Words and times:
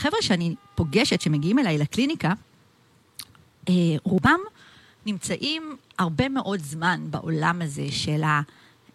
החבר'ה 0.00 0.22
שאני 0.22 0.54
פוגשת, 0.74 1.20
שמגיעים 1.20 1.58
אליי 1.58 1.78
לקליניקה, 1.78 2.32
אה, 3.68 3.74
רובם 4.02 4.40
נמצאים 5.06 5.76
הרבה 5.98 6.28
מאוד 6.28 6.60
זמן 6.60 7.00
בעולם 7.10 7.62
הזה 7.62 7.86
של 7.90 8.22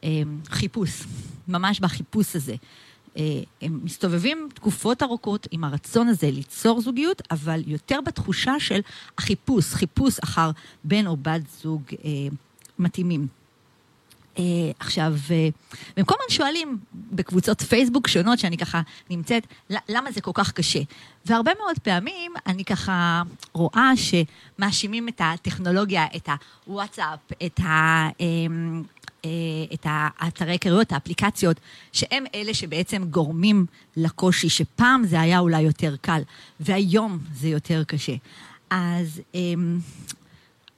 החיפוש, 0.04 1.04
ממש 1.48 1.80
בחיפוש 1.80 2.36
הזה. 2.36 2.56
אה, 3.18 3.24
הם 3.62 3.80
מסתובבים 3.84 4.50
תקופות 4.54 5.04
ארוכות 5.04 5.48
עם 5.52 5.64
הרצון 5.64 6.08
הזה 6.08 6.32
ליצור 6.32 6.82
זוגיות, 6.82 7.22
אבל 7.32 7.64
יותר 7.68 8.00
בתחושה 8.06 8.60
של 8.60 8.80
החיפוש, 9.18 9.66
חיפוש 9.66 10.20
אחר 10.20 10.52
בן 10.84 11.08
או 11.08 11.18
בת 11.18 11.42
זוג 11.62 11.82
אה, 12.06 12.10
מתאימים. 12.80 13.28
Uh, 14.36 14.40
עכשיו, 14.80 15.14
uh, 15.28 15.32
והם 15.98 16.06
כל 16.06 16.16
הזמן 16.20 16.36
שואלים 16.36 16.78
בקבוצות 16.94 17.62
פייסבוק 17.62 18.08
שונות 18.08 18.40
שאני 18.40 18.58
ככה 18.58 18.82
נמצאת, 19.10 19.48
למה 19.90 20.12
זה 20.12 20.22
כל 20.22 20.32
כך 20.34 20.52
קשה? 20.52 20.80
והרבה 21.26 21.52
מאוד 21.60 21.80
פעמים 21.80 22.34
אני 22.48 22.66
ככה 22.66 23.22
רואה 23.54 23.92
שמאשימים 23.96 25.08
את 25.08 25.22
הטכנולוגיה, 25.24 26.06
את 26.16 26.30
הוואטסאפ, 26.66 27.20
את 27.46 27.60
ה... 27.60 28.10
Um, 28.10 28.86
את 29.74 29.86
האתרי 29.90 30.52
היכרויות, 30.52 30.92
האפליקציות, 30.92 31.60
שהם 31.92 32.24
אלה 32.36 32.54
שבעצם 32.54 33.04
גורמים 33.10 33.66
לקושי, 33.98 34.50
שפעם 34.50 35.04
זה 35.06 35.22
היה 35.22 35.40
אולי 35.40 35.62
יותר 35.62 35.96
קל, 36.02 36.22
והיום 36.60 37.20
זה 37.34 37.48
יותר 37.48 37.84
קשה. 37.84 38.14
אז 38.70 39.22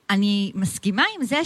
אני 0.10 0.52
מסכימה 0.56 1.04
עם 1.20 1.26
זה 1.26 1.46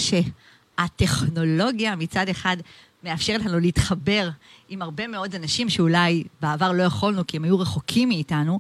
שהטכנולוגיה 0.82 1.96
מצד 1.96 2.30
אחד 2.30 2.58
מאפשרת 3.04 3.42
לנו 3.46 3.60
להתחבר 3.60 4.30
עם 4.70 4.82
הרבה 4.82 5.08
מאוד 5.08 5.36
אנשים 5.36 5.70
שאולי 5.70 6.24
בעבר 6.42 6.72
לא 6.72 6.84
יכולנו 6.84 7.28
כי 7.28 7.38
הם 7.38 7.44
היו 7.44 7.60
רחוקים 7.60 8.10
מאיתנו, 8.10 8.60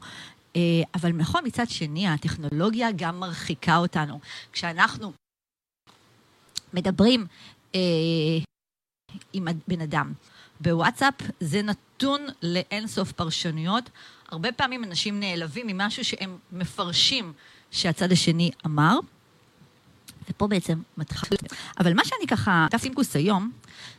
אבל 0.96 1.12
נכון, 1.12 1.42
מצד 1.46 1.70
שני, 1.70 2.08
הטכנולוגיה 2.08 2.88
גם 2.96 3.20
מרחיקה 3.20 3.78
אותנו. 3.78 4.20
כשאנחנו 4.52 5.12
מדברים 6.74 7.26
אה, 7.76 7.80
עם 9.34 9.48
בן 9.68 9.82
אדם. 9.82 10.13
בוואטסאפ 10.60 11.13
זה 11.40 11.62
נתון 11.62 12.28
לאינסוף 12.44 13.12
פרשנויות. 13.12 13.90
הרבה 14.30 14.52
פעמים 14.52 14.84
אנשים 14.84 15.20
נעלבים 15.20 15.68
ממשהו 15.68 16.06
שהם 16.06 16.38
מפרשים 16.52 17.34
שהצד 17.72 18.12
השני 18.12 18.52
אמר. 18.66 19.00
ופה 20.32 20.48
בעצם 20.48 20.82
מתחיל. 20.98 21.37
אבל 21.79 21.93
מה 21.93 22.05
שאני 22.05 22.27
ככה, 22.27 22.68
דף 22.71 22.82
סימקוס 22.82 23.15
היום, 23.15 23.51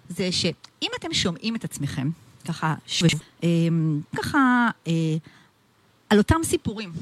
זה 0.09 0.33
שאם 0.33 0.91
אתם 0.99 1.15
שומעים 1.15 1.57
את 1.57 1.65
עצמכם, 1.65 2.11
ככה, 2.49 2.75
שו, 2.87 3.07
אה, 3.45 3.49
ככה, 4.17 4.69
אה, 4.87 4.93
על 6.11 6.19
אותם 6.19 6.41
סיפורים, 6.45 6.93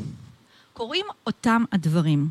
קורים 0.72 1.06
אותם 1.26 1.64
הדברים. 1.72 2.30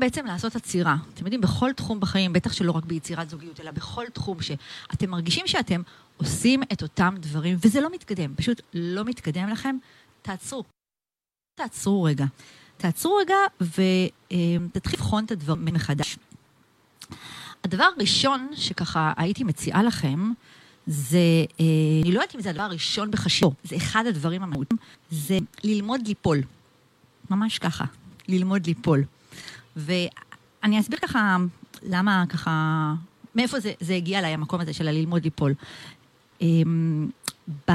בעצם 0.00 0.26
לעשות 0.26 0.56
עצירה. 0.56 0.96
אתם 1.14 1.24
יודעים, 1.24 1.40
בכל 1.40 1.72
תחום 1.72 2.00
בחיים, 2.00 2.32
בטח 2.32 2.52
שלא 2.52 2.72
רק 2.72 2.84
ביצירת 2.84 3.30
זוגיות, 3.30 3.60
אלא 3.60 3.70
בכל 3.70 4.04
תחום 4.12 4.38
שאתם 4.42 5.10
מרגישים 5.10 5.46
שאתם 5.46 5.82
עושים 6.16 6.62
את 6.62 6.82
אותם 6.82 7.14
דברים, 7.18 7.56
וזה 7.64 7.80
לא 7.80 7.90
מתקדם, 7.92 8.34
פשוט 8.36 8.60
לא 8.74 9.04
מתקדם 9.04 9.48
לכם, 9.48 9.76
תעצרו. 10.22 10.64
תעצרו 11.54 12.02
רגע. 12.02 12.24
תעצרו 12.78 13.16
רגע 13.16 13.36
ותתחיל 13.60 14.98
לבחון 14.98 15.24
את 15.24 15.30
הדברים 15.30 15.74
מחדש. 15.74 16.16
הדבר 17.64 17.88
הראשון 17.96 18.48
שככה 18.54 19.12
הייתי 19.16 19.44
מציעה 19.44 19.82
לכם, 19.82 20.32
זה, 20.86 21.18
אה, 21.60 21.64
אני 22.02 22.12
לא 22.12 22.20
יודעת 22.20 22.34
אם 22.34 22.40
זה 22.40 22.50
הדבר 22.50 22.62
הראשון 22.62 23.10
בחשיבו, 23.10 23.52
זה 23.64 23.76
אחד 23.76 24.06
הדברים 24.06 24.42
המהותיים, 24.42 24.78
זה 25.10 25.38
ללמוד 25.64 26.06
ליפול. 26.06 26.42
ממש 27.30 27.58
ככה, 27.58 27.84
ללמוד 28.28 28.66
ליפול. 28.66 29.04
ואני 29.76 30.80
אסביר 30.80 30.98
ככה 30.98 31.36
למה 31.82 32.24
ככה, 32.28 32.94
מאיפה 33.34 33.60
זה, 33.60 33.72
זה 33.80 33.94
הגיע 33.94 34.18
אליי, 34.18 34.34
המקום 34.34 34.60
הזה 34.60 34.72
של 34.72 34.88
הללמוד 34.88 35.24
ליפול. 35.24 35.54
אמ, 36.40 37.08
ב... 37.68 37.72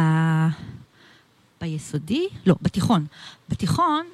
ביסודי, 1.61 2.27
לא, 2.45 2.55
בתיכון. 2.61 3.05
בתיכון, 3.49 4.05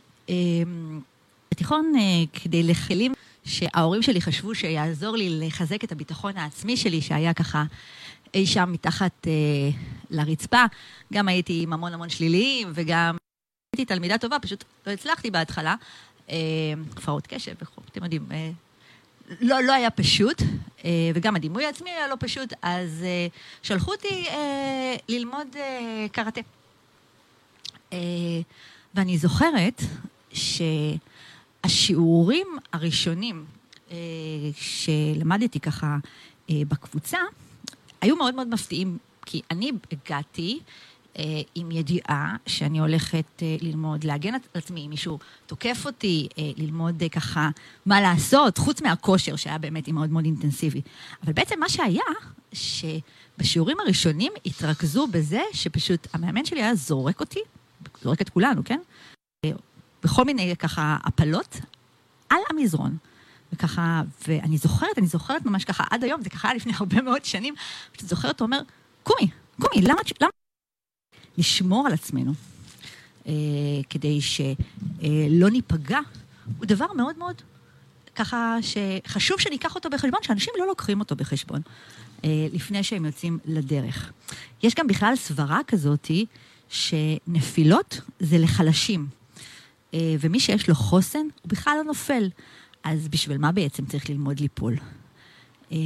בתיכון 1.52 1.94
אה, 1.96 2.42
כדי 2.42 2.64
לכלים 2.64 3.14
שההורים 3.44 4.02
שלי 4.02 4.22
חשבו 4.22 4.56
שיעזור 4.56 5.16
לי 5.16 5.48
לחזק 5.48 5.84
את 5.84 5.92
הביטחון 5.92 6.38
העצמי 6.38 6.78
שלי, 6.78 7.02
שהיה 7.02 7.34
ככה 7.34 7.64
אי 8.34 8.46
שם 8.46 8.72
מתחת 8.72 9.28
אה, 9.28 9.32
לרצפה. 10.10 10.64
גם 11.14 11.28
הייתי 11.28 11.60
עם 11.64 11.74
המון 11.74 11.94
המון 11.94 12.10
שליליים, 12.10 12.72
וגם 12.74 13.18
הייתי 13.76 13.86
תלמידה 13.86 14.18
טובה, 14.18 14.40
פשוט 14.40 14.64
לא 14.88 14.92
הצלחתי 14.92 15.32
בהתחלה. 15.32 15.76
הפרעות 16.98 17.28
קשב 17.28 17.54
וכו', 17.62 17.82
אתם 17.92 18.04
יודעים, 18.04 18.26
אה, 18.32 18.50
לא, 19.42 19.64
לא 19.64 19.74
היה 19.74 19.90
פשוט, 19.90 20.42
אה, 20.86 21.12
וגם 21.16 21.36
הדימוי 21.36 21.66
העצמי 21.66 21.90
היה 21.90 22.08
לא 22.08 22.16
פשוט, 22.20 22.54
אז 22.62 23.04
אה, 23.04 23.28
שלחו 23.62 23.92
אותי 23.92 24.26
ללמוד 25.10 25.48
קראטה. 26.12 26.42
ואני 28.96 29.18
זוכרת 29.18 29.82
שהשיעורים 31.64 32.48
הראשונים 32.74 33.46
שלמדתי 34.54 35.60
ככה 35.60 35.98
בקבוצה, 36.50 37.18
היו 38.02 38.16
מאוד 38.16 38.36
מאוד 38.36 38.48
מפתיעים, 38.48 38.98
כי 39.26 39.42
אני 39.52 39.72
הגעתי 39.92 40.60
אה, 41.20 41.42
עם 41.56 41.72
ידיעה 41.72 42.36
שאני 42.46 42.80
הולכת 42.80 43.26
אה, 43.42 43.56
ללמוד 43.62 44.04
להגן 44.04 44.34
על 44.34 44.40
עצמי, 44.54 44.86
אם 44.86 44.90
מישהו 44.90 45.20
תוקף 45.46 45.86
אותי, 45.86 46.28
אה, 46.38 46.44
ללמוד 46.58 47.04
ככה 47.12 47.50
מה 47.86 48.02
לעשות, 48.02 48.58
חוץ 48.58 48.82
מהכושר 48.82 49.36
שהיה 49.36 49.58
באמת 49.58 49.88
מאוד 49.88 50.10
מאוד 50.10 50.26
אינטנסיבי. 50.26 50.82
אבל 51.24 51.34
בעצם 51.34 51.60
מה 51.60 51.70
שהיה, 51.70 52.04
שבשיעורים 52.54 53.78
הראשונים 53.80 54.32
התרכזו 54.46 55.08
בזה 55.08 55.42
שפשוט 55.54 56.08
המאמן 56.14 56.46
שלי 56.46 56.64
היה 56.64 56.76
זורק 56.76 57.20
אותי, 57.20 57.40
זורק 58.02 58.22
את 58.22 58.30
כולנו, 58.30 58.62
כן? 58.66 58.80
בכל 60.04 60.26
מיני 60.26 60.56
ככה 60.56 60.98
הפלות 61.04 61.58
על 62.30 62.40
המזרון. 62.50 62.98
וככה, 63.54 64.02
ואני 64.28 64.58
זוכרת, 64.58 64.98
אני 64.98 65.08
זוכרת 65.08 65.46
ממש 65.46 65.66
ככה, 65.66 65.84
עד 65.90 66.04
היום, 66.04 66.22
זה 66.22 66.30
ככה 66.30 66.48
היה 66.48 66.56
לפני 66.56 66.74
הרבה 66.80 67.02
מאוד 67.02 67.26
שנים, 67.26 67.56
כשאתה 67.94 68.08
זוכרת, 68.08 68.40
הוא 68.40 68.46
אומר, 68.46 68.62
קומי, 69.04 69.28
קומי, 69.62 69.82
למה, 69.82 70.02
למה 70.22 70.30
לשמור 71.38 71.88
על 71.88 71.94
עצמנו, 71.94 72.34
אה, 73.28 73.34
כדי 73.90 74.22
שלא 74.22 75.46
אה, 75.46 75.50
ניפגע, 75.52 76.00
הוא 76.58 76.66
דבר 76.66 76.94
מאוד 76.94 77.18
מאוד 77.18 77.42
ככה 78.16 78.58
שחשוב 78.62 79.40
שניקח 79.40 79.76
אותו 79.76 79.90
בחשבון, 79.90 80.20
שאנשים 80.22 80.54
לא 80.58 80.68
לוקחים 80.68 81.00
אותו 81.00 81.16
בחשבון 81.16 81.62
אה, 82.24 82.48
לפני 82.54 82.84
שהם 82.84 83.06
יוצאים 83.06 83.40
לדרך. 83.46 84.12
יש 84.64 84.76
גם 84.76 84.88
בכלל 84.88 85.16
סברה 85.16 85.60
כזאתי 85.68 86.26
שנפילות 86.70 88.02
זה 88.20 88.38
לחלשים, 88.38 89.08
ומי 89.94 90.40
שיש 90.40 90.70
לו 90.70 90.76
חוסן, 90.76 91.28
הוא 91.42 91.50
בכלל 91.50 91.74
לא 91.78 91.84
נופל. 91.84 92.30
אז 92.84 93.08
בשביל 93.08 93.38
מה 93.38 93.52
בעצם 93.52 93.86
צריך 93.86 94.10
ללמוד 94.10 94.40
ליפול? 94.40 94.76
אה, 95.72 95.78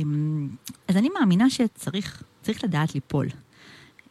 אז 0.87 0.97
אני 0.97 1.09
מאמינה 1.09 1.49
שצריך 1.49 2.63
לדעת 2.63 2.95
ליפול. 2.95 3.27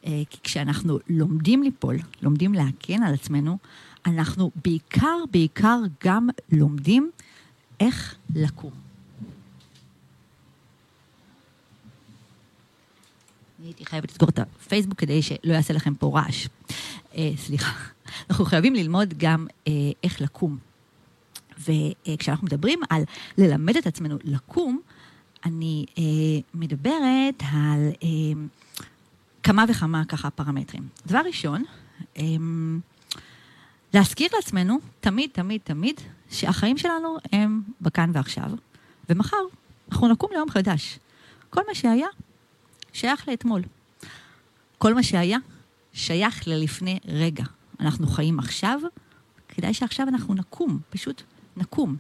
אה, 0.07 0.23
כי 0.31 0.39
כשאנחנו 0.43 0.99
לומדים 1.09 1.63
ליפול, 1.63 1.99
לומדים 2.23 2.55
להגן 2.55 3.03
על 3.03 3.15
עצמנו, 3.15 3.59
אנחנו 4.07 4.51
בעיקר, 4.65 5.17
בעיקר 5.31 5.79
גם 6.05 6.29
לומדים 6.53 7.11
איך 7.81 8.15
לקום. 8.35 8.73
אני 13.59 13.69
הייתי 13.69 13.85
חייבת 13.85 14.11
לסגור 14.11 14.29
את 14.29 14.39
הפייסבוק 14.39 14.99
כדי 14.99 15.23
שלא 15.23 15.53
יעשה 15.53 15.75
לכם 15.75 15.95
פה 15.95 16.11
רעש. 16.15 16.49
אה, 17.15 17.31
סליחה. 17.37 17.92
אנחנו 18.31 18.45
חייבים 18.45 18.75
ללמוד 18.75 19.15
גם 19.17 19.47
אה, 19.69 19.73
איך 20.05 20.21
לקום. 20.21 20.59
וכשאנחנו 21.59 22.47
מדברים 22.47 22.81
על 22.91 23.03
ללמד 23.39 23.77
את 23.77 23.87
עצמנו 23.87 24.19
לקום, 24.25 24.81
אני 25.45 25.87
אה, 25.99 26.03
מדברת 26.55 27.43
על... 27.53 27.89
אה, 28.03 28.43
כמה 29.43 29.65
וכמה 29.69 30.05
ככה 30.05 30.31
פרמטרים. 30.31 30.89
דבר 31.07 31.21
ראשון, 31.27 31.65
אמ, 32.17 32.81
להזכיר 33.95 34.29
לעצמנו 34.37 34.79
תמיד, 35.01 35.31
תמיד, 35.33 35.61
תמיד, 35.65 36.01
שהחיים 36.31 36.79
שלנו 36.79 37.17
הם 37.33 37.63
בכאן 37.81 38.11
ועכשיו, 38.15 38.51
ומחר 39.09 39.37
אנחנו 39.93 40.09
נקום 40.09 40.31
ליום 40.33 40.51
חדש. 40.51 40.99
כל 41.51 41.61
מה 41.69 41.75
שהיה, 41.75 42.07
שייך 42.93 43.29
לאתמול. 43.29 43.63
כל 44.79 44.95
מה 44.95 45.03
שהיה, 45.03 45.39
שייך 45.93 46.49
ללפני 46.49 46.99
רגע. 47.05 47.45
אנחנו 47.83 48.07
חיים 48.07 48.39
עכשיו, 48.39 48.81
כדאי 49.49 49.75
שעכשיו 49.75 50.09
אנחנו 50.09 50.35
נקום, 50.35 50.79
פשוט 50.91 51.23
נקום. 51.57 51.97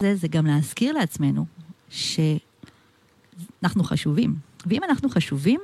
זה, 0.00 0.16
זה 0.16 0.28
גם 0.28 0.46
להזכיר 0.46 0.92
לעצמנו 0.92 1.46
שאנחנו 1.88 3.84
חשובים. 3.84 4.34
ואם 4.66 4.84
אנחנו 4.84 5.08
חשובים, 5.08 5.60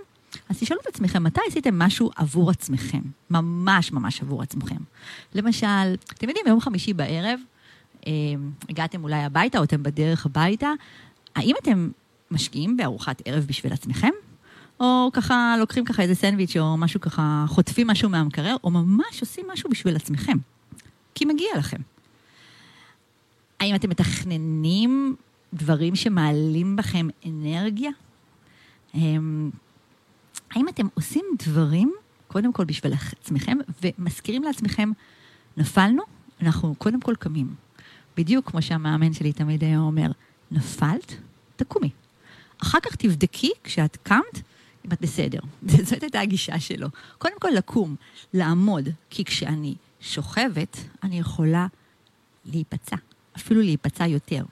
אז 0.49 0.59
תשאלו 0.59 0.81
את 0.81 0.87
עצמכם, 0.87 1.23
מתי 1.23 1.41
עשיתם 1.49 1.79
משהו 1.79 2.11
עבור 2.17 2.51
עצמכם? 2.51 3.03
ממש 3.31 3.93
ממש 3.93 4.23
עבור 4.23 4.43
עצמכם. 4.43 4.77
למשל, 5.35 5.95
אתם 6.13 6.29
יודעים, 6.29 6.47
יום 6.47 6.61
חמישי 6.61 6.93
בערב, 6.93 7.41
אה, 8.07 8.13
הגעתם 8.69 9.05
אולי 9.05 9.23
הביתה 9.23 9.59
או 9.59 9.65
אתם 9.65 9.83
בדרך 9.83 10.27
הביתה, 10.27 10.71
האם 11.37 11.55
אתם 11.63 11.91
משקיעים 12.31 12.77
בארוחת 12.77 13.23
ערב 13.25 13.45
בשביל 13.45 13.73
עצמכם? 13.73 14.11
או 14.83 15.11
ככה 15.13 15.55
לוקחים 15.59 15.85
ככה 15.85 16.03
איזה 16.03 16.15
סנדוויץ' 16.15 16.57
או 16.57 16.77
משהו 16.77 17.01
ככה, 17.01 17.45
חוטפים 17.49 17.87
משהו 17.87 18.09
מהמקרר, 18.11 18.57
או 18.65 18.71
ממש 18.71 19.21
עושים 19.21 19.47
משהו 19.53 19.71
בשביל 19.71 19.97
עצמכם. 19.97 20.37
כי 21.15 21.25
מגיע 21.25 21.49
לכם. 21.59 21.77
האם 23.61 23.75
אתם 23.75 23.91
מתכננים 23.91 25.17
דברים 25.55 25.97
שמעלים 25.97 26.77
בכם 26.77 27.09
אנרגיה? 27.27 27.91
אמ, 28.95 29.51
האם 30.51 30.69
אתם 30.69 30.87
עושים 30.95 31.25
דברים, 31.39 31.93
קודם 32.29 32.53
כל 32.53 32.65
בשביל 32.65 32.93
עצמכם, 32.93 33.59
ומזכירים 33.83 34.43
לעצמכם, 34.43 34.91
נפלנו, 35.57 36.03
אנחנו 36.41 36.75
קודם 36.75 37.01
כל 37.01 37.15
קמים. 37.19 37.55
בדיוק 38.17 38.51
כמו 38.51 38.63
שהמאמן 38.63 39.13
שלי 39.13 39.33
תמיד 39.33 39.65
היה 39.65 39.79
אומר, 39.79 40.11
נפלת, 40.51 41.15
תקומי. 41.57 41.91
אחר 42.63 42.79
כך 42.81 42.97
תבדקי 42.97 43.51
כשאת 43.65 43.97
קמת, 44.03 44.43
אם 44.87 44.93
את 44.93 45.01
בסדר. 45.01 45.39
זאת 45.89 46.03
הייתה 46.03 46.21
הגישה 46.21 46.61
שלו. 46.61 46.89
קודם 47.19 47.35
כל 47.41 47.49
לקום, 47.49 47.97
לעמוד, 48.35 48.89
כי 49.11 49.25
כשאני 49.25 49.75
שוכבת, 50.01 50.77
אני 51.03 51.19
יכולה 51.19 51.67
להיפצע, 52.45 52.97
אפילו 53.37 53.63
להיפצע 53.63 54.07
יותר. 54.07 54.45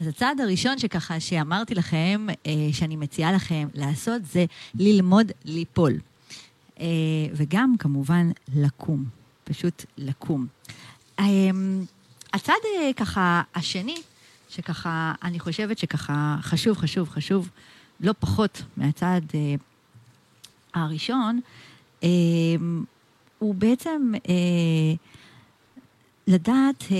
אז 0.00 0.06
הצעד 0.06 0.40
הראשון 0.40 0.78
שככה, 0.78 1.20
שאמרתי 1.20 1.74
לכם, 1.74 2.26
אה, 2.46 2.52
שאני 2.72 2.96
מציעה 2.96 3.32
לכם 3.32 3.68
לעשות, 3.74 4.22
זה 4.24 4.44
ללמוד 4.74 5.32
ליפול. 5.44 5.92
אה, 6.80 6.86
וגם, 7.32 7.74
כמובן, 7.78 8.30
לקום. 8.54 9.04
פשוט 9.44 9.84
לקום. 9.98 10.46
אה, 11.18 11.24
הצעד 12.32 12.56
אה, 12.78 12.92
ככה, 12.96 13.42
השני, 13.54 13.96
שככה, 14.48 15.12
אני 15.22 15.38
חושבת 15.38 15.78
שככה 15.78 16.36
חשוב, 16.42 16.78
חשוב, 16.78 17.08
חשוב, 17.08 17.48
לא 18.00 18.14
פחות 18.18 18.62
מהצעד 18.76 19.24
אה, 19.34 19.54
הראשון, 20.74 21.40
אה, 22.02 22.08
הוא 23.38 23.54
בעצם 23.54 24.12
אה, 24.28 24.94
לדעת 26.26 26.84
אה, 26.90 26.96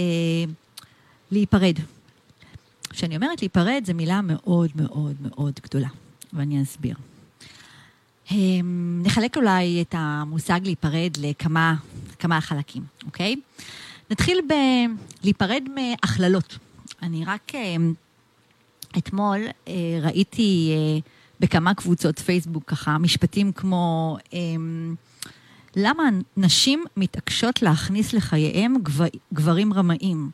להיפרד. 1.30 1.74
כשאני 2.90 3.16
אומרת 3.16 3.42
להיפרד, 3.42 3.82
זו 3.86 3.94
מילה 3.94 4.20
מאוד 4.22 4.70
מאוד 4.74 5.16
מאוד 5.20 5.60
גדולה, 5.62 5.88
ואני 6.32 6.62
אסביר. 6.62 6.96
נחלק 9.02 9.36
אולי 9.36 9.82
את 9.82 9.94
המושג 9.98 10.60
להיפרד 10.64 11.16
לכמה 11.20 11.74
כמה 12.18 12.40
חלקים, 12.40 12.82
אוקיי? 13.06 13.36
נתחיל 14.10 14.40
בלהיפרד 15.20 15.62
מהכללות. 15.74 16.58
אני 17.02 17.24
רק 17.24 17.52
אתמול 18.98 19.40
ראיתי 20.02 20.72
בכמה 21.40 21.74
קבוצות 21.74 22.18
פייסבוק 22.18 22.64
ככה 22.66 22.98
משפטים 22.98 23.52
כמו 23.52 24.16
למה 25.76 26.02
נשים 26.36 26.84
מתעקשות 26.96 27.62
להכניס 27.62 28.12
לחייהם 28.12 28.74
גבר, 28.82 29.06
גברים 29.34 29.72
רמאים, 29.72 30.30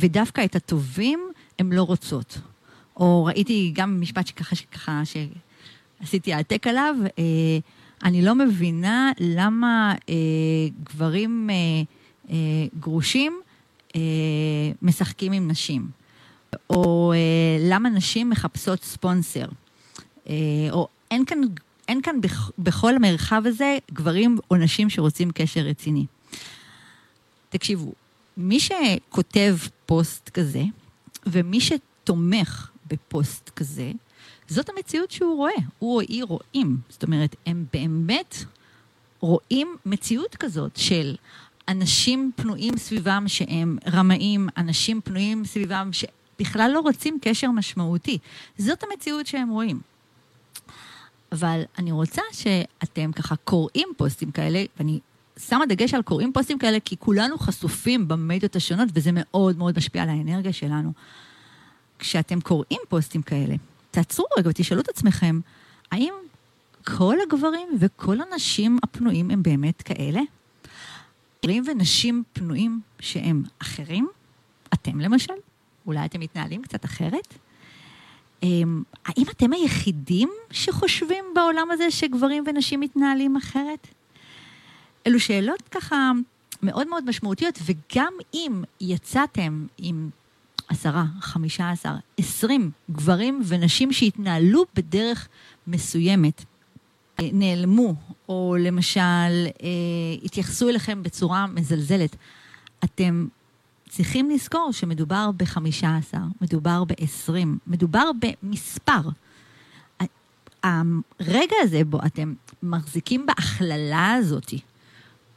ודווקא 0.00 0.44
את 0.44 0.56
הטובים 0.56 1.20
הן 1.58 1.72
לא 1.72 1.82
רוצות. 1.82 2.38
או 2.96 3.24
ראיתי 3.24 3.72
גם 3.74 4.00
משפט 4.00 4.26
שככה, 4.26 4.56
שככה, 4.56 5.02
שעשיתי 5.04 6.32
העתק 6.32 6.66
עליו, 6.66 6.96
אה, 7.18 7.24
אני 8.04 8.22
לא 8.22 8.34
מבינה 8.34 9.12
למה 9.20 9.94
אה, 10.08 10.14
גברים 10.84 11.50
אה, 12.30 12.34
גרושים 12.80 13.40
משחקים 14.82 15.32
עם 15.32 15.48
נשים. 15.48 15.90
או 16.70 17.12
למה 17.60 17.88
נשים 17.88 18.30
מחפשות 18.30 18.82
ספונסר. 18.82 19.46
או 20.70 20.88
אין 21.10 21.24
כאן, 21.24 21.40
אין 21.88 22.02
כאן 22.02 22.16
בכל 22.58 22.96
המרחב 22.96 23.42
הזה 23.46 23.78
גברים 23.92 24.38
או 24.50 24.56
נשים 24.56 24.90
שרוצים 24.90 25.30
קשר 25.34 25.60
רציני. 25.60 26.06
תקשיבו, 27.48 27.92
מי 28.36 28.60
שכותב 28.60 29.56
פוסט 29.86 30.28
כזה, 30.28 30.62
ומי 31.26 31.60
שתומך 31.60 32.70
בפוסט 32.86 33.50
כזה, 33.56 33.92
זאת 34.48 34.68
המציאות 34.68 35.10
שהוא 35.10 35.36
רואה. 35.36 35.52
הוא 35.78 35.94
או 35.94 36.00
היא 36.00 36.24
רואים. 36.24 36.76
זאת 36.88 37.02
אומרת, 37.02 37.36
הם 37.46 37.64
באמת 37.72 38.36
רואים 39.20 39.76
מציאות 39.86 40.36
כזאת 40.36 40.76
של 40.76 41.16
אנשים 41.68 42.30
פנויים 42.36 42.76
סביבם 42.76 43.24
שהם 43.26 43.78
רמאים, 43.92 44.48
אנשים 44.56 45.00
פנויים 45.00 45.44
סביבם 45.44 45.90
שבכלל 45.92 46.70
לא 46.74 46.80
רוצים 46.80 47.18
קשר 47.22 47.50
משמעותי. 47.50 48.18
זאת 48.58 48.82
המציאות 48.82 49.26
שהם 49.26 49.48
רואים. 49.48 49.80
אבל 51.32 51.62
אני 51.78 51.92
רוצה 51.92 52.22
שאתם 52.32 53.12
ככה 53.12 53.36
קוראים 53.36 53.88
פוסטים 53.96 54.30
כאלה, 54.30 54.64
ואני 54.78 55.00
שמה 55.38 55.66
דגש 55.66 55.94
על 55.94 56.02
קוראים 56.02 56.32
פוסטים 56.32 56.58
כאלה, 56.58 56.80
כי 56.80 56.96
כולנו 56.98 57.38
חשופים 57.38 58.08
במדיות 58.08 58.56
השונות, 58.56 58.88
וזה 58.94 59.10
מאוד 59.12 59.58
מאוד 59.58 59.76
משפיע 59.76 60.02
על 60.02 60.08
האנרגיה 60.08 60.52
שלנו. 60.52 60.92
כשאתם 61.98 62.40
קוראים 62.40 62.80
פוסטים 62.88 63.22
כאלה, 63.22 63.54
תעצרו 63.90 64.26
רגע 64.38 64.48
ותשאלו 64.50 64.80
את 64.80 64.88
עצמכם, 64.88 65.40
האם 65.92 66.14
כל 66.84 67.16
הגברים 67.22 67.68
וכל 67.80 68.16
הנשים 68.20 68.78
הפנויים 68.82 69.30
הם 69.30 69.42
באמת 69.42 69.82
כאלה? 69.82 70.20
גברים 71.44 71.64
ונשים 71.66 72.22
פנויים 72.32 72.80
שהם 73.00 73.42
אחרים? 73.58 74.08
אתם 74.74 75.00
למשל? 75.00 75.32
אולי 75.86 76.04
אתם 76.04 76.20
מתנהלים 76.20 76.62
קצת 76.62 76.84
אחרת? 76.84 77.34
אמ, 78.46 78.82
האם 79.06 79.24
אתם 79.30 79.52
היחידים 79.52 80.30
שחושבים 80.50 81.24
בעולם 81.34 81.70
הזה 81.70 81.90
שגברים 81.90 82.44
ונשים 82.46 82.80
מתנהלים 82.80 83.36
אחרת? 83.36 83.88
אלו 85.06 85.20
שאלות 85.20 85.62
ככה 85.70 86.10
מאוד 86.62 86.88
מאוד 86.88 87.04
משמעותיות, 87.08 87.58
וגם 87.64 88.12
אם 88.34 88.62
יצאתם 88.80 89.66
עם 89.78 90.10
עשרה, 90.68 91.04
חמישה 91.20 91.70
עשר, 91.70 91.92
עשרים 92.18 92.70
גברים 92.90 93.42
ונשים 93.44 93.92
שהתנהלו 93.92 94.64
בדרך 94.74 95.28
מסוימת, 95.66 96.44
נעלמו, 97.20 97.94
או 98.28 98.56
למשל 98.60 99.00
אה, 99.00 99.68
התייחסו 100.24 100.68
אליכם 100.68 101.02
בצורה 101.02 101.46
מזלזלת, 101.46 102.16
אתם 102.84 103.26
צריכים 103.96 104.30
לזכור 104.30 104.72
שמדובר 104.72 105.30
בחמישה 105.36 105.96
עשר, 105.96 106.18
מדובר 106.40 106.84
בעשרים, 106.84 107.58
מדובר 107.66 108.10
במספר. 108.20 109.00
הרגע 110.62 111.56
הזה 111.62 111.84
בו 111.84 111.98
אתם 112.06 112.34
מחזיקים 112.62 113.26
בהכללה 113.26 114.12
הזאת, 114.12 114.54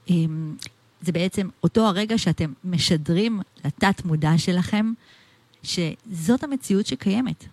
אמ, 0.09 0.55
זה 1.01 1.11
בעצם 1.11 1.49
אותו 1.63 1.87
הרגע 1.87 2.17
שאתם 2.17 2.53
משדרים 2.63 3.41
לתת 3.65 4.05
מודע 4.05 4.37
שלכם, 4.37 4.93
שזאת 5.63 6.43
המציאות 6.43 6.85
שקיימת. 6.85 7.45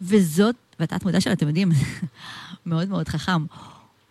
וזאת, 0.00 0.56
והתת 0.80 1.04
מודע 1.04 1.20
שלה, 1.20 1.32
אתם 1.32 1.48
יודעים, 1.48 1.72
מאוד 2.66 2.88
מאוד 2.88 3.08
חכם, 3.08 3.44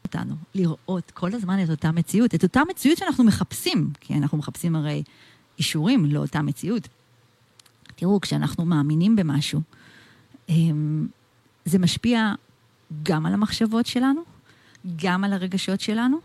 אותנו 0.03 0.35
לראות 0.55 1.11
כל 1.11 1.33
הזמן 1.33 1.63
את 1.63 1.69
אותה 1.69 1.91
מציאות, 1.91 2.35
את 2.35 2.43
אותה 2.43 2.61
מציאות 2.69 2.97
שאנחנו 2.97 3.23
מחפשים, 3.23 3.91
כי 3.99 4.13
אנחנו 4.13 4.37
מחפשים 4.37 4.75
הרי 4.75 5.03
אישורים 5.57 6.05
לאותה 6.05 6.41
מציאות. 6.41 6.87
תראו, 7.95 8.21
כשאנחנו 8.21 8.65
מאמינים 8.65 9.15
במשהו, 9.15 9.61
אמ, 10.49 11.07
זה 11.65 11.79
משפיע 11.79 12.33
גם 13.03 13.25
על 13.25 13.33
המחשבות 13.33 13.85
שלנו, 13.85 14.21
גם 14.95 15.23
על 15.23 15.33
הרגשות 15.33 15.81
שלנו, 15.81 16.17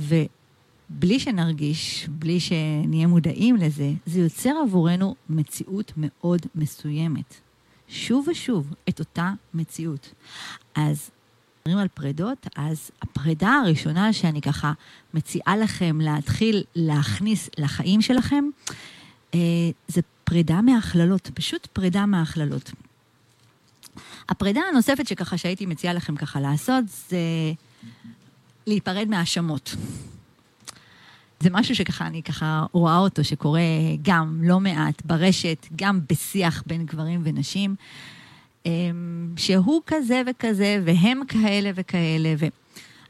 ובלי 0.00 1.20
שנרגיש, 1.20 2.08
בלי 2.08 2.40
שנהיה 2.40 3.06
מודעים 3.06 3.56
לזה, 3.56 3.92
זה 4.06 4.20
יוצר 4.20 4.52
עבורנו 4.64 5.14
מציאות 5.28 5.92
מאוד 5.96 6.40
מסוימת. 6.54 7.34
שוב 7.88 8.28
ושוב 8.28 8.74
את 8.88 8.98
אותה 8.98 9.32
מציאות. 9.54 10.14
אז 10.74 11.10
מדברים 11.70 11.82
על 11.82 11.88
פרדות, 11.88 12.46
אז 12.56 12.90
הפרידה 13.02 13.60
הראשונה 13.64 14.12
שאני 14.12 14.40
ככה 14.40 14.72
מציעה 15.14 15.56
לכם 15.56 16.00
להתחיל 16.00 16.64
להכניס 16.74 17.50
לחיים 17.58 18.02
שלכם, 18.02 18.44
אה, 19.34 19.38
זה 19.88 20.00
פרידה 20.24 20.60
מהכללות, 20.60 21.30
פשוט 21.34 21.66
פרידה 21.66 22.06
מהכללות. 22.06 22.70
הפרידה 24.28 24.60
הנוספת 24.72 25.06
שככה 25.06 25.38
שהייתי 25.38 25.66
מציעה 25.66 25.94
לכם 25.94 26.16
ככה 26.16 26.40
לעשות, 26.40 26.84
זה 27.08 27.18
להיפרד 28.66 29.08
מהאשמות. 29.08 29.76
זה 31.40 31.50
משהו 31.50 31.74
שככה 31.74 32.06
אני 32.06 32.22
ככה 32.22 32.66
רואה 32.72 32.98
אותו, 32.98 33.24
שקורה 33.24 33.60
גם 34.02 34.40
לא 34.42 34.60
מעט 34.60 35.02
ברשת, 35.04 35.66
גם 35.76 36.00
בשיח 36.08 36.62
בין 36.66 36.86
גברים 36.86 37.20
ונשים. 37.24 37.76
אמ, 38.66 39.34
שהוא 39.36 39.82
כזה 39.86 40.22
וכזה, 40.26 40.82
והם 40.84 41.20
כאלה 41.28 41.70
וכאלה. 41.74 42.34
ו... 42.38 42.46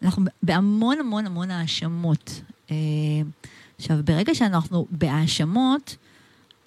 אנחנו 0.02 0.24
בהמון 0.42 1.00
המון 1.00 1.26
המון 1.26 1.50
האשמות. 1.50 2.42
אה, 2.70 2.76
עכשיו, 3.78 3.96
ברגע 4.04 4.34
שאנחנו 4.34 4.86
בהאשמות, 4.90 5.96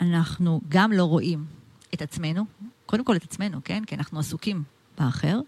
אנחנו 0.01 0.61
גם 0.69 0.91
לא 0.91 1.03
רואים 1.03 1.45
את 1.93 2.01
עצמנו, 2.01 2.45
קודם 2.85 3.03
כל 3.03 3.15
את 3.15 3.23
עצמנו, 3.23 3.59
כן? 3.63 3.85
כי 3.85 3.95
אנחנו 3.95 4.19
עסוקים 4.19 4.63
באחר, 4.97 5.39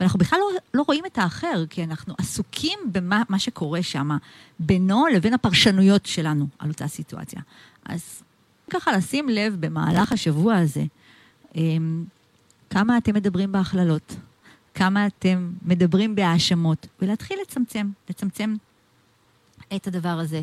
ואנחנו 0.00 0.18
בכלל 0.18 0.38
לא, 0.38 0.58
לא 0.74 0.82
רואים 0.86 1.06
את 1.06 1.18
האחר, 1.18 1.64
כי 1.70 1.84
אנחנו 1.84 2.14
עסוקים 2.18 2.78
במה 2.92 3.38
שקורה 3.38 3.82
שם, 3.82 4.10
בינו 4.58 5.06
לבין 5.06 5.34
הפרשנויות 5.34 6.06
שלנו 6.06 6.46
על 6.58 6.68
אותה 6.68 6.88
סיטואציה. 6.88 7.40
אז 7.84 8.22
ככה 8.70 8.92
לשים 8.92 9.28
לב 9.28 9.56
במהלך 9.60 10.12
השבוע 10.12 10.56
הזה, 10.56 10.84
אמ, 11.56 12.04
כמה 12.70 12.98
אתם 12.98 13.14
מדברים 13.14 13.52
בהכללות, 13.52 14.16
כמה 14.74 15.06
אתם 15.06 15.52
מדברים 15.62 16.14
בהאשמות, 16.14 16.86
ולהתחיל 17.02 17.38
לצמצם, 17.42 17.90
לצמצם 18.10 18.54
את 19.76 19.86
הדבר 19.86 20.08
הזה. 20.08 20.42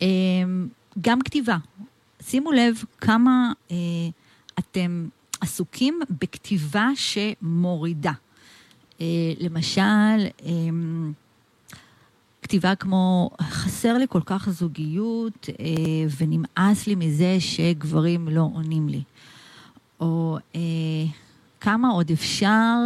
אמ, 0.00 0.68
גם 1.00 1.20
כתיבה. 1.20 1.56
שימו 2.22 2.52
לב 2.52 2.84
כמה 3.00 3.52
אה, 3.70 3.76
אתם 4.58 5.08
עסוקים 5.40 6.00
בכתיבה 6.10 6.88
שמורידה. 6.94 8.12
אה, 9.00 9.06
למשל, 9.40 10.26
אמ, 10.44 11.12
כתיבה 12.42 12.74
כמו, 12.74 13.30
חסר 13.42 13.98
לי 13.98 14.04
כל 14.08 14.20
כך 14.26 14.48
זוגיות 14.50 15.48
אה, 15.60 15.64
ונמאס 16.18 16.86
לי 16.86 16.94
מזה 16.94 17.36
שגברים 17.40 18.28
לא 18.28 18.48
עונים 18.54 18.88
לי. 18.88 19.02
או 20.00 20.38
כמה 21.62 21.88
עוד 21.88 22.10
אפשר 22.10 22.76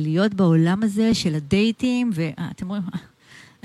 להיות 0.00 0.34
בעולם 0.34 0.82
הזה 0.82 1.14
של 1.14 1.34
הדייטים, 1.34 2.10
ואתם 2.14 2.68
רואים, 2.68 2.82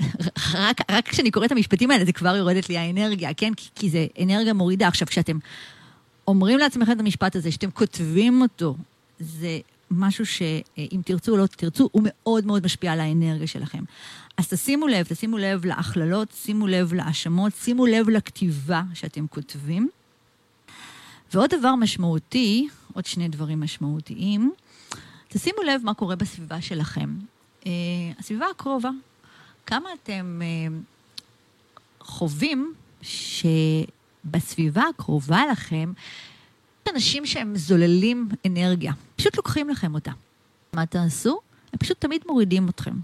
רק, 0.54 0.80
רק 0.90 1.08
כשאני 1.08 1.30
קוראת 1.30 1.46
את 1.46 1.52
המשפטים 1.52 1.90
האלה, 1.90 2.04
זה 2.04 2.12
כבר 2.12 2.36
יורדת 2.36 2.68
לי 2.68 2.78
האנרגיה, 2.78 3.34
כן? 3.34 3.54
כי, 3.54 3.68
כי 3.74 3.90
זה 3.90 4.06
אנרגיה 4.22 4.54
מורידה. 4.54 4.88
עכשיו, 4.88 5.08
כשאתם 5.08 5.38
אומרים 6.28 6.58
לעצמכם 6.58 6.92
את 6.92 7.00
המשפט 7.00 7.36
הזה, 7.36 7.52
שאתם 7.52 7.70
כותבים 7.70 8.42
אותו, 8.42 8.76
זה 9.20 9.58
משהו 9.90 10.26
שאם 10.26 11.00
תרצו 11.04 11.32
או 11.32 11.36
לא 11.36 11.46
תרצו, 11.46 11.88
הוא 11.92 12.02
מאוד 12.04 12.46
מאוד 12.46 12.64
משפיע 12.64 12.92
על 12.92 13.00
האנרגיה 13.00 13.46
שלכם. 13.46 13.84
אז 14.36 14.48
תשימו 14.48 14.88
לב, 14.88 15.06
תשימו 15.08 15.38
לב 15.38 15.64
להכללות, 15.64 16.32
שימו 16.32 16.66
לב 16.66 16.92
להאשמות, 16.92 17.52
שימו 17.62 17.86
לב 17.86 18.08
לכתיבה 18.08 18.82
שאתם 18.94 19.26
כותבים. 19.26 19.88
ועוד 21.34 21.50
דבר 21.58 21.74
משמעותי, 21.74 22.68
עוד 22.92 23.06
שני 23.06 23.28
דברים 23.28 23.60
משמעותיים, 23.60 24.52
תשימו 25.28 25.62
לב 25.62 25.80
מה 25.84 25.94
קורה 25.94 26.16
בסביבה 26.16 26.60
שלכם. 26.60 27.10
Uh, 27.60 27.66
הסביבה 28.18 28.46
הקרובה, 28.50 28.90
כמה 29.66 29.88
אתם 30.02 30.40
uh, 30.40 32.04
חווים 32.04 32.74
שבסביבה 33.02 34.82
הקרובה 34.94 35.42
לכם, 35.52 35.92
אנשים 36.94 37.26
שהם 37.26 37.56
זוללים 37.56 38.28
אנרגיה, 38.46 38.92
פשוט 39.16 39.36
לוקחים 39.36 39.68
לכם 39.68 39.94
אותה. 39.94 40.12
מה 40.72 40.86
תעשו? 40.86 41.40
הם 41.72 41.78
פשוט 41.78 42.00
תמיד 42.00 42.22
מורידים 42.26 42.68
אתכם. 42.68 42.94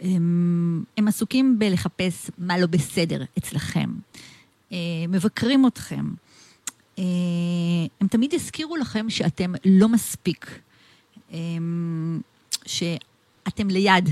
הם, 0.00 0.84
הם 0.96 1.08
עסוקים 1.08 1.58
בלחפש 1.58 2.30
מה 2.38 2.58
לא 2.58 2.66
בסדר 2.66 3.24
אצלכם, 3.38 3.90
אה, 4.72 4.78
מבקרים 5.08 5.66
אתכם. 5.66 6.04
אה, 7.00 7.04
הם 8.00 8.08
תמיד 8.08 8.32
יזכירו 8.32 8.76
לכם 8.76 9.10
שאתם 9.10 9.52
לא 9.64 9.88
מספיק, 9.88 10.60
שאתם 12.66 13.68
ליד, 13.70 14.08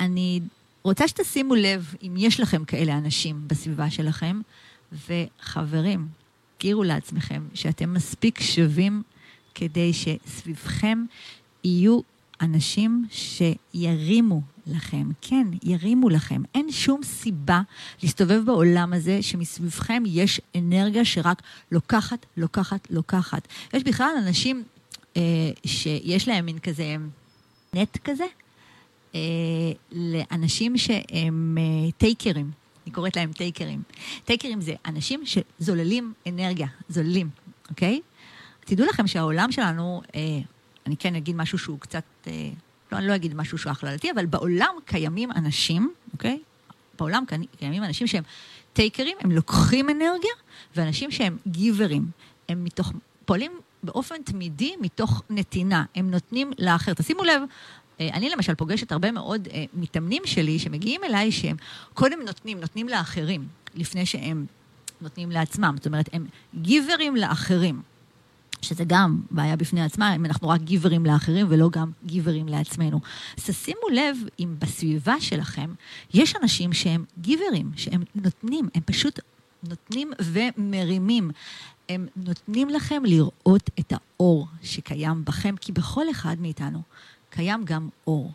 אני 0.00 0.40
רוצה 0.82 1.08
שתשימו 1.08 1.54
לב 1.54 1.94
אם 2.02 2.14
יש 2.18 2.40
לכם 2.40 2.64
כאלה 2.64 2.98
אנשים 2.98 3.48
בסביבה 3.48 3.90
שלכם, 3.90 4.40
וחברים, 4.92 6.08
תזכירו 6.62 6.82
לעצמכם 6.82 7.42
שאתם 7.54 7.94
מספיק 7.94 8.40
שווים 8.40 9.02
כדי 9.54 9.92
שסביבכם 9.92 11.04
יהיו 11.64 12.00
אנשים 12.40 13.06
שירימו 13.10 14.40
לכם, 14.66 15.08
כן, 15.20 15.46
ירימו 15.62 16.08
לכם. 16.08 16.42
אין 16.54 16.72
שום 16.72 17.02
סיבה 17.02 17.60
להסתובב 18.02 18.42
בעולם 18.46 18.92
הזה 18.92 19.22
שמסביבכם 19.22 20.02
יש 20.06 20.40
אנרגיה 20.56 21.04
שרק 21.04 21.42
לוקחת, 21.72 22.26
לוקחת, 22.36 22.90
לוקחת. 22.90 23.48
יש 23.74 23.82
בכלל 23.82 24.10
אנשים 24.18 24.64
אה, 25.16 25.22
שיש 25.66 26.28
להם 26.28 26.46
מין 26.46 26.58
כזה 26.58 26.96
נט 27.74 27.98
כזה, 28.04 28.26
אה, 29.14 29.20
לאנשים 29.92 30.78
שהם 30.78 31.58
אה, 31.60 31.90
טייקרים. 31.92 32.50
אני 32.86 32.94
קוראת 32.94 33.16
להם 33.16 33.32
טייקרים. 33.32 33.82
טייקרים 34.24 34.60
זה 34.60 34.74
אנשים 34.86 35.22
שזוללים 35.24 36.12
אנרגיה, 36.26 36.66
זוללים, 36.88 37.30
אוקיי? 37.70 38.00
תדעו 38.60 38.86
לכם 38.86 39.06
שהעולם 39.06 39.52
שלנו, 39.52 40.02
אה, 40.14 40.20
אני 40.86 40.96
כן 40.96 41.14
אגיד 41.14 41.36
משהו 41.36 41.58
שהוא 41.58 41.78
קצת, 41.78 42.04
אה, 42.26 42.32
לא, 42.92 42.98
אני 42.98 43.06
לא 43.06 43.14
אגיד 43.14 43.34
משהו 43.34 43.58
שהוא 43.58 43.70
הכללתי, 43.70 44.10
אבל 44.10 44.26
בעולם 44.26 44.74
קיימים 44.84 45.32
אנשים, 45.32 45.92
אוקיי? 46.12 46.38
בעולם 46.98 47.24
קיימים 47.58 47.84
אנשים 47.84 48.06
שהם 48.06 48.22
טייקרים, 48.72 49.16
הם 49.20 49.30
לוקחים 49.30 49.90
אנרגיה, 49.90 50.30
ואנשים 50.76 51.10
שהם 51.10 51.36
גיברים, 51.46 52.06
הם 52.48 52.64
מתוך, 52.64 52.92
פועלים 53.24 53.52
באופן 53.82 54.22
תמידי 54.22 54.74
מתוך 54.80 55.22
נתינה, 55.30 55.84
הם 55.94 56.10
נותנים 56.10 56.52
לאחר. 56.58 56.94
תשימו 56.94 57.24
לב, 57.24 57.42
אה, 58.00 58.08
אני 58.12 58.30
למשל 58.30 58.54
פוגשת 58.54 58.92
הרבה 58.92 59.12
מאוד 59.12 59.48
אה, 59.52 59.64
מתאמנים 59.74 60.22
שלי 60.24 60.58
שמגיעים 60.58 61.04
אליי 61.04 61.32
שהם 61.32 61.56
קודם 61.94 62.18
נותנים, 62.26 62.60
נותנים 62.60 62.88
לאחרים, 62.88 63.48
לפני 63.74 64.06
שהם 64.06 64.46
נותנים 65.00 65.30
לעצמם. 65.30 65.74
זאת 65.76 65.86
אומרת, 65.86 66.08
הם 66.12 66.26
גיברים 66.54 67.16
לאחרים. 67.16 67.82
שזה 68.62 68.84
גם 68.86 69.20
בעיה 69.30 69.56
בפני 69.56 69.82
עצמה, 69.82 70.16
אם 70.16 70.24
אנחנו 70.24 70.48
רק 70.48 70.60
גיברים 70.60 71.06
לאחרים 71.06 71.46
ולא 71.48 71.68
גם 71.72 71.90
גיברים 72.04 72.48
לעצמנו. 72.48 73.00
אז 73.38 73.44
תשימו 73.44 73.88
לב 73.92 74.16
אם 74.40 74.54
בסביבה 74.58 75.20
שלכם 75.20 75.70
יש 76.14 76.34
אנשים 76.42 76.72
שהם 76.72 77.04
גיברים, 77.18 77.70
שהם 77.76 78.02
נותנים, 78.14 78.68
הם 78.74 78.82
פשוט 78.84 79.20
נותנים 79.68 80.12
ומרימים. 80.20 81.30
הם 81.88 82.06
נותנים 82.16 82.68
לכם 82.68 83.02
לראות 83.04 83.70
את 83.80 83.92
האור 83.92 84.46
שקיים 84.62 85.24
בכם, 85.24 85.54
כי 85.60 85.72
בכל 85.72 86.10
אחד 86.10 86.36
מאיתנו 86.40 86.82
קיים 87.30 87.64
גם 87.64 87.88
אור. 88.06 88.32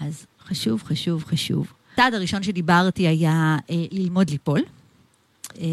אז 0.00 0.26
חשוב, 0.46 0.82
חשוב, 0.82 1.24
חשוב. 1.24 1.72
הצעד 1.92 2.14
הראשון 2.14 2.42
שדיברתי 2.42 3.08
היה 3.08 3.56
אה, 3.70 3.84
ללמוד 3.90 4.30
ליפול. 4.30 4.60
אה, 5.58 5.64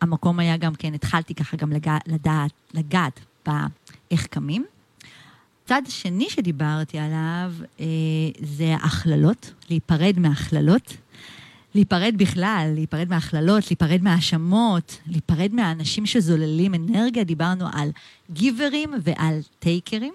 המקום 0.00 0.38
היה 0.38 0.56
גם 0.56 0.74
כן, 0.74 0.94
התחלתי 0.94 1.34
ככה 1.34 1.56
גם 1.56 1.72
לגע, 1.72 1.96
לדעת, 2.06 2.52
לגעת 2.74 3.20
באיך 3.46 4.26
קמים. 4.26 4.64
הצד 5.64 5.82
השני 5.86 6.30
שדיברתי 6.30 6.98
עליו 6.98 7.52
אה, 7.80 7.86
זה 8.40 8.74
הכללות, 8.74 9.52
להיפרד 9.70 10.18
מהכללות. 10.18 10.96
להיפרד 11.74 12.14
בכלל, 12.16 12.70
להיפרד 12.74 13.08
מהכללות, 13.08 13.66
להיפרד 13.66 14.02
מהאשמות, 14.02 14.98
להיפרד 15.06 15.52
מהאנשים 15.52 16.06
שזוללים 16.06 16.74
אנרגיה. 16.74 17.24
דיברנו 17.24 17.66
על 17.72 17.90
גיברים 18.30 18.94
ועל 19.02 19.38
טייקרים. 19.58 20.14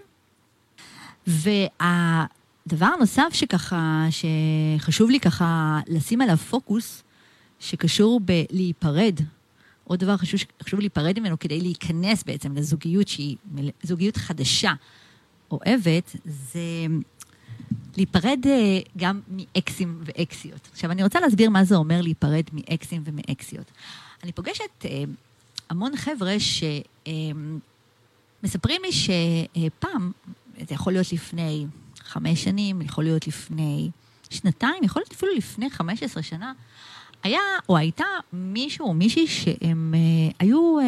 והדבר 1.27 2.85
הנוסף 2.85 3.29
שככה, 3.31 4.07
שחשוב 4.09 5.09
לי 5.09 5.19
ככה 5.19 5.79
לשים 5.87 6.21
עליו 6.21 6.37
פוקוס, 6.37 7.03
שקשור 7.59 8.21
בלהיפרד, 8.25 9.19
עוד 9.87 9.99
דבר 9.99 10.17
חשוב, 10.17 10.39
חשוב 10.63 10.79
להיפרד 10.79 11.19
ממנו 11.19 11.39
כדי 11.39 11.61
להיכנס 11.61 12.23
בעצם 12.23 12.55
לזוגיות 12.55 13.07
שהיא 13.07 13.37
זוגיות 13.83 14.17
חדשה, 14.17 14.73
אוהבת, 15.51 16.15
זה 16.25 16.85
להיפרד 17.97 18.39
אה, 18.47 18.79
גם 18.97 19.21
מאקסים 19.29 20.01
ואקסיות. 20.05 20.69
עכשיו, 20.71 20.91
אני 20.91 21.03
רוצה 21.03 21.19
להסביר 21.19 21.49
מה 21.49 21.63
זה 21.63 21.75
אומר 21.75 22.01
להיפרד 22.01 22.43
מאקסים 22.53 23.03
ומאקסיות. 23.05 23.71
אני 24.23 24.31
פוגשת 24.31 24.85
אה, 24.85 25.03
המון 25.69 25.95
חבר'ה 25.95 26.35
שמספרים 28.43 28.81
אה, 28.85 28.87
לי 28.87 28.91
שפעם 28.91 30.11
זה 30.57 30.73
יכול 30.73 30.93
להיות 30.93 31.13
לפני 31.13 31.65
חמש 31.99 32.43
שנים, 32.43 32.81
יכול 32.81 33.03
להיות 33.03 33.27
לפני 33.27 33.89
שנתיים, 34.29 34.83
יכול 34.83 35.01
להיות 35.01 35.11
אפילו 35.11 35.31
לפני 35.37 35.69
חמש 35.69 36.03
עשרה 36.03 36.23
שנה, 36.23 36.53
היה 37.25 37.41
או 37.69 37.77
הייתה 37.77 38.05
מישהו 38.33 38.87
או 38.87 38.93
מישהי 38.93 39.27
שהם 39.27 39.93
אה, 39.97 40.31
היו 40.39 40.79
אה, 40.79 40.85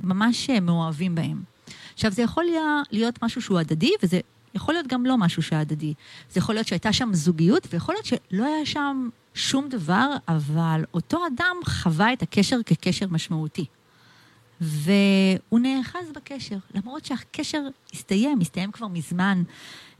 ממש 0.00 0.50
אה, 0.50 0.60
מאוהבים 0.60 1.14
בהם. 1.14 1.42
עכשיו, 1.94 2.10
זה 2.10 2.22
יכול 2.22 2.44
להיות 2.90 3.22
משהו 3.22 3.42
שהוא 3.42 3.58
הדדי, 3.58 3.90
וזה 4.02 4.20
יכול 4.54 4.74
להיות 4.74 4.86
גם 4.86 5.06
לא 5.06 5.16
משהו 5.16 5.42
שהדדי. 5.42 5.94
זה 6.30 6.38
יכול 6.38 6.54
להיות 6.54 6.66
שהייתה 6.66 6.92
שם 6.92 7.10
זוגיות, 7.12 7.66
ויכול 7.70 7.94
להיות 7.94 8.04
שלא 8.06 8.44
היה 8.44 8.66
שם 8.66 9.08
שום 9.34 9.68
דבר, 9.68 10.10
אבל 10.28 10.84
אותו 10.94 11.26
אדם 11.26 11.56
חווה 11.64 12.12
את 12.12 12.22
הקשר 12.22 12.56
כקשר 12.66 13.06
משמעותי. 13.10 13.64
והוא 14.60 15.60
נאחז 15.60 16.12
בקשר, 16.14 16.56
למרות 16.74 17.04
שהקשר 17.04 17.62
הסתיים, 17.94 18.40
הסתיים 18.40 18.72
כבר 18.72 18.88
מזמן. 18.88 19.42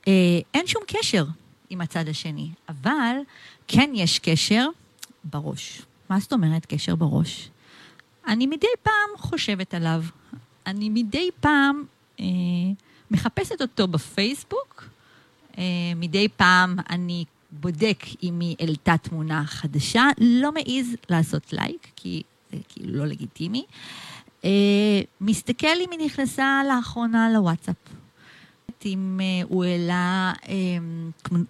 אה, 0.09 0.13
אין 0.55 0.67
שום 0.67 0.83
קשר 0.87 1.25
עם 1.71 1.81
הצד 1.81 2.09
השני, 2.09 2.51
אבל 2.69 3.17
כן 3.69 3.91
יש 3.95 4.19
קשר 4.19 4.67
בראש. 5.31 5.83
מה 6.11 6.21
זאת 6.21 6.33
אומרת 6.33 6.67
קשר 6.67 6.95
בראש? 6.95 7.51
אני 8.29 8.47
מדי 8.47 8.67
פעם 8.83 9.11
חושבת 9.17 9.75
עליו. 9.75 10.05
אני 10.67 10.89
מדי 10.89 11.29
פעם 11.41 11.85
אה, 12.21 12.25
מחפשת 13.11 13.61
אותו 13.61 13.89
בפייסבוק. 13.89 14.85
אה, 15.59 15.63
מדי 15.97 16.29
פעם 16.29 16.77
אני 16.91 17.25
בודק 17.51 18.05
אם 18.23 18.41
היא 18.41 18.57
העלתה 18.61 18.97
תמונה 18.97 19.45
חדשה. 19.47 20.05
לא 20.19 20.53
מעז 20.53 20.87
לעשות 21.11 21.53
לייק, 21.53 21.89
כי 21.97 22.23
זה 22.53 22.59
כאילו 22.69 22.99
לא 22.99 23.07
לגיטימי. 23.07 23.65
אה, 24.45 25.01
מסתכל 25.21 25.67
אם 25.81 25.91
היא 25.91 26.07
נכנסה 26.07 26.63
לאחרונה 26.69 27.31
לוואטסאפ. 27.31 27.77
אם 28.87 29.21
אה, 29.23 29.47
הוא 29.49 29.65
העלה 29.65 30.33
אה, 30.49 30.55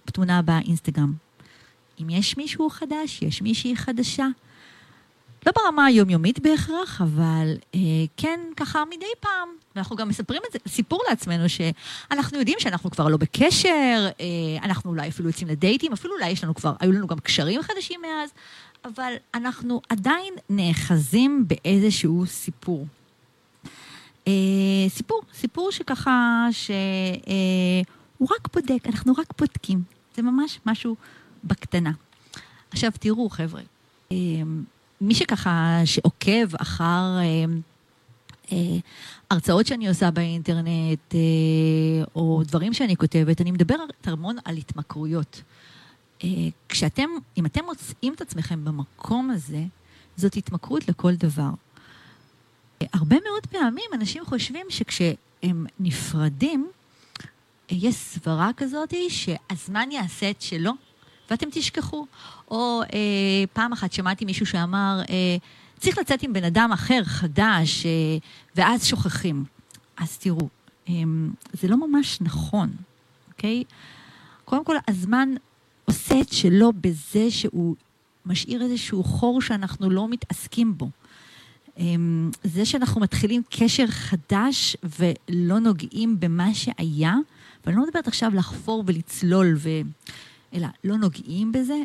תמונה 0.05 0.41
באינסטגרם. 0.41 1.28
אם 2.01 2.09
יש 2.09 2.37
מישהו 2.37 2.69
חדש, 2.69 3.21
יש 3.21 3.41
מישהי 3.41 3.75
חדשה. 3.75 4.27
לא 5.45 5.51
ברמה 5.55 5.85
היומיומית 5.85 6.39
בהכרח, 6.39 7.01
אבל 7.01 7.53
אה, 7.75 7.79
כן 8.17 8.39
ככה 8.57 8.83
מדי 8.85 9.05
פעם. 9.19 9.49
ואנחנו 9.75 9.95
גם 9.95 10.09
מספרים 10.09 10.41
את 10.47 10.53
זה, 10.53 10.59
סיפור 10.67 11.03
לעצמנו, 11.09 11.43
שאנחנו 11.49 12.39
יודעים 12.39 12.57
שאנחנו 12.59 12.91
כבר 12.91 13.07
לא 13.07 13.17
בקשר, 13.17 14.09
אה, 14.19 14.25
אנחנו 14.63 14.89
אולי 14.89 15.07
אפילו 15.07 15.29
יוצאים 15.29 15.47
לדייטים, 15.47 15.93
אפילו 15.93 16.15
אולי 16.15 16.29
יש 16.29 16.43
לנו 16.43 16.55
כבר, 16.55 16.73
היו 16.79 16.91
לנו 16.91 17.07
גם 17.07 17.19
קשרים 17.19 17.61
חדשים 17.61 18.01
מאז, 18.01 18.29
אבל 18.85 19.13
אנחנו 19.33 19.81
עדיין 19.89 20.33
נאחזים 20.49 21.45
באיזשהו 21.47 22.25
סיפור. 22.25 22.85
אה, 24.27 24.89
סיפור, 24.89 25.21
סיפור 25.33 25.71
שככה, 25.71 26.47
שהוא 26.51 26.75
אה, 28.29 28.35
רק 28.35 28.47
בודק, 28.53 28.87
אנחנו 28.87 29.13
רק 29.17 29.33
בודקים. 29.39 29.83
זה 30.15 30.21
ממש 30.21 30.59
משהו 30.65 30.95
בקטנה. 31.43 31.91
עכשיו 32.71 32.91
תראו, 32.99 33.29
חבר'ה, 33.29 33.61
אה, 34.11 34.17
מי 35.01 35.15
שככה, 35.15 35.81
שעוקב 35.85 36.55
אחר 36.55 37.17
אה, 37.19 37.45
אה, 38.51 38.77
הרצאות 39.29 39.67
שאני 39.67 39.87
עושה 39.87 40.11
באינטרנט, 40.11 41.15
אה, 41.15 41.19
או 42.15 42.41
דברים 42.45 42.73
שאני 42.73 42.95
כותבת, 42.95 43.41
אני 43.41 43.51
מדברת 43.51 44.07
המון 44.07 44.35
על 44.45 44.57
התמכרויות. 44.57 45.41
אה, 46.23 46.29
כשאתם, 46.69 47.09
אם 47.37 47.45
אתם 47.45 47.65
מוצאים 47.65 48.13
את 48.13 48.21
עצמכם 48.21 48.65
במקום 48.65 49.31
הזה, 49.31 49.63
זאת 50.17 50.35
התמכרות 50.35 50.89
לכל 50.89 51.15
דבר. 51.15 51.49
הרבה 52.93 53.15
מאוד 53.23 53.47
פעמים 53.47 53.85
אנשים 53.93 54.25
חושבים 54.25 54.65
שכשהם 54.69 55.65
נפרדים, 55.79 56.69
יש 57.69 57.95
סברה 57.95 58.49
כזאת 58.57 58.93
שהזמן 59.09 59.89
יעשה 59.91 60.29
את 60.29 60.41
שלו, 60.41 60.71
ואתם 61.31 61.47
תשכחו. 61.51 62.05
או 62.51 62.81
אה, 62.93 63.43
פעם 63.53 63.73
אחת 63.73 63.93
שמעתי 63.93 64.25
מישהו 64.25 64.45
שאמר, 64.45 65.01
אה, 65.09 65.37
צריך 65.79 65.97
לצאת 65.97 66.23
עם 66.23 66.33
בן 66.33 66.43
אדם 66.43 66.69
אחר, 66.73 67.03
חדש, 67.03 67.85
אה, 67.85 67.91
ואז 68.55 68.85
שוכחים. 68.85 69.43
אז 69.97 70.17
תראו, 70.17 70.49
אה, 70.89 70.93
זה 71.53 71.67
לא 71.67 71.87
ממש 71.87 72.21
נכון, 72.21 72.69
אוקיי? 73.27 73.63
קודם 74.45 74.65
כל, 74.65 74.75
הזמן 74.87 75.29
עושה 75.85 76.21
את 76.21 76.33
שלו 76.33 76.71
בזה 76.81 77.31
שהוא 77.31 77.75
משאיר 78.25 78.61
איזשהו 78.61 79.03
חור 79.03 79.41
שאנחנו 79.41 79.89
לא 79.89 80.07
מתעסקים 80.07 80.77
בו. 80.77 80.89
אה, 81.79 81.85
זה 82.43 82.65
שאנחנו 82.65 83.01
מתחילים 83.01 83.41
קשר 83.49 83.87
חדש 83.87 84.77
ולא 84.99 85.59
נוגעים 85.59 86.19
במה 86.19 86.53
שהיה, 86.53 87.15
ואני 87.65 87.77
לא 87.77 87.83
מדברת 87.87 88.07
עכשיו 88.07 88.31
לחפור 88.35 88.83
ולצלול 88.87 89.55
ו... 89.57 89.69
אלא 90.53 90.67
לא 90.83 90.97
נוגעים 90.97 91.51
בזה, 91.51 91.81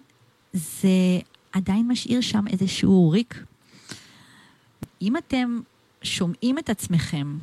זה 0.52 1.18
עדיין 1.52 1.88
משאיר 1.88 2.20
שם 2.20 2.44
איזשהו 2.48 3.10
ריק. 3.10 3.44
אם 5.02 5.16
אתם 5.16 5.60
שומעים 6.02 6.58
את 6.58 6.70
עצמכם 6.70 7.38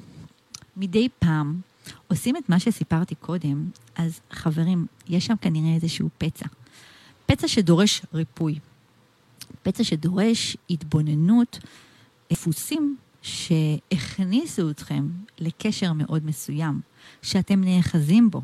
מדי 0.77 1.07
פעם, 1.19 1.61
עושים 2.07 2.37
את 2.37 2.49
מה 2.49 2.59
שסיפרתי 2.59 3.15
קודם, 3.15 3.69
אז 3.95 4.19
חברים, 4.31 4.85
יש 5.09 5.25
שם 5.25 5.35
כנראה 5.41 5.75
איזשהו 5.75 6.09
פצע. 6.17 6.45
פצע 7.25 7.47
שדורש 7.47 8.01
ריפוי. 8.13 8.59
פצע 9.63 9.83
שדורש 9.83 10.57
התבוננות, 10.69 11.59
דפוסים 12.31 12.97
שהכניסו 13.21 14.69
אתכם 14.69 15.07
לקשר 15.39 15.93
מאוד 15.93 16.25
מסוים, 16.25 16.81
שאתם 17.21 17.63
נאחזים 17.63 18.29
בו. 18.29 18.41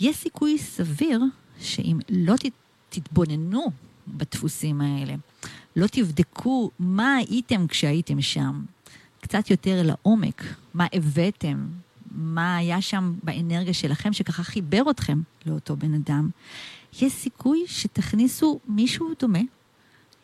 יש 0.00 0.16
סיכוי 0.16 0.58
סביר 0.58 1.22
שאם 1.60 1.98
לא 2.10 2.34
תתבוננו 2.88 3.66
בדפוסים 4.08 4.80
האלה, 4.80 5.14
לא 5.76 5.86
תבדקו 5.86 6.70
מה 6.78 7.16
הייתם 7.16 7.66
כשהייתם 7.66 8.20
שם, 8.22 8.64
קצת 9.20 9.50
יותר 9.50 9.82
לעומק, 9.84 10.42
מה 10.74 10.86
הבאתם, 10.92 11.66
מה 12.10 12.56
היה 12.56 12.80
שם 12.80 13.14
באנרגיה 13.22 13.74
שלכם 13.74 14.12
שככה 14.12 14.42
חיבר 14.42 14.90
אתכם 14.90 15.20
לאותו 15.46 15.76
בן 15.76 15.94
אדם, 15.94 16.30
יש 17.00 17.12
סיכוי 17.12 17.64
שתכניסו 17.66 18.60
מישהו 18.68 19.12
דומה, 19.20 19.38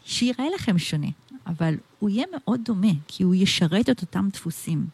שיראה 0.05 0.47
לכם 0.55 0.79
שונה, 0.79 1.07
אבל 1.47 1.75
הוא 1.99 2.11
יהיה 2.11 2.27
מאוד 2.33 2.61
דומה, 2.65 2.93
כי 3.09 3.23
הוא 3.23 3.35
ישרת 3.35 3.91
את 3.91 4.01
אותם 4.01 4.29
דפוסים. 4.33 4.87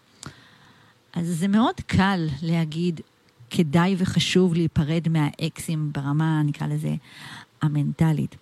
אז 1.12 1.26
זה 1.26 1.48
מאוד 1.48 1.74
קל 1.86 2.26
להגיד, 2.42 3.00
כדאי 3.50 3.94
וחשוב 3.98 4.54
להיפרד 4.54 5.08
מהאקסים 5.08 5.92
ברמה, 5.92 6.42
נקרא 6.42 6.66
לזה, 6.66 6.94
המנטלית. 7.62 8.36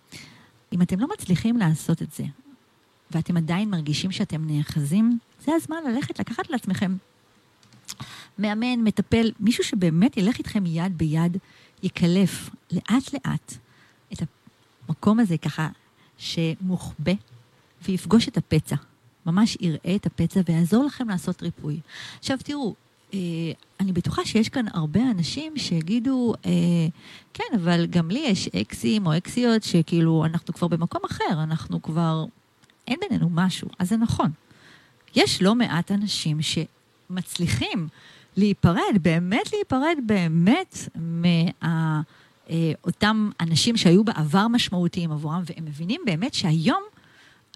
אם 0.72 0.82
אתם 0.82 1.00
לא 1.00 1.08
מצליחים 1.14 1.56
לעשות 1.56 2.02
את 2.02 2.12
זה, 2.12 2.24
ואתם 3.10 3.36
עדיין 3.36 3.70
מרגישים 3.70 4.12
שאתם 4.12 4.46
נאחזים, 4.46 5.18
זה 5.44 5.52
הזמן 5.54 5.76
ללכת, 5.88 6.20
לקחת 6.20 6.50
לעצמכם 6.50 6.96
מאמן, 8.38 8.84
מטפל, 8.84 9.32
מישהו 9.40 9.64
שבאמת 9.64 10.16
ילך 10.16 10.38
איתכם 10.38 10.66
יד 10.66 10.98
ביד, 10.98 11.36
יקלף 11.82 12.50
לאט-לאט 12.72 13.54
את 14.12 14.22
המקום 14.88 15.20
הזה 15.20 15.38
ככה 15.38 15.68
שמוחבא, 16.18 17.12
ויפגוש 17.82 18.28
את 18.28 18.36
הפצע. 18.36 18.76
ממש 19.26 19.56
יראה 19.60 19.96
את 19.96 20.06
הפצע 20.06 20.40
ויעזור 20.46 20.84
לכם 20.84 21.08
לעשות 21.08 21.42
ריפוי. 21.42 21.80
עכשיו 22.18 22.38
תראו, 22.44 22.74
אני 23.80 23.92
בטוחה 23.92 24.24
שיש 24.24 24.48
כאן 24.48 24.64
הרבה 24.74 25.00
אנשים 25.10 25.56
שיגידו, 25.56 26.34
אה, 26.46 26.50
כן, 27.34 27.44
אבל 27.54 27.86
גם 27.86 28.10
לי 28.10 28.18
יש 28.18 28.48
אקסים 28.48 29.06
או 29.06 29.16
אקסיות 29.16 29.62
שכאילו, 29.62 30.24
אנחנו 30.24 30.54
כבר 30.54 30.68
במקום 30.68 31.00
אחר, 31.10 31.42
אנחנו 31.42 31.82
כבר, 31.82 32.24
אין 32.88 32.96
בינינו 33.00 33.28
משהו. 33.30 33.68
אז 33.78 33.88
זה 33.88 33.96
נכון. 33.96 34.30
יש 35.16 35.42
לא 35.42 35.54
מעט 35.54 35.92
אנשים 35.92 36.38
שמצליחים 36.42 37.88
להיפרד, 38.36 38.98
באמת 39.02 39.52
להיפרד 39.52 39.98
באמת 40.06 40.88
מאותם 42.50 43.30
אה, 43.40 43.46
אנשים 43.46 43.76
שהיו 43.76 44.04
בעבר 44.04 44.48
משמעותיים 44.48 45.12
עבורם, 45.12 45.42
והם 45.46 45.64
מבינים 45.64 46.00
באמת 46.06 46.34
שהיום, 46.34 46.82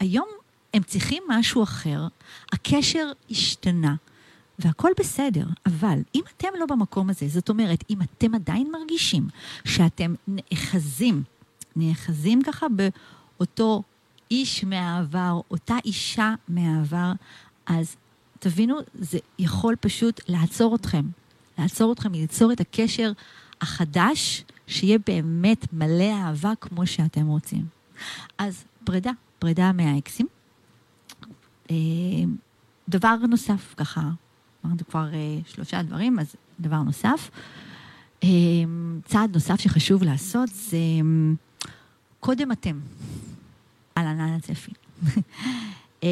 היום 0.00 0.28
הם 0.74 0.82
צריכים 0.82 1.22
משהו 1.28 1.62
אחר, 1.62 2.06
הקשר 2.52 3.12
השתנה. 3.30 3.94
והכל 4.60 4.90
בסדר, 4.98 5.46
אבל 5.66 5.98
אם 6.14 6.20
אתם 6.36 6.48
לא 6.58 6.66
במקום 6.66 7.10
הזה, 7.10 7.28
זאת 7.28 7.48
אומרת, 7.48 7.84
אם 7.90 8.02
אתם 8.02 8.34
עדיין 8.34 8.72
מרגישים 8.72 9.28
שאתם 9.64 10.14
נאחזים, 10.28 11.22
נאחזים 11.76 12.42
ככה 12.42 12.66
באותו 12.68 13.82
איש 14.30 14.64
מהעבר, 14.64 15.40
אותה 15.50 15.76
אישה 15.84 16.34
מהעבר, 16.48 17.12
אז 17.66 17.96
תבינו, 18.38 18.76
זה 18.94 19.18
יכול 19.38 19.76
פשוט 19.80 20.20
לעצור 20.28 20.74
אתכם. 20.74 21.02
לעצור 21.58 21.92
אתכם 21.92 22.12
מליצור 22.12 22.52
את 22.52 22.60
הקשר 22.60 23.12
החדש, 23.60 24.44
שיהיה 24.66 24.98
באמת 25.06 25.72
מלא 25.72 26.12
אהבה 26.12 26.52
כמו 26.60 26.86
שאתם 26.86 27.26
רוצים. 27.26 27.66
אז 28.38 28.64
פרידה, 28.84 29.10
פרידה 29.38 29.72
מהאקסים. 29.72 30.26
אה, 31.70 31.76
דבר 32.88 33.16
נוסף, 33.16 33.74
ככה, 33.76 34.00
אמרנו 34.64 34.78
כבר 34.88 35.08
uh, 35.10 35.50
שלושה 35.54 35.82
דברים, 35.82 36.18
אז 36.18 36.36
דבר 36.60 36.82
נוסף. 36.82 37.30
Um, 38.20 38.26
צעד 39.04 39.34
נוסף 39.34 39.60
שחשוב 39.60 40.02
לעשות 40.02 40.48
זה 40.48 40.78
קודם 42.20 42.52
אתם. 42.52 42.80
אהלן, 43.98 44.20
אהלן 44.20 44.40
צפי. 44.40 44.72
um, 46.00 46.04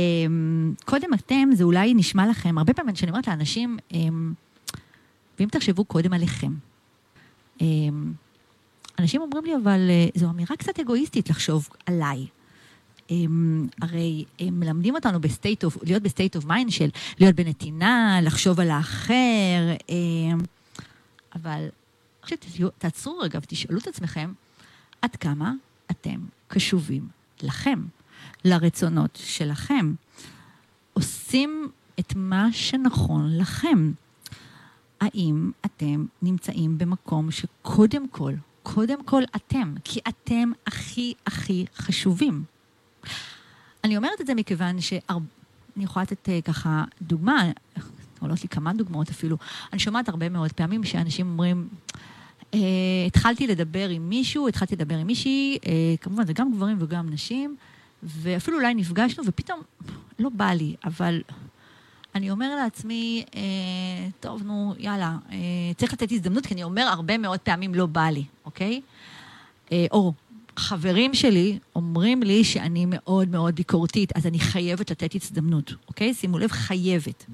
קודם 0.85 1.15
אתם, 1.15 1.49
זה 1.53 1.65
אולי 1.65 1.95
נשמע 1.95 2.27
לכם, 2.31 2.59
הרבה 2.59 2.73
פעמים 2.73 2.95
כשאני 2.95 3.11
אומרת 3.11 3.29
לאנשים, 3.29 3.79
ואם 5.39 5.49
תחשבו 5.51 5.85
קודם 5.85 6.13
עליכם. 6.13 6.53
אנשים 8.99 9.21
אומרים 9.21 9.45
לי, 9.45 9.57
אבל 9.57 9.81
זו 10.15 10.31
אמירה 10.31 10.57
קצת 10.57 10.81
אגואיסטית 10.81 11.31
לחשוב 11.31 11.69
עליי. 11.87 12.27
הם, 13.11 13.66
הרי 13.83 14.25
הם 14.38 14.61
מלמדים 14.61 14.94
אותנו 14.94 15.21
ב 15.21 15.28
state 15.28 15.64
of, 15.64 15.77
להיות 15.83 16.03
ב 16.03 16.08
state 16.08 16.37
of 16.37 16.45
mind 16.45 16.71
של 16.71 16.88
להיות 17.18 17.35
בנתינה, 17.35 18.18
לחשוב 18.23 18.61
על 18.61 18.71
האחר, 18.71 19.75
הם, 19.88 20.38
אבל 21.35 21.68
כשתעצרו 22.23 23.18
רגע 23.18 23.38
ותשאלו 23.42 23.79
את 23.79 23.87
עצמכם, 23.87 24.33
עד 25.03 25.16
כמה 25.16 25.53
אתם 25.90 26.21
קשובים 26.49 27.09
לכם, 27.42 27.85
לרצונות 28.44 29.18
שלכם. 29.23 29.94
עושים 30.92 31.68
את 32.01 32.12
מה 32.16 32.49
שנכון 32.53 33.38
לכם. 33.38 33.92
האם 35.01 35.51
אתם 35.66 36.07
נמצאים 36.23 36.79
במקום 36.79 37.31
שקודם 37.31 38.09
כל, 38.09 38.33
קודם 38.62 39.05
כל 39.05 39.23
אתם, 39.37 39.75
כי 39.85 40.01
אתם 40.09 40.51
הכי 40.66 41.14
הכי 41.27 41.64
חשובים. 41.77 42.44
אני 43.88 43.96
אומרת 43.96 44.20
את 44.20 44.27
זה 44.27 44.35
מכיוון 44.35 44.81
שאני 44.81 45.85
יכולה 45.85 46.03
לתת 46.03 46.29
אה, 46.29 46.40
ככה 46.40 46.85
דוגמה, 47.03 47.44
עולות 48.20 48.42
לי 48.42 48.48
כמה 48.48 48.72
דוגמאות 48.72 49.09
אפילו. 49.11 49.37
אני 49.72 49.79
שומעת 49.79 50.09
הרבה 50.09 50.29
מאוד 50.29 50.53
פעמים 50.53 50.85
שאנשים 50.85 51.27
אומרים, 51.27 51.68
אה, 52.55 52.59
התחלתי 53.07 53.46
לדבר 53.46 53.88
עם 53.88 54.09
מישהו, 54.09 54.48
התחלתי 54.48 54.77
לדבר 54.77 54.94
עם 54.94 55.07
מישהי, 55.07 55.59
אה, 55.66 55.94
כמובן 56.01 56.27
זה 56.27 56.33
גם 56.33 56.53
גברים 56.53 56.77
וגם 56.81 57.11
נשים, 57.11 57.57
ואפילו 58.03 58.57
אולי 58.57 58.74
נפגשנו, 58.74 59.24
ופתאום 59.27 59.61
לא 60.18 60.29
בא 60.29 60.51
לי, 60.51 60.77
אבל 60.85 61.20
אני 62.14 62.31
אומר 62.31 62.57
לעצמי, 62.57 63.24
אה, 63.35 63.40
טוב, 64.20 64.42
נו, 64.42 64.74
יאללה, 64.79 65.16
אה, 65.33 65.37
צריך 65.77 65.92
לתת 65.92 66.12
הזדמנות, 66.12 66.46
כי 66.46 66.55
אני 66.55 66.64
אומר 66.64 66.83
הרבה 66.83 67.18
מאוד 67.18 67.40
פעמים 67.40 67.74
לא 67.74 67.87
בא 67.87 68.07
לי, 68.07 68.24
אוקיי? 68.44 68.81
אה, 69.72 69.87
או 69.92 70.12
חברים 70.59 71.14
שלי 71.14 71.59
אומרים 71.77 72.23
לי 72.23 72.44
שאני 72.44 72.87
מאוד 72.88 73.29
מאוד 73.29 73.55
ביקורתית, 73.55 74.16
אז 74.16 74.27
אני 74.27 74.38
חייבת 74.38 74.90
לתת 74.90 75.14
הזדמנות, 75.14 75.73
אוקיי? 75.88 76.14
שימו 76.14 76.38
לב, 76.38 76.51
חייבת. 76.51 77.25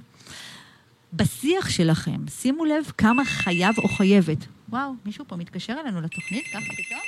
בשיח 1.12 1.68
שלכם, 1.68 2.28
שימו 2.28 2.64
לב 2.64 2.92
כמה 2.98 3.24
חייב 3.24 3.78
או 3.78 3.88
חייבת. 3.88 4.46
וואו, 4.68 4.92
מישהו 5.06 5.24
פה 5.28 5.36
מתקשר 5.36 5.76
אלינו 5.84 6.00
לתוכנית, 6.00 6.44
ככה 6.46 6.72
פתאום? 6.76 7.00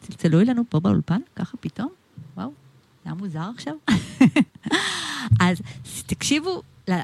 צלצלו 0.00 0.40
אלינו 0.40 0.62
פה 0.68 0.80
באולפן, 0.80 1.20
ככה 1.36 1.56
פתאום? 1.56 1.88
וואו, 2.36 2.48
זה 2.48 3.10
היה 3.10 3.14
מוזר 3.14 3.50
עכשיו. 3.54 3.74
אז 5.40 5.62
תקשיבו 6.06 6.62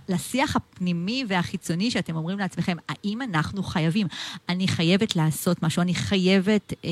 לשיח 0.08 0.56
הפנימי 0.56 1.24
והחיצוני 1.28 1.90
שאתם 1.90 2.16
אומרים 2.16 2.38
לעצמכם, 2.38 2.76
האם 2.88 3.22
אנחנו 3.22 3.62
חייבים? 3.62 4.06
אני 4.48 4.68
חייבת 4.68 5.16
לעשות 5.16 5.62
משהו, 5.62 5.82
אני 5.82 5.94
חייבת 5.94 6.72
אה, 6.84 6.90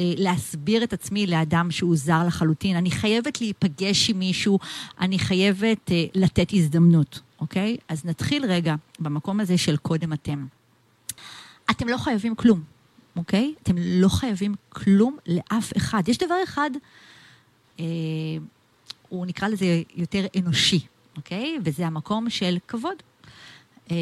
אה, 0.00 0.14
להסביר 0.16 0.84
את 0.84 0.92
עצמי 0.92 1.26
לאדם 1.26 1.70
שהוא 1.70 1.96
זר 1.96 2.26
לחלוטין, 2.26 2.76
אני 2.76 2.90
חייבת 2.90 3.40
להיפגש 3.40 4.10
עם 4.10 4.18
מישהו, 4.18 4.58
אני 5.00 5.18
חייבת 5.18 5.90
אה, 5.90 6.04
לתת 6.14 6.48
הזדמנות, 6.52 7.20
אוקיי? 7.40 7.76
אז 7.88 8.04
נתחיל 8.04 8.44
רגע 8.44 8.74
במקום 8.98 9.40
הזה 9.40 9.58
של 9.58 9.76
קודם 9.76 10.12
אתם. 10.12 10.46
אתם 11.70 11.88
לא 11.88 11.96
חייבים 11.96 12.34
כלום, 12.34 12.62
אוקיי? 13.16 13.54
אתם 13.62 13.74
לא 13.78 14.08
חייבים 14.08 14.54
כלום 14.68 15.16
לאף 15.26 15.76
אחד. 15.76 16.08
יש 16.08 16.18
דבר 16.18 16.34
אחד, 16.44 16.70
אה, 17.80 17.84
הוא 19.08 19.26
נקרא 19.26 19.48
לזה 19.48 19.82
יותר 19.96 20.26
אנושי, 20.38 20.86
אוקיי? 21.16 21.58
וזה 21.64 21.86
המקום 21.86 22.30
של 22.30 22.58
כבוד. 22.68 22.96
אה, 23.90 23.96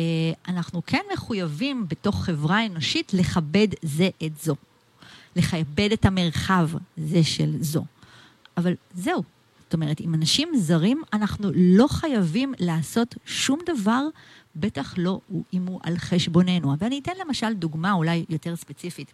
אנחנו 0.49 0.83
כן 0.87 1.03
מחויבים 1.12 1.88
בתוך 1.88 2.25
חברה 2.25 2.66
אנושית 2.66 3.14
לכבד 3.14 3.68
זה 3.83 4.09
את 4.27 4.33
זו. 4.42 4.57
לכבד 5.37 5.92
את 5.92 6.05
המרחב 6.05 6.68
זה 6.96 7.25
של 7.25 7.57
זו. 7.61 7.85
אבל 8.57 8.75
זהו. 8.94 9.23
זאת 9.64 9.75
אומרת, 9.75 10.01
עם 10.01 10.14
אנשים 10.14 10.49
זרים 10.57 11.03
אנחנו 11.12 11.51
לא 11.55 11.87
חייבים 11.88 12.55
לעשות 12.59 13.14
שום 13.27 13.59
דבר, 13.66 14.07
בטח 14.57 14.94
לא 14.99 15.20
אם 15.53 15.66
הוא 15.66 15.81
על 15.83 15.99
חשבוננו. 15.99 16.77
ואני 16.79 16.99
אתן 16.99 17.12
למשל 17.27 17.53
דוגמה 17.53 17.92
אולי 17.92 18.25
יותר 18.29 18.57
ספציפית. 18.57 19.12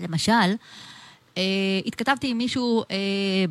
למשל, 0.00 0.54
התכתבתי 1.86 2.30
עם 2.30 2.38
מישהו 2.38 2.82
uh, 2.82 2.86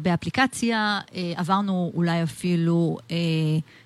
באפליקציה, 0.02 1.00
uh, 1.08 1.13
עברנו 1.36 1.91
אולי 1.95 2.23
אפילו, 2.23 2.97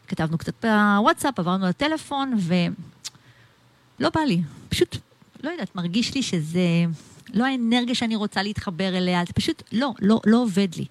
כתבנו 0.08 0.38
קצת 0.38 0.66
בוואטסאפ, 0.66 1.40
עברנו 1.40 1.68
לטלפון, 1.68 2.38
ולא 2.40 4.10
בא 4.16 4.22
לי. 4.22 4.42
פשוט, 4.70 4.98
לא 5.44 5.50
יודעת, 5.50 5.76
מרגיש 5.76 6.16
לי 6.16 6.24
שזה 6.24 6.86
לא 7.34 7.46
האנרגיה 7.46 7.96
שאני 7.96 8.16
רוצה 8.16 8.44
להתחבר 8.44 8.98
אליה, 8.98 9.24
זה 9.28 9.34
פשוט 9.34 9.64
לא, 9.72 9.94
לא, 10.02 10.22
לא 10.26 10.44
עובד 10.44 10.68
לי. 10.78 10.86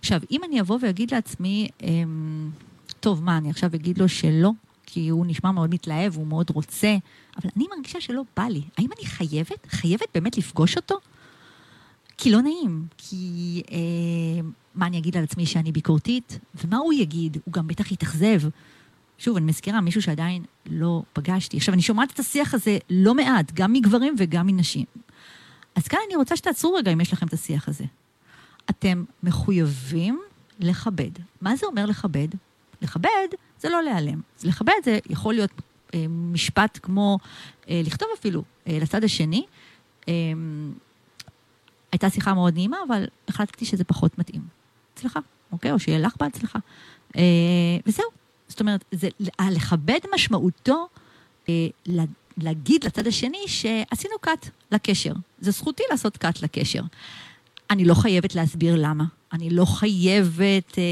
עכשיו, 0.00 0.20
אם 0.30 0.40
אני 0.44 0.60
אבוא 0.60 0.78
ואגיד 0.82 1.14
לעצמי, 1.14 1.68
um, 1.80 1.84
טוב, 3.00 3.24
מה, 3.24 3.38
אני 3.38 3.50
עכשיו 3.50 3.70
אגיד 3.74 3.98
לו 3.98 4.08
שלא, 4.08 4.50
כי 4.86 5.08
הוא 5.08 5.26
נשמע 5.26 5.50
מאוד 5.50 5.74
מתלהב, 5.74 6.16
הוא 6.16 6.26
מאוד 6.26 6.50
רוצה, 6.50 6.96
אבל 7.36 7.50
אני 7.56 7.64
מרגישה 7.76 8.00
שלא 8.00 8.22
בא 8.36 8.42
לי. 8.42 8.62
האם 8.78 8.88
אני 8.98 9.06
חייבת, 9.06 9.66
חייבת 9.70 10.06
באמת 10.14 10.38
לפגוש 10.38 10.76
אותו? 10.76 10.94
כי 12.22 12.30
לא 12.30 12.42
נעים, 12.42 12.86
כי 12.98 13.62
אה, 13.70 13.78
מה 14.74 14.86
אני 14.86 14.98
אגיד 14.98 15.16
על 15.16 15.24
עצמי 15.24 15.46
שאני 15.46 15.72
ביקורתית, 15.72 16.38
ומה 16.64 16.76
הוא 16.76 16.92
יגיד, 16.92 17.36
הוא 17.44 17.52
גם 17.52 17.66
בטח 17.66 17.92
יתאכזב. 17.92 18.40
שוב, 19.18 19.36
אני 19.36 19.46
מזכירה, 19.46 19.80
מישהו 19.80 20.02
שעדיין 20.02 20.44
לא 20.66 21.02
פגשתי. 21.12 21.56
עכשיו, 21.56 21.74
אני 21.74 21.82
שומעת 21.82 22.10
את 22.12 22.18
השיח 22.18 22.54
הזה 22.54 22.78
לא 22.90 23.14
מעט, 23.14 23.52
גם 23.54 23.72
מגברים 23.72 24.14
וגם 24.18 24.46
מנשים. 24.46 24.84
אז 25.74 25.88
כאן 25.88 25.98
אני 26.06 26.16
רוצה 26.16 26.36
שתעצרו 26.36 26.74
רגע 26.74 26.92
אם 26.92 27.00
יש 27.00 27.12
לכם 27.12 27.26
את 27.26 27.32
השיח 27.32 27.68
הזה. 27.68 27.84
אתם 28.70 29.04
מחויבים 29.22 30.20
לכבד. 30.58 31.10
מה 31.40 31.56
זה 31.56 31.66
אומר 31.66 31.86
לכבד? 31.86 32.28
לכבד 32.82 33.28
זה 33.60 33.68
לא 33.68 33.82
להיעלם. 33.82 34.20
לכבד 34.44 34.72
זה 34.84 34.98
יכול 35.10 35.34
להיות 35.34 35.50
אה, 35.94 36.06
משפט 36.08 36.78
כמו 36.82 37.18
אה, 37.68 37.80
לכתוב 37.84 38.08
אפילו 38.18 38.42
אה, 38.66 38.78
לצד 38.80 39.04
השני. 39.04 39.44
אה, 40.08 40.12
הייתה 41.92 42.10
שיחה 42.10 42.34
מאוד 42.34 42.54
נעימה, 42.54 42.76
אבל 42.88 43.04
החלטתי 43.28 43.64
שזה 43.64 43.84
פחות 43.84 44.18
מתאים. 44.18 44.42
הצלחה, 44.94 45.20
אוקיי? 45.52 45.72
או 45.72 45.78
שיהיה 45.78 45.98
לך 45.98 46.14
בהצלחה. 46.20 46.58
אה, 47.16 47.22
וזהו. 47.86 48.06
זאת 48.48 48.60
אומרת, 48.60 48.84
זה, 48.92 49.08
לכבד 49.50 49.98
משמעותו 50.14 50.88
אה, 51.48 51.54
להגיד 52.36 52.84
לצד 52.84 53.06
השני 53.06 53.44
שעשינו 53.46 54.14
קאט 54.20 54.48
לקשר. 54.72 55.12
זו 55.40 55.50
זכותי 55.50 55.82
לעשות 55.90 56.16
קאט 56.16 56.42
לקשר. 56.42 56.82
אני 57.70 57.84
לא 57.84 57.94
חייבת 57.94 58.34
להסביר 58.34 58.74
למה. 58.78 59.04
אני 59.32 59.50
לא 59.50 59.64
חייבת 59.64 60.78
אה, 60.78 60.82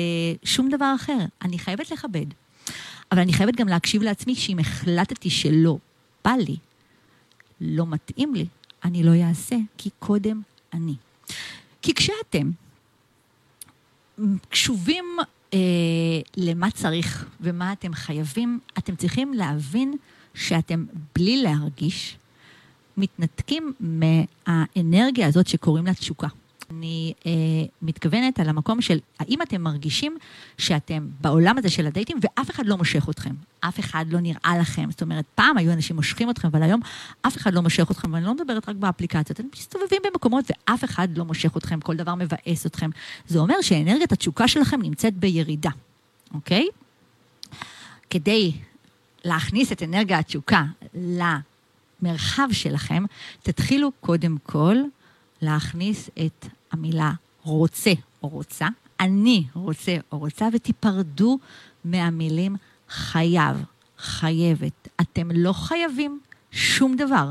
שום 0.45 0.69
דבר 0.69 0.93
אחר. 0.97 1.19
אני 1.43 1.59
חייבת 1.59 1.91
לכבד. 1.91 2.27
אבל 3.13 3.21
אני 3.21 3.33
חייבת 3.33 3.57
גם 3.57 3.69
להקשיב 3.69 4.03
לעצמי 4.03 4.35
שאם 4.35 4.59
החלטתי 4.59 5.31
שלא 5.31 5.79
בא 6.25 6.31
לי, 6.31 6.57
לא 7.61 7.87
מתאים 7.87 8.35
לי, 8.35 8.47
אני 8.85 9.03
לא 9.03 9.11
אעשה, 9.29 9.57
כי 9.79 9.91
קודם 9.99 10.41
אני. 10.73 10.95
כי 11.83 11.95
כשאתם 11.95 12.51
קשובים 14.49 15.05
אה, 15.55 15.59
למה 16.37 16.71
צריך 16.71 17.27
ומה 17.41 17.73
אתם 17.73 17.95
חייבים, 17.95 18.61
אתם 18.79 18.97
צריכים 18.97 19.35
להבין 19.35 19.97
שאתם 20.35 20.85
בלי 21.15 21.43
להרגיש 21.43 22.17
מתנתקים 22.97 23.73
מהאנרגיה 23.81 25.27
הזאת 25.27 25.47
שקוראים 25.47 25.87
לה 25.87 25.95
תשוקה. 25.95 26.29
אני 26.71 27.13
אה, 27.27 27.33
מתכוונת 27.83 28.41
על 28.41 28.49
המקום 28.49 28.81
של 28.81 28.99
האם 29.19 29.43
אתם 29.43 29.63
מרגישים 29.63 30.17
שאתם 30.59 31.09
בעולם 31.21 31.59
הזה 31.59 31.69
של 31.69 31.87
הדייטים 31.87 32.19
ואף 32.23 32.51
אחד 32.51 32.67
לא 32.67 32.77
מושך 32.77 33.09
אתכם, 33.11 33.35
אף 33.61 33.81
אחד 33.81 34.05
לא 34.09 34.21
נראה 34.21 34.59
לכם. 34.61 34.91
זאת 34.91 35.03
אומרת, 35.03 35.25
פעם 35.35 35.59
היו 35.59 35.73
אנשים 35.73 35.97
מושכים 35.97 36.31
אתכם, 36.31 36.49
אבל 36.49 36.63
היום 36.63 36.81
אף 37.23 37.37
אחד 37.37 37.55
לא 37.55 37.63
מושך 37.63 37.91
אתכם, 37.91 38.13
ואני 38.13 38.25
לא 38.25 38.35
מדברת 38.35 38.69
רק 38.69 38.77
באפליקציות, 38.77 39.31
אתם 39.31 39.49
מסתובבים 39.55 40.03
במקומות 40.05 40.45
ואף 40.51 40.85
אחד 40.85 41.19
לא 41.19 41.25
מושך 41.25 41.57
אתכם, 41.57 41.81
כל 41.81 41.97
דבר 41.97 42.15
מבאס 42.15 42.67
אתכם. 42.67 42.91
זה 43.27 43.39
אומר 43.39 43.61
שאנרגיית 43.61 44.13
התשוקה 44.13 44.49
שלכם 44.49 44.83
נמצאת 44.83 45.15
בירידה, 45.15 45.71
אוקיי? 46.35 46.67
כדי 48.11 48.53
להכניס 49.25 49.73
את 49.73 49.83
אנרגיה 49.83 50.19
התשוקה 50.19 50.65
למרחב 50.95 52.49
שלכם, 52.53 53.05
תתחילו 53.43 53.93
קודם 54.01 54.37
כל 54.43 54.77
להכניס 55.43 56.11
את 56.27 56.47
המילה 56.73 57.13
רוצה 57.43 57.93
או 58.23 58.29
רוצה, 58.29 58.67
אני 59.01 59.45
רוצה 59.55 59.97
או 60.13 60.19
רוצה, 60.19 60.49
ותיפרדו 60.53 61.39
מהמילים 61.85 62.57
חייב, 62.89 63.65
חייבת. 63.99 64.89
אתם 65.01 65.31
לא 65.35 65.53
חייבים 65.53 66.21
שום 66.51 66.97
דבר. 66.97 67.31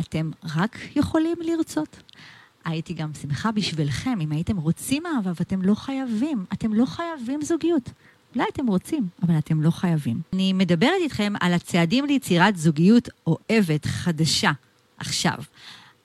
אתם 0.00 0.30
רק 0.56 0.78
יכולים 0.96 1.36
לרצות. 1.40 2.02
הייתי 2.64 2.94
גם 2.94 3.14
שמחה 3.14 3.52
בשבילכם 3.52 4.18
אם 4.20 4.32
הייתם 4.32 4.56
רוצים 4.56 5.06
אהבה 5.06 5.32
ואתם 5.40 5.62
לא 5.62 5.74
חייבים. 5.74 6.44
אתם 6.52 6.74
לא 6.74 6.86
חייבים 6.86 7.42
זוגיות. 7.42 7.90
אולי 8.34 8.46
אתם 8.52 8.66
רוצים, 8.66 9.08
אבל 9.22 9.38
אתם 9.38 9.62
לא 9.62 9.70
חייבים. 9.70 10.20
אני 10.32 10.52
מדברת 10.52 11.00
איתכם 11.00 11.32
על 11.40 11.52
הצעדים 11.52 12.04
ליצירת 12.04 12.56
זוגיות 12.56 13.08
אוהבת 13.26 13.84
חדשה 13.86 14.52
עכשיו. 14.98 15.36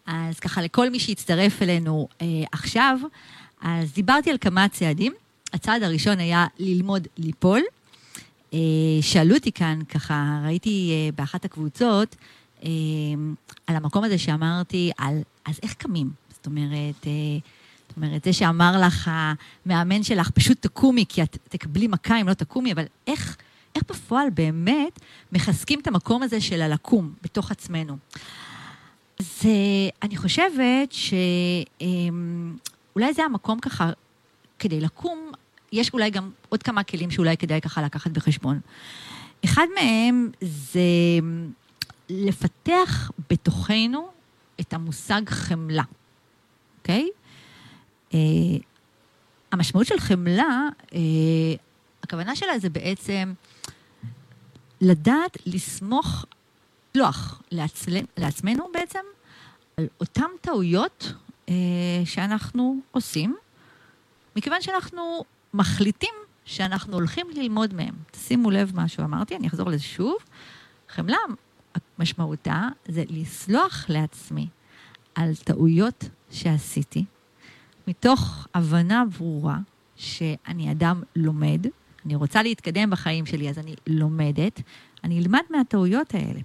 אז 0.06 0.40
ככה, 0.40 0.62
לכל 0.62 0.90
מי 0.90 1.00
שהצטרף 1.00 1.62
אלינו 1.62 2.08
אה, 2.22 2.26
עכשיו, 2.52 2.98
אז 3.62 3.94
דיברתי 3.94 4.32
על 4.32 4.38
כמה 4.42 4.70
צעדים. 4.70 5.14
הצעד 5.54 5.84
הראשון 5.84 6.20
היה 6.20 6.46
ללמוד 6.60 7.08
ליפול. 7.18 7.62
שאלו 9.02 9.36
אותי 9.36 9.52
כאן, 9.52 9.80
ככה, 9.90 10.42
ראיתי 10.46 10.92
באחת 11.16 11.46
הקבוצות, 11.46 12.16
על 13.68 13.76
המקום 13.76 14.04
הזה 14.04 14.18
שאמרתי, 14.18 14.92
על 14.98 15.18
אז 15.46 15.60
איך 15.64 15.74
קמים? 15.74 16.10
זאת 16.34 16.46
אומרת, 16.46 17.08
זאת 17.88 17.98
אומרת, 17.98 18.24
זה 18.24 18.34
שאמר 18.34 18.82
לך 18.82 19.12
המאמן 19.66 20.04
שלך, 20.04 20.30
פשוט 20.30 20.62
תקומי, 20.62 21.06
כי 21.10 21.24
את 21.24 21.38
תקבלי 21.50 21.88
מכה 21.88 22.22
אם 22.22 22.28
לא 22.28 22.34
תקומי, 22.34 22.74
אבל 22.74 22.84
איך, 23.08 23.38
איך 23.76 23.84
בפועל 23.90 24.28
באמת 24.34 25.00
מחזקים 25.32 25.80
את 25.80 25.88
המקום 25.88 26.24
הזה 26.24 26.42
של 26.42 26.62
הלקום 26.62 27.14
בתוך 27.24 27.52
עצמנו? 27.52 27.98
אז 29.22 29.42
אני 30.04 30.18
חושבת 30.18 30.92
שאולי 32.92 33.14
זה 33.14 33.24
המקום 33.24 33.60
ככה, 33.60 33.90
כדי 34.60 34.82
לקום, 34.82 35.32
יש 35.72 35.94
אולי 35.94 36.10
גם 36.10 36.32
עוד 36.50 36.64
כמה 36.64 36.84
כלים 36.84 37.12
שאולי 37.12 37.38
כדאי 37.38 37.62
ככה 37.62 37.82
לקחת 37.82 38.12
בחשבון. 38.12 38.60
אחד 39.46 39.66
מהם 39.76 40.32
זה 40.42 40.82
לפתח 42.10 43.12
בתוכנו 43.30 44.08
את 44.60 44.74
המושג 44.74 45.22
חמלה, 45.30 45.84
אוקיי? 46.80 47.10
Okay? 47.10 48.14
Uh, 48.14 48.16
המשמעות 49.52 49.88
של 49.88 50.00
חמלה, 50.00 50.68
uh, 50.90 50.94
הכוונה 52.04 52.36
שלה 52.36 52.60
זה 52.60 52.70
בעצם 52.70 53.34
לדעת 54.82 55.38
לסמוך, 55.46 56.26
לוח 56.96 57.42
לעצל, 57.52 57.98
לעצמנו 58.18 58.68
בעצם, 58.74 59.00
על 59.78 59.88
אותן 60.00 60.28
טעויות 60.42 61.14
uh, 61.48 61.52
שאנחנו 62.06 62.80
עושים, 62.92 63.36
מכיוון 64.36 64.62
שאנחנו 64.62 65.24
מחליטים 65.54 66.14
שאנחנו 66.46 66.94
הולכים 66.94 67.28
ללמוד 67.34 67.74
מהם. 67.74 67.94
שימו 68.16 68.52
לב 68.52 68.72
מה 68.76 68.88
שאמרתי, 68.88 69.36
אני 69.36 69.48
אחזור 69.48 69.70
לזה 69.70 69.84
שוב. 69.84 70.16
חמלה, 70.90 71.18
משמעותה 72.00 72.68
זה 72.88 73.04
לסלוח 73.10 73.86
לעצמי 73.90 74.48
על 75.16 75.36
טעויות 75.36 76.10
שעשיתי, 76.32 77.06
מתוך 77.88 78.48
הבנה 78.54 79.04
ברורה 79.18 79.58
שאני 79.96 80.72
אדם 80.72 81.04
לומד, 81.16 81.68
אני 82.06 82.16
רוצה 82.16 82.44
להתקדם 82.44 82.90
בחיים 82.90 83.26
שלי, 83.26 83.50
אז 83.50 83.58
אני 83.58 83.76
לומדת, 83.88 84.62
אני 85.04 85.20
אלמד 85.20 85.42
מהטעויות 85.50 86.16
האלה. 86.16 86.40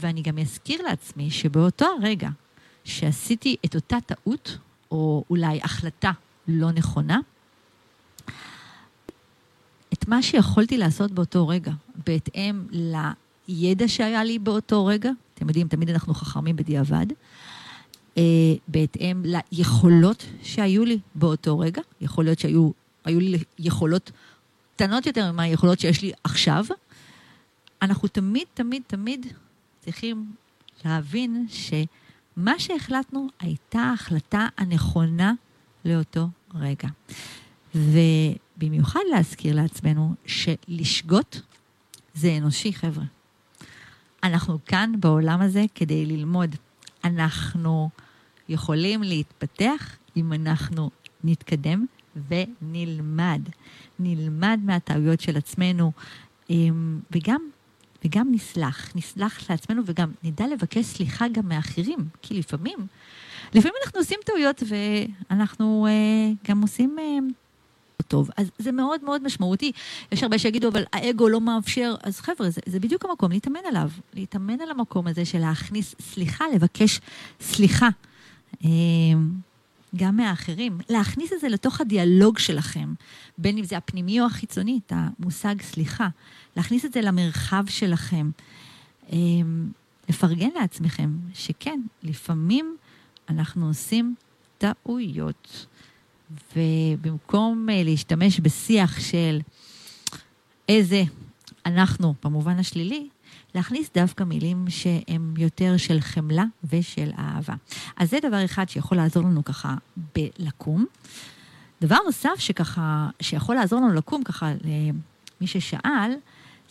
ואני 0.00 0.22
גם 0.22 0.38
אזכיר 0.38 0.82
לעצמי 0.82 1.30
שבאותו 1.30 1.86
הרגע 2.00 2.28
שעשיתי 2.84 3.56
את 3.64 3.74
אותה 3.74 3.96
טעות, 4.06 4.58
או 4.90 5.24
אולי 5.30 5.60
החלטה 5.62 6.12
לא 6.48 6.72
נכונה, 6.72 7.18
את 9.92 10.08
מה 10.08 10.22
שיכולתי 10.22 10.78
לעשות 10.78 11.12
באותו 11.12 11.48
רגע, 11.48 11.72
בהתאם 12.06 12.66
לידע 13.48 13.88
שהיה 13.88 14.24
לי 14.24 14.38
באותו 14.38 14.86
רגע, 14.86 15.10
אתם 15.34 15.48
יודעים, 15.48 15.68
תמיד 15.68 15.90
אנחנו 15.90 16.14
חכמים 16.14 16.56
בדיעבד, 16.56 17.06
אה, 18.18 18.22
בהתאם 18.68 19.22
ליכולות 19.52 20.26
שהיו 20.42 20.84
לי 20.84 20.98
באותו 21.14 21.58
רגע. 21.58 21.82
יכול 22.00 22.24
להיות 22.24 22.38
שהיו 22.38 22.70
היו 23.04 23.20
לי 23.20 23.38
יכולות 23.58 24.10
קטנות 24.76 25.06
יותר 25.06 25.32
ממה 25.32 25.42
היכולות 25.42 25.80
שיש 25.80 26.02
לי 26.02 26.12
עכשיו. 26.24 26.64
אנחנו 27.82 28.08
תמיד, 28.08 28.46
תמיד, 28.54 28.82
תמיד 28.86 29.26
צריכים 29.86 30.32
להבין 30.84 31.46
שמה 31.48 32.58
שהחלטנו 32.58 33.28
הייתה 33.40 33.78
ההחלטה 33.78 34.48
הנכונה 34.58 35.32
לאותו 35.84 36.28
רגע. 36.54 36.88
ובמיוחד 37.74 39.00
להזכיר 39.10 39.56
לעצמנו 39.56 40.14
שלשגות 40.26 41.40
זה 42.14 42.36
אנושי, 42.38 42.72
חבר'ה. 42.72 43.04
אנחנו 44.22 44.58
כאן 44.64 44.92
בעולם 45.00 45.40
הזה 45.40 45.64
כדי 45.74 46.06
ללמוד. 46.06 46.56
אנחנו 47.04 47.90
יכולים 48.48 49.02
להתפתח 49.02 49.96
אם 50.16 50.32
אנחנו 50.32 50.90
נתקדם 51.24 51.86
ונלמד. 52.28 53.40
נלמד 53.98 54.60
מהטעויות 54.64 55.20
של 55.20 55.36
עצמנו, 55.36 55.92
אמ, 56.50 57.00
וגם, 57.10 57.40
וגם 58.06 58.28
נסלח. 58.30 58.92
נסלח 58.94 59.50
לעצמנו 59.50 59.82
וגם 59.86 60.12
נדע 60.22 60.46
לבקש 60.46 60.84
סליחה 60.84 61.28
גם 61.28 61.48
מאחרים, 61.48 61.98
כי 62.22 62.34
לפעמים, 62.34 62.78
לפעמים 63.54 63.74
אנחנו 63.84 64.00
עושים 64.00 64.18
טעויות 64.24 64.62
ואנחנו 64.68 65.86
אה, 65.86 66.32
גם 66.48 66.62
עושים... 66.62 66.96
אה, 66.98 67.18
טוב. 68.08 68.30
אז 68.36 68.50
זה 68.58 68.72
מאוד 68.72 69.04
מאוד 69.04 69.22
משמעותי. 69.22 69.72
יש 70.12 70.22
הרבה 70.22 70.38
שיגידו, 70.38 70.68
אבל 70.68 70.84
האגו 70.92 71.28
לא 71.28 71.40
מאפשר. 71.40 71.94
אז 72.02 72.20
חבר'ה, 72.20 72.50
זה, 72.50 72.60
זה 72.66 72.80
בדיוק 72.80 73.04
המקום, 73.04 73.32
להתאמן 73.32 73.60
עליו. 73.68 73.90
להתאמן 74.14 74.60
על 74.60 74.70
המקום 74.70 75.06
הזה 75.06 75.24
של 75.24 75.38
להכניס 75.38 75.94
סליחה, 76.00 76.44
לבקש 76.54 77.00
סליחה. 77.40 77.88
גם 79.96 80.16
מהאחרים, 80.16 80.78
להכניס 80.88 81.32
את 81.32 81.40
זה 81.40 81.48
לתוך 81.48 81.80
הדיאלוג 81.80 82.38
שלכם, 82.38 82.94
בין 83.38 83.58
אם 83.58 83.64
זה 83.64 83.76
הפנימי 83.76 84.20
או 84.20 84.26
החיצוני, 84.26 84.80
את 84.86 84.92
המושג 84.96 85.62
סליחה, 85.62 86.08
להכניס 86.56 86.84
את 86.84 86.92
זה 86.92 87.00
למרחב 87.00 87.64
שלכם, 87.68 88.30
אמ, 89.12 89.70
לפרגן 90.08 90.48
לעצמכם, 90.60 91.10
שכן, 91.34 91.80
לפעמים 92.02 92.76
אנחנו 93.28 93.66
עושים 93.66 94.14
טעויות, 94.58 95.66
ובמקום 96.56 97.68
אה, 97.70 97.82
להשתמש 97.82 98.40
בשיח 98.40 99.00
של 99.00 99.40
איזה 100.68 101.02
אנחנו, 101.66 102.14
במובן 102.24 102.58
השלילי, 102.58 103.08
להכניס 103.56 103.90
דווקא 103.94 104.24
מילים 104.24 104.64
שהן 104.68 105.34
יותר 105.38 105.76
של 105.76 106.00
חמלה 106.00 106.44
ושל 106.70 107.10
אהבה. 107.18 107.54
אז 107.96 108.10
זה 108.10 108.18
דבר 108.22 108.44
אחד 108.44 108.68
שיכול 108.68 108.96
לעזור 108.96 109.22
לנו 109.22 109.44
ככה 109.44 109.74
בלקום. 110.14 110.86
דבר 111.80 111.96
נוסף 112.06 112.34
שככה, 112.38 113.08
שיכול 113.20 113.56
לעזור 113.56 113.80
לנו 113.80 113.94
לקום 113.94 114.24
ככה 114.24 114.52
למי 114.64 115.46
ששאל, 115.46 116.12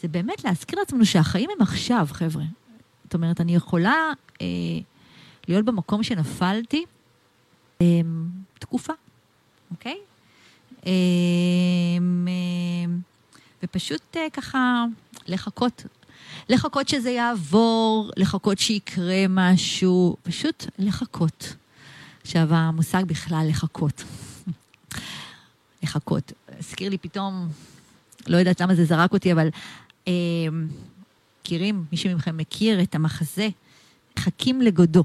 זה 0.01 0.07
באמת 0.07 0.43
להזכיר 0.43 0.79
לעצמנו 0.79 1.05
שהחיים 1.05 1.49
הם 1.55 1.61
עכשיו, 1.61 2.07
חבר'ה. 2.11 2.43
זאת 3.03 3.13
אומרת, 3.13 3.41
אני 3.41 3.55
יכולה 3.55 3.95
אה, 4.41 4.47
להיות 5.47 5.65
במקום 5.65 6.03
שנפלתי 6.03 6.85
אה, 7.81 7.85
תקופה, 8.59 8.93
אוקיי? 9.71 9.97
אה, 10.87 10.91
אה, 12.27 12.93
ופשוט 13.63 14.17
אה, 14.17 14.27
ככה 14.33 14.85
לחכות 15.27 15.83
לחכות 16.49 16.87
שזה 16.87 17.11
יעבור, 17.11 18.11
לחכות 18.17 18.59
שיקרה 18.59 19.25
משהו, 19.29 20.15
פשוט 20.23 20.65
לחכות. 20.79 21.55
עכשיו, 22.21 22.53
המושג 22.53 23.03
בכלל 23.07 23.45
לחכות. 23.49 24.03
לחכות. 25.83 26.31
הזכיר 26.59 26.89
לי 26.89 26.97
פתאום, 26.97 27.47
לא 28.27 28.37
יודעת 28.37 28.61
למה 28.61 28.75
זה 28.75 28.85
זרק 28.85 29.13
אותי, 29.13 29.31
אבל 29.31 29.47
אה, 30.07 30.13
מכירים, 31.41 31.83
מישהו 31.91 32.15
מכם 32.15 32.37
מכיר 32.37 32.81
את 32.81 32.95
המחזה, 32.95 33.49
מחכים 34.17 34.61
לגודו. 34.61 35.03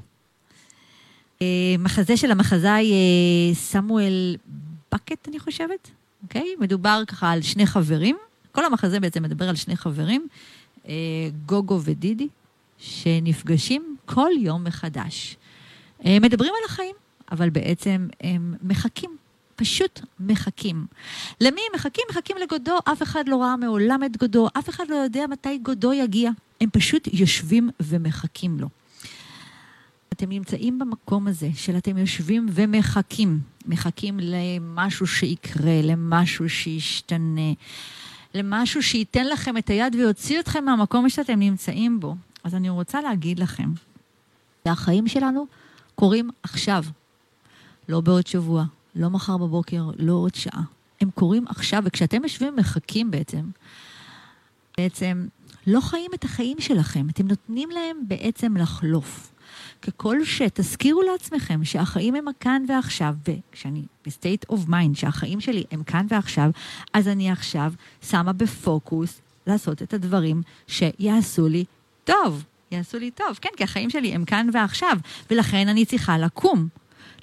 אה, 1.41 1.75
מחזה 1.79 2.17
של 2.17 2.31
המחזאי 2.31 2.91
אה, 2.91 3.55
סמואל 3.55 4.37
בקט, 4.91 5.27
אני 5.27 5.39
חושבת, 5.39 5.89
אוקיי? 6.23 6.47
מדובר 6.59 7.03
ככה 7.07 7.31
על 7.31 7.41
שני 7.41 7.65
חברים. 7.65 8.17
כל 8.51 8.65
המחזה 8.65 8.99
בעצם 8.99 9.23
מדבר 9.23 9.49
על 9.49 9.55
שני 9.55 9.77
חברים 9.77 10.27
גוגו 11.45 11.79
ודידי, 11.83 12.27
שנפגשים 12.77 13.95
כל 14.05 14.29
יום 14.39 14.63
מחדש. 14.63 15.37
אה, 16.05 16.17
מדברים 16.21 16.53
על 16.59 16.65
החיים, 16.65 16.95
אבל 17.31 17.49
בעצם 17.49 18.07
הם 18.21 18.55
מחכים, 18.63 19.09
פשוט 19.55 19.99
מחכים. 20.19 20.85
למי 21.41 21.61
הם 21.69 21.75
מחכים? 21.75 22.03
מחכים 22.09 22.37
לגודו, 22.43 22.77
אף 22.91 23.01
אחד 23.03 23.23
לא 23.27 23.41
ראה 23.41 23.57
מעולם 23.57 24.03
את 24.03 24.17
גודו, 24.17 24.47
אף 24.59 24.69
אחד 24.69 24.83
לא 24.89 24.95
יודע 24.95 25.27
מתי 25.27 25.57
גודו 25.57 25.93
יגיע. 25.93 26.31
הם 26.61 26.69
פשוט 26.69 27.07
יושבים 27.13 27.69
ומחכים 27.79 28.59
לו. 28.59 28.69
אתם 30.13 30.29
נמצאים 30.29 30.79
במקום 30.79 31.27
הזה 31.27 31.49
של 31.55 31.77
אתם 31.77 31.97
יושבים 31.97 32.45
ומחכים, 32.51 33.39
מחכים 33.65 34.19
למשהו 34.21 35.07
שיקרה, 35.07 35.81
למשהו 35.83 36.49
שישתנה. 36.49 37.51
למשהו 38.33 38.83
שייתן 38.83 39.27
לכם 39.27 39.57
את 39.57 39.69
היד 39.69 39.95
ויוציא 39.95 40.39
אתכם 40.39 40.65
מהמקום 40.65 41.09
שאתם 41.09 41.39
נמצאים 41.39 41.99
בו. 41.99 42.15
אז 42.43 42.55
אני 42.55 42.69
רוצה 42.69 43.01
להגיד 43.01 43.39
לכם, 43.39 43.69
שהחיים 44.67 45.07
שלנו 45.07 45.45
קורים 45.95 46.29
עכשיו, 46.43 46.83
לא 47.89 48.01
בעוד 48.01 48.27
שבוע, 48.27 48.63
לא 48.95 49.09
מחר 49.09 49.37
בבוקר, 49.37 49.83
לא 49.97 50.13
עוד 50.13 50.35
שעה. 50.35 50.61
הם 51.01 51.09
קורים 51.11 51.45
עכשיו, 51.47 51.81
וכשאתם 51.85 52.23
יושבים 52.23 52.53
ומחכים 52.53 53.11
בעצם, 53.11 53.49
בעצם 54.77 55.27
לא 55.67 55.81
חיים 55.81 56.11
את 56.13 56.23
החיים 56.23 56.57
שלכם, 56.59 57.09
אתם 57.09 57.27
נותנים 57.27 57.69
להם 57.69 57.97
בעצם 58.07 58.57
לחלוף. 58.57 59.30
ככל 59.81 60.25
שתזכירו 60.25 61.01
לעצמכם 61.01 61.65
שהחיים 61.65 62.15
הם 62.15 62.27
הכאן 62.27 62.63
ועכשיו, 62.67 63.15
וכשאני 63.27 63.83
ב-state 64.05 64.53
of 64.53 64.69
mind, 64.69 64.95
שהחיים 64.95 65.41
שלי 65.41 65.63
הם 65.71 65.83
כאן 65.83 66.05
ועכשיו, 66.09 66.51
אז 66.93 67.07
אני 67.07 67.31
עכשיו 67.31 67.73
שמה 68.01 68.33
בפוקוס 68.33 69.21
לעשות 69.47 69.81
את 69.81 69.93
הדברים 69.93 70.41
שיעשו 70.67 71.47
לי 71.47 71.65
טוב. 72.03 72.43
יעשו 72.71 72.99
לי 72.99 73.11
טוב, 73.11 73.39
כן, 73.41 73.49
כי 73.57 73.63
החיים 73.63 73.89
שלי 73.89 74.13
הם 74.13 74.25
כאן 74.25 74.49
ועכשיו, 74.53 74.97
ולכן 75.31 75.67
אני 75.67 75.85
צריכה 75.85 76.17
לקום. 76.17 76.67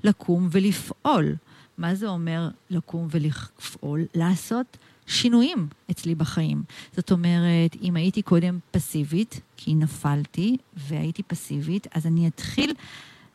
לקום 0.04 0.48
ולפעול. 0.52 1.34
מה 1.78 1.94
זה 1.94 2.08
אומר 2.08 2.48
לקום 2.70 3.08
ולפעול? 3.10 4.04
לעשות 4.14 4.76
שינויים 5.08 5.68
אצלי 5.90 6.14
בחיים. 6.14 6.62
זאת 6.96 7.12
אומרת, 7.12 7.76
אם 7.82 7.96
הייתי 7.96 8.22
קודם 8.22 8.58
פסיבית, 8.70 9.40
כי 9.56 9.74
נפלתי 9.74 10.56
והייתי 10.76 11.22
פסיבית, 11.22 11.86
אז 11.94 12.06
אני 12.06 12.28
אתחיל 12.28 12.74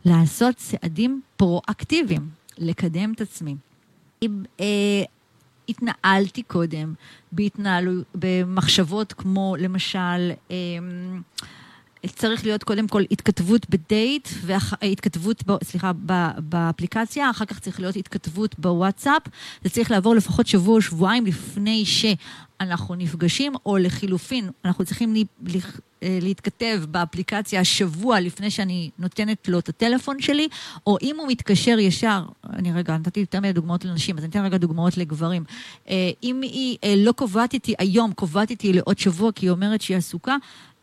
לעשות 0.06 0.56
צעדים 0.56 1.22
פרואקטיביים, 1.38 2.30
לקדם 2.58 3.14
את 3.14 3.22
עצמי. 3.22 3.56
אם 4.22 4.44
אה, 4.60 5.04
התנהלתי 5.70 6.44
קודם 6.44 6.94
בהתנהלו, 7.32 7.92
במחשבות 8.16 9.14
כמו 9.14 9.56
למשל, 9.60 10.32
אה, 10.52 10.56
צריך 12.08 12.46
להיות 12.46 12.64
קודם 12.64 12.88
כל 12.88 13.04
התכתבות 13.12 13.70
בדייט, 13.70 14.30
והתכתבות, 14.42 15.44
סליחה, 15.64 15.92
באפליקציה, 16.38 17.30
אחר 17.30 17.46
כך 17.46 17.60
צריך 17.60 17.80
להיות 17.80 17.96
התכתבות 17.96 18.60
בוואטסאפ. 18.60 19.22
זה 19.64 19.70
צריך 19.70 19.92
לעבור 19.92 20.16
לפחות 20.16 20.48
שבוע 20.48 20.76
או 20.76 20.82
שבועיים 20.82 21.26
לפני 21.26 21.84
שאנחנו 21.86 22.96
נפגשים, 22.96 23.54
או 23.66 23.78
לחילופין, 23.78 24.50
אנחנו 24.66 24.86
צריכים 24.86 25.16
אה, 26.04 26.20
להתכתב 26.22 26.82
באפליקציה 26.92 27.64
שבוע 27.64 28.20
לפני 28.20 28.52
שאני 28.52 28.90
נותנת 29.00 29.48
לו 29.48 29.60
את 29.60 29.70
הטלפון 29.70 30.22
שלי, 30.22 30.48
או 30.88 30.98
אם 31.02 31.16
הוא 31.20 31.28
מתקשר 31.28 31.80
ישר, 31.80 32.24
אני 32.54 32.74
רגע, 32.74 32.98
נתתי 32.98 33.20
יותר 33.20 33.40
מדי 33.40 33.54
דוגמאות 33.54 33.86
לנשים, 33.86 34.18
אז 34.18 34.24
אני 34.24 34.32
אתן 34.32 34.46
רגע 34.46 34.58
דוגמאות 34.58 34.98
לגברים. 34.98 35.44
אה, 35.90 36.12
אם 36.24 36.42
היא 36.42 36.78
אה, 36.84 36.94
לא 36.98 37.12
קובעת 37.12 37.54
איתי 37.54 37.74
היום, 37.80 38.14
קובעת 38.14 38.50
איתי 38.50 38.74
לעוד 38.74 39.00
שבוע, 39.00 39.32
כי 39.32 39.46
היא 39.46 39.52
אומרת 39.52 39.82
שהיא 39.82 39.98
עסוקה, 39.98 40.36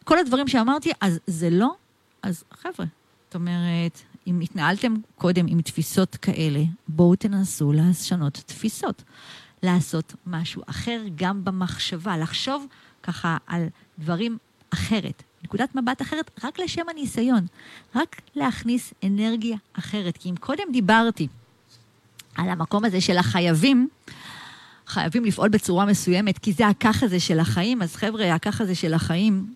כל 0.04 0.18
הדברים 0.18 0.48
שאמרתי, 0.48 0.90
אז 1.00 1.18
זה 1.26 1.50
לא, 1.50 1.74
אז 2.22 2.44
חבר'ה, 2.52 2.86
זאת 3.26 3.34
אומרת, 3.34 4.00
אם 4.26 4.40
התנהלתם 4.40 4.94
קודם 5.14 5.46
עם 5.48 5.62
תפיסות 5.62 6.16
כאלה, 6.16 6.60
בואו 6.88 7.16
תנסו 7.16 7.72
לשנות 7.72 8.42
תפיסות. 8.46 9.02
לעשות 9.62 10.14
משהו 10.26 10.62
אחר 10.66 11.02
גם 11.14 11.44
במחשבה, 11.44 12.18
לחשוב 12.18 12.66
ככה 13.02 13.36
על 13.46 13.66
דברים 13.98 14.38
אחרת, 14.70 15.22
נקודת 15.44 15.74
מבט 15.74 16.02
אחרת, 16.02 16.30
רק 16.44 16.58
לשם 16.58 16.82
הניסיון, 16.90 17.46
רק 17.94 18.20
להכניס 18.36 18.94
אנרגיה 19.04 19.56
אחרת. 19.72 20.16
כי 20.16 20.30
אם 20.30 20.36
קודם 20.36 20.64
דיברתי 20.72 21.28
על 22.34 22.48
המקום 22.48 22.84
הזה 22.84 23.00
של 23.00 23.18
החייבים, 23.18 23.88
חייבים 24.86 25.24
לפעול 25.24 25.48
בצורה 25.48 25.86
מסוימת, 25.86 26.38
כי 26.38 26.52
זה 26.52 26.68
הכך 26.68 27.02
הזה 27.02 27.20
של 27.20 27.40
החיים, 27.40 27.82
אז 27.82 27.96
חבר'ה, 27.96 28.34
הכך 28.34 28.60
הזה 28.60 28.74
של 28.74 28.94
החיים 28.94 29.54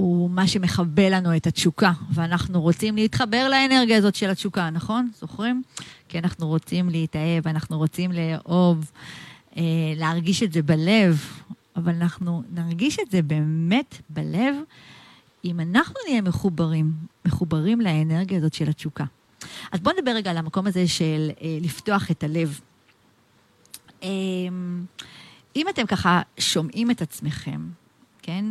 הוא 0.00 0.30
מה 0.30 0.46
שמכבה 0.46 1.08
לנו 1.08 1.36
את 1.36 1.46
התשוקה, 1.46 1.92
ואנחנו 2.12 2.62
רוצים 2.62 2.96
להתחבר 2.96 3.48
לאנרגיה 3.48 3.98
הזאת 3.98 4.14
של 4.14 4.30
התשוקה, 4.30 4.70
נכון? 4.70 5.10
זוכרים? 5.20 5.62
כי 6.08 6.18
אנחנו 6.18 6.48
רוצים 6.48 6.88
להתאהב, 6.88 7.48
אנחנו 7.48 7.78
רוצים 7.78 8.12
לאהוב, 8.12 8.90
אה, 9.56 9.62
להרגיש 9.96 10.42
את 10.42 10.52
זה 10.52 10.62
בלב, 10.62 11.24
אבל 11.76 11.94
אנחנו 11.94 12.42
נרגיש 12.54 12.98
את 12.98 13.10
זה 13.10 13.22
באמת 13.22 13.94
בלב 14.10 14.54
אם 15.44 15.60
אנחנו 15.60 15.94
נהיה 16.08 16.22
מחוברים, 16.22 16.92
מחוברים 17.24 17.80
לאנרגיה 17.80 18.38
הזאת 18.38 18.54
של 18.54 18.68
התשוקה. 18.68 19.04
אז 19.72 19.80
בואו 19.80 19.96
נדבר 19.96 20.10
רגע 20.10 20.30
על 20.30 20.36
המקום 20.36 20.66
הזה 20.66 20.88
של 20.88 21.30
אה, 21.42 21.58
לפתוח 21.60 22.10
את 22.10 22.24
הלב. 22.24 22.60
אה, 24.02 24.08
אם 25.56 25.68
אתם 25.68 25.86
ככה 25.86 26.22
שומעים 26.38 26.90
את 26.90 27.02
עצמכם, 27.02 27.60
כן? 28.22 28.44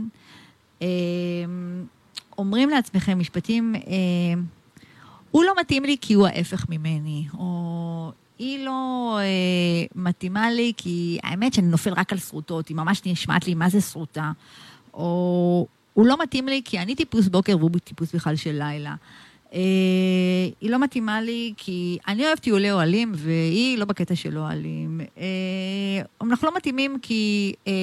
אה, 0.81 0.87
אומרים 2.37 2.69
לעצמכם 2.69 3.19
משפטים, 3.19 3.75
אה, 3.75 4.41
הוא 5.31 5.43
לא 5.43 5.53
מתאים 5.59 5.83
לי 5.83 5.97
כי 6.01 6.13
הוא 6.13 6.27
ההפך 6.27 6.65
ממני, 6.69 7.27
או 7.37 8.11
היא 8.39 8.65
לא 8.65 9.17
אה, 9.21 9.85
מתאימה 9.95 10.51
לי 10.51 10.73
כי 10.77 11.19
האמת 11.23 11.53
שאני 11.53 11.67
נופל 11.67 11.93
רק 11.93 12.13
על 12.13 12.19
שרוטות, 12.19 12.67
היא 12.67 12.77
ממש 12.77 13.01
נשמעת 13.05 13.47
לי 13.47 13.55
מה 13.55 13.69
זה 13.69 13.81
שרוטה, 13.81 14.31
או 14.93 15.67
הוא 15.93 16.05
לא 16.05 16.23
מתאים 16.23 16.47
לי 16.47 16.61
כי 16.65 16.79
אני 16.79 16.95
טיפוס 16.95 17.27
בוקר 17.27 17.57
והוא 17.57 17.69
טיפוס 17.83 18.15
בכלל 18.15 18.35
של 18.35 18.51
לילה. 18.51 18.95
אה, 19.53 19.59
היא 20.61 20.69
לא 20.69 20.79
מתאימה 20.79 21.21
לי 21.21 21.53
כי 21.57 21.97
אני 22.07 22.25
אוהבת 22.25 22.39
טיולי 22.39 22.71
אוהלים 22.71 23.11
והיא 23.15 23.77
לא 23.77 23.85
בקטע 23.85 24.15
של 24.15 24.37
אוהלים. 24.37 25.01
אה, 25.17 26.01
אנחנו 26.21 26.47
לא 26.47 26.55
מתאימים 26.55 26.97
כי 27.01 27.53
אה, 27.67 27.73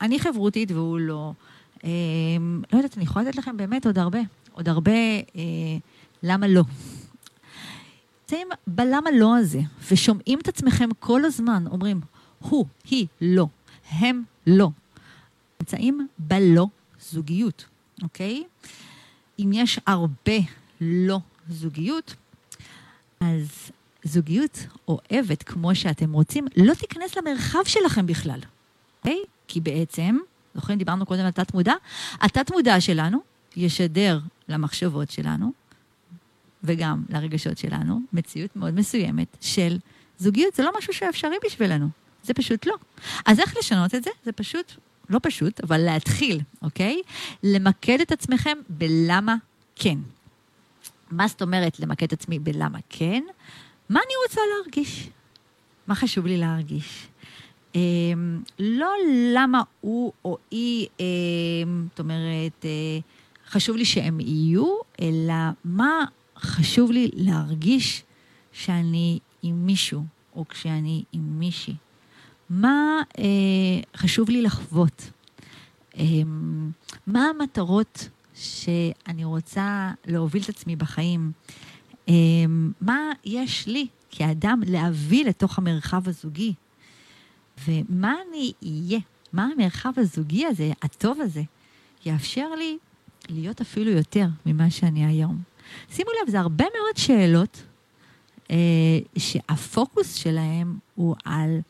אני 0.00 0.18
חברותית 0.18 0.70
והוא 0.70 0.98
לא. 0.98 1.32
לא 2.72 2.76
יודעת, 2.76 2.96
אני 2.96 3.04
יכולה 3.04 3.24
לתת 3.24 3.36
לכם 3.36 3.56
באמת 3.56 3.86
עוד 3.86 3.98
הרבה, 3.98 4.18
עוד 4.52 4.68
הרבה 4.68 4.92
אה, 5.36 5.76
למה 6.22 6.48
לא. 6.48 6.62
נמצאים 8.22 8.48
בלמה 8.66 9.10
לא 9.10 9.36
הזה, 9.36 9.60
ושומעים 9.90 10.38
את 10.38 10.48
עצמכם 10.48 10.88
כל 10.98 11.24
הזמן, 11.24 11.64
אומרים, 11.70 12.00
הוא, 12.38 12.66
היא, 12.84 13.06
לא, 13.20 13.46
הם, 13.90 14.22
לא. 14.46 14.70
נמצאים 15.60 16.08
בלא 16.18 16.66
זוגיות, 17.00 17.64
אוקיי? 18.02 18.44
אם 19.38 19.50
יש 19.54 19.80
הרבה 19.86 20.36
לא 20.80 21.18
זוגיות, 21.48 22.14
אז 23.20 23.70
זוגיות 24.04 24.66
אוהבת, 24.88 25.42
כמו 25.42 25.74
שאתם 25.74 26.12
רוצים, 26.12 26.46
לא 26.56 26.74
תיכנס 26.74 27.16
למרחב 27.16 27.64
שלכם 27.64 28.06
בכלל, 28.06 28.40
אוקיי? 28.98 29.18
כי 29.48 29.60
בעצם, 29.60 30.18
זוכרים, 30.54 30.78
דיברנו 30.78 31.06
קודם 31.06 31.24
על 31.24 31.30
תת-מודע? 31.30 31.74
התת-מודע 32.20 32.80
שלנו 32.80 33.18
ישדר 33.56 34.20
למחשבות 34.48 35.10
שלנו, 35.10 35.52
וגם 36.64 37.02
לרגשות 37.08 37.58
שלנו, 37.58 38.00
מציאות 38.12 38.56
מאוד 38.56 38.74
מסוימת 38.74 39.36
של 39.40 39.78
זוגיות. 40.18 40.54
זה 40.54 40.62
לא 40.62 40.70
משהו 40.78 40.92
שאפשרי 40.94 41.36
בשבילנו, 41.44 41.88
זה 42.22 42.34
פשוט 42.34 42.66
לא. 42.66 42.74
אז 43.26 43.40
איך 43.40 43.56
לשנות 43.56 43.94
את 43.94 44.04
זה? 44.04 44.10
זה 44.24 44.32
פשוט, 44.32 44.72
לא 45.10 45.18
פשוט, 45.22 45.60
אבל 45.60 45.78
להתחיל, 45.78 46.40
אוקיי? 46.62 47.02
למקד 47.42 48.00
את 48.00 48.12
עצמכם 48.12 48.58
בלמה 48.68 49.36
כן. 49.76 49.98
מה 51.10 51.28
זאת 51.28 51.42
אומרת 51.42 51.80
למקד 51.80 52.06
את 52.06 52.12
עצמי 52.12 52.38
בלמה 52.38 52.78
כן? 52.88 53.22
מה 53.88 54.00
אני 54.06 54.14
רוצה 54.28 54.40
להרגיש? 54.56 55.08
מה 55.86 55.94
חשוב 55.94 56.26
לי 56.26 56.36
להרגיש? 56.36 57.06
אה, 57.76 57.80
לא 58.58 58.90
למה 59.34 59.62
הוא 59.80 60.12
או 60.24 60.38
היא, 60.50 60.86
אה, 61.00 61.04
זאת 61.90 62.00
אומרת, 62.00 62.64
אה, 62.64 62.98
חשוב 63.48 63.76
לי 63.76 63.84
שהם 63.84 64.20
יהיו, 64.20 64.76
אלא 65.00 65.34
מה 65.64 66.04
חשוב 66.38 66.90
לי 66.90 67.10
להרגיש 67.14 68.02
שאני 68.52 69.18
עם 69.42 69.66
מישהו, 69.66 70.04
או 70.36 70.48
כשאני 70.48 71.04
עם 71.12 71.38
מישהי. 71.38 71.74
מה 72.50 73.02
אה, 73.18 73.24
חשוב 73.96 74.30
לי 74.30 74.42
לחוות? 74.42 75.10
אה, 75.98 76.04
מה 77.06 77.24
המטרות 77.24 78.08
שאני 78.34 79.24
רוצה 79.24 79.90
להוביל 80.06 80.42
את 80.42 80.48
עצמי 80.48 80.76
בחיים? 80.76 81.32
אה, 82.08 82.14
מה 82.80 82.98
יש 83.24 83.66
לי 83.66 83.86
כאדם 84.10 84.60
להביא 84.66 85.24
לתוך 85.24 85.58
המרחב 85.58 86.08
הזוגי? 86.08 86.54
ומה 87.66 88.14
אני 88.28 88.52
אהיה? 88.64 88.98
מה 89.32 89.48
המרחב 89.52 89.92
הזוגי 89.96 90.46
הזה, 90.46 90.72
הטוב 90.82 91.20
הזה, 91.20 91.42
יאפשר 92.06 92.54
לי 92.54 92.78
להיות 93.28 93.60
אפילו 93.60 93.90
יותר 93.90 94.26
ממה 94.46 94.70
שאני 94.70 95.06
היום. 95.06 95.42
שימו 95.90 96.10
לב, 96.10 96.30
זה 96.30 96.40
הרבה 96.40 96.64
מאוד 96.64 96.96
שאלות 96.96 97.62
אה, 98.50 98.56
שהפוקוס 99.18 100.14
שלהם 100.14 100.78
הוא 100.94 101.16
על 101.24 101.60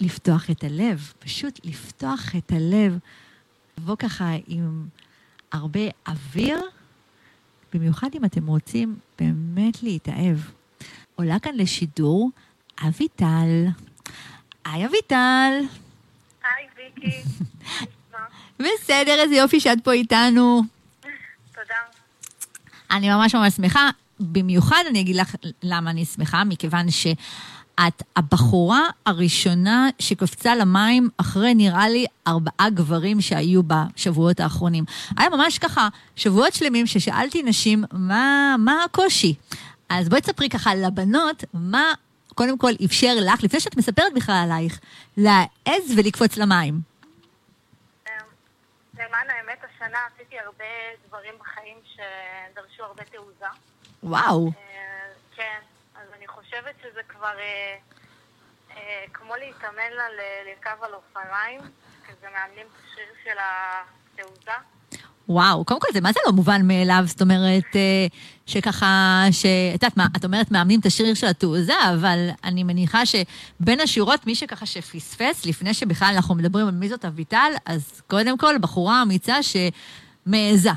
לפתוח 0.00 0.50
את 0.50 0.64
הלב, 0.64 1.12
פשוט 1.18 1.60
לפתוח 1.64 2.36
את 2.36 2.52
הלב, 2.52 2.98
לבוא 3.78 3.96
ככה 3.96 4.32
עם 4.46 4.86
הרבה 5.52 5.80
אוויר, 6.08 6.60
במיוחד 7.72 8.08
אם 8.14 8.24
אתם 8.24 8.46
רוצים 8.46 8.98
באמת 9.18 9.82
להתאהב. 9.82 10.36
עולה 11.16 11.38
כאן 11.38 11.54
לשידור 11.54 12.30
אביטל. 12.88 13.66
היי 14.64 14.86
אביטל. 14.86 15.52
היי 16.44 16.66
ויקי. 16.76 17.22
בסדר, 18.62 19.20
איזה 19.20 19.34
יופי 19.34 19.60
שאת 19.60 19.78
פה 19.84 19.92
איתנו. 19.92 20.62
אני 22.90 23.10
ממש 23.10 23.34
ממש 23.34 23.54
שמחה. 23.54 23.90
במיוחד 24.20 24.82
אני 24.90 25.00
אגיד 25.00 25.16
לך 25.16 25.34
למה 25.62 25.90
אני 25.90 26.04
שמחה, 26.04 26.44
מכיוון 26.44 26.90
שאת 26.90 28.02
הבחורה 28.16 28.82
הראשונה 29.06 29.88
שקפצה 29.98 30.54
למים 30.56 31.08
אחרי, 31.16 31.54
נראה 31.54 31.88
לי, 31.88 32.06
ארבעה 32.26 32.70
גברים 32.70 33.20
שהיו 33.20 33.60
בשבועות 33.62 34.40
האחרונים. 34.40 34.84
היה 35.18 35.28
ממש 35.28 35.58
ככה 35.58 35.88
שבועות 36.16 36.54
שלמים 36.54 36.86
ששאלתי 36.86 37.42
נשים, 37.42 37.84
מה, 37.92 38.56
מה 38.58 38.84
הקושי? 38.84 39.34
אז 39.88 40.08
בואי 40.08 40.20
תספרי 40.20 40.48
ככה 40.48 40.74
לבנות, 40.74 41.44
מה 41.54 41.92
קודם 42.40 42.58
כל 42.58 42.72
אפשר 42.84 43.12
לך, 43.16 43.42
לפני 43.42 43.60
שאת 43.60 43.76
מספרת 43.76 44.14
בכלל 44.14 44.42
עלייך, 44.44 44.80
להעז 45.16 45.98
ולקפוץ 45.98 46.36
למים. 46.36 46.74
השנה 49.80 49.98
עשיתי 50.14 50.38
הרבה 50.38 50.64
דברים 51.08 51.34
בחיים 51.40 51.76
שדרשו 51.84 52.84
הרבה 52.84 53.02
תעוזה. 53.04 53.46
וואו. 54.02 54.48
אה, 54.48 55.12
כן, 55.36 55.58
אז 55.94 56.08
אני 56.18 56.26
חושבת 56.28 56.74
שזה 56.82 57.00
כבר 57.08 57.38
אה, 57.38 57.76
אה, 58.70 59.04
כמו 59.12 59.36
להתאמן 59.36 59.90
ל- 59.92 60.20
ל- 60.20 60.50
לרכב 60.50 60.76
על 60.82 60.94
אופניים, 60.94 61.60
כזה 62.08 62.26
מאמנים 62.34 62.66
את 62.66 62.84
השריר 62.84 63.14
של 63.24 63.38
התעוזה. 63.40 64.58
וואו, 65.28 65.64
קודם 65.64 65.80
כל 65.80 65.88
זה 65.92 66.00
מה 66.00 66.12
זה 66.12 66.20
לא 66.26 66.32
מובן 66.32 66.60
מאליו, 66.64 67.02
זאת 67.06 67.20
אומרת, 67.20 67.76
אה, 67.76 68.06
שככה, 68.50 69.24
ש... 69.30 69.46
את 69.46 69.82
יודעת 69.82 69.96
מה, 69.96 70.06
את 70.16 70.24
אומרת 70.24 70.50
מאמנים 70.50 70.80
את 70.80 70.86
השריר 70.86 71.14
של 71.14 71.26
התעוזה, 71.26 71.74
אבל 71.94 72.28
אני 72.44 72.62
מניחה 72.62 73.02
שבין 73.06 73.80
השורות, 73.80 74.26
מי 74.26 74.34
שככה 74.34 74.66
שפספס, 74.66 75.46
לפני 75.46 75.74
שבכלל 75.74 76.12
אנחנו 76.16 76.34
מדברים 76.34 76.66
על 76.66 76.74
מי 76.74 76.88
זאת 76.88 77.04
אביטל, 77.04 77.52
אז 77.66 78.02
קודם 78.06 78.38
כל, 78.38 78.58
בחורה 78.60 79.02
אמיצה 79.02 79.36
שמעיזה. 79.42 80.70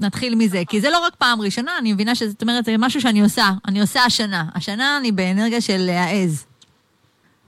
נתחיל 0.00 0.34
מזה, 0.34 0.62
כי 0.68 0.80
זה 0.80 0.90
לא 0.90 0.98
רק 1.06 1.14
פעם 1.14 1.40
ראשונה, 1.40 1.78
אני 1.78 1.92
מבינה 1.92 2.14
שזאת 2.14 2.42
אומרת, 2.42 2.64
זה 2.64 2.74
משהו 2.78 3.00
שאני 3.00 3.20
עושה, 3.20 3.50
אני 3.68 3.80
עושה 3.80 4.04
השנה. 4.04 4.44
השנה 4.54 4.96
אני 4.96 5.12
באנרגיה 5.12 5.60
של 5.60 5.76
להעז. 5.76 6.46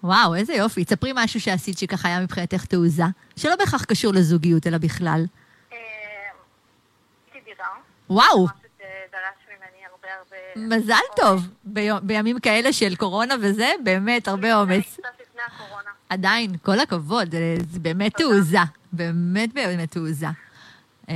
וואו, 0.05 0.35
איזה 0.35 0.55
יופי. 0.55 0.85
תספרי 0.85 1.13
משהו 1.15 1.41
שעשית 1.41 1.79
שככה 1.79 2.09
היה 2.09 2.21
מבחינתך 2.21 2.65
תעוזה, 2.65 3.05
שלא 3.37 3.57
בהכרח 3.57 3.85
קשור 3.85 4.13
לזוגיות, 4.13 4.67
אלא 4.67 4.79
בכלל. 4.79 5.25
אה, 5.73 5.79
וואו, 8.11 8.45
משהו 8.45 8.57
שדרש 8.79 9.41
ממני 9.49 9.87
הרבה 9.91 10.09
הרבה... 10.19 10.37
מזל 10.57 10.95
טוב. 11.17 11.49
בימים 12.03 12.41
כאלה 12.41 12.73
של 12.73 12.97
קורונה 12.97 13.35
וזה, 13.41 13.73
באמת, 13.85 14.29
הרבה 14.29 14.63
לפני 14.63 14.87
הקורונה. 15.47 15.91
עדיין, 16.09 16.57
כל 16.63 16.81
הכבוד, 16.81 17.31
זה, 17.31 17.57
זה 17.71 17.81
באמת. 17.81 18.17
תעוזה. 18.17 18.59
באמת 18.93 19.53
באמת 19.53 19.91
תעוזה. 19.91 20.27
אה, 21.09 21.15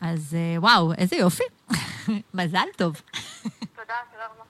אז 0.00 0.36
אה, 0.38 0.60
וואו, 0.60 0.92
איזה 0.98 1.16
יופי. 1.16 1.44
מזל 2.34 2.66
טוב. 2.76 3.00
תודה, 3.42 3.94
תודה 4.12 4.24
רבה. 4.24 4.44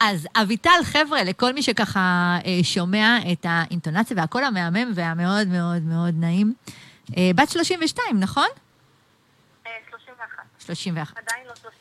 אז 0.00 0.28
אביטל, 0.36 0.80
חבר'ה, 0.84 1.24
לכל 1.24 1.52
מי 1.52 1.62
שככה 1.62 2.36
אה, 2.46 2.58
שומע 2.62 3.18
את 3.32 3.46
האינטונציה 3.48 4.16
והקול 4.16 4.44
המהמם 4.44 4.92
והמאוד 4.94 5.48
מאוד 5.48 5.82
מאוד 5.82 6.14
נעים, 6.16 6.54
אה, 7.16 7.30
בת 7.34 7.50
32, 7.50 8.20
נכון? 8.20 8.48
אה, 9.66 9.72
31. 9.90 10.42
31. 10.58 11.16
עדיין 11.18 11.46
לא 11.46 11.52
32. 11.56 11.77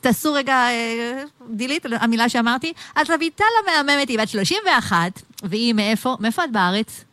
תעשו 0.00 0.32
רגע 0.32 0.54
אה, 0.54 1.22
דילית 1.50 1.86
על 1.86 1.92
המילה 1.94 2.28
שאמרתי. 2.28 2.72
אז 2.94 3.10
אביטל 3.10 3.44
המהממת 3.62 4.08
היא 4.08 4.18
בת 4.18 4.28
31, 4.28 5.22
והיא 5.42 5.74
מאיפה? 5.74 6.16
מאיפה 6.20 6.44
את 6.44 6.52
בארץ? 6.52 7.04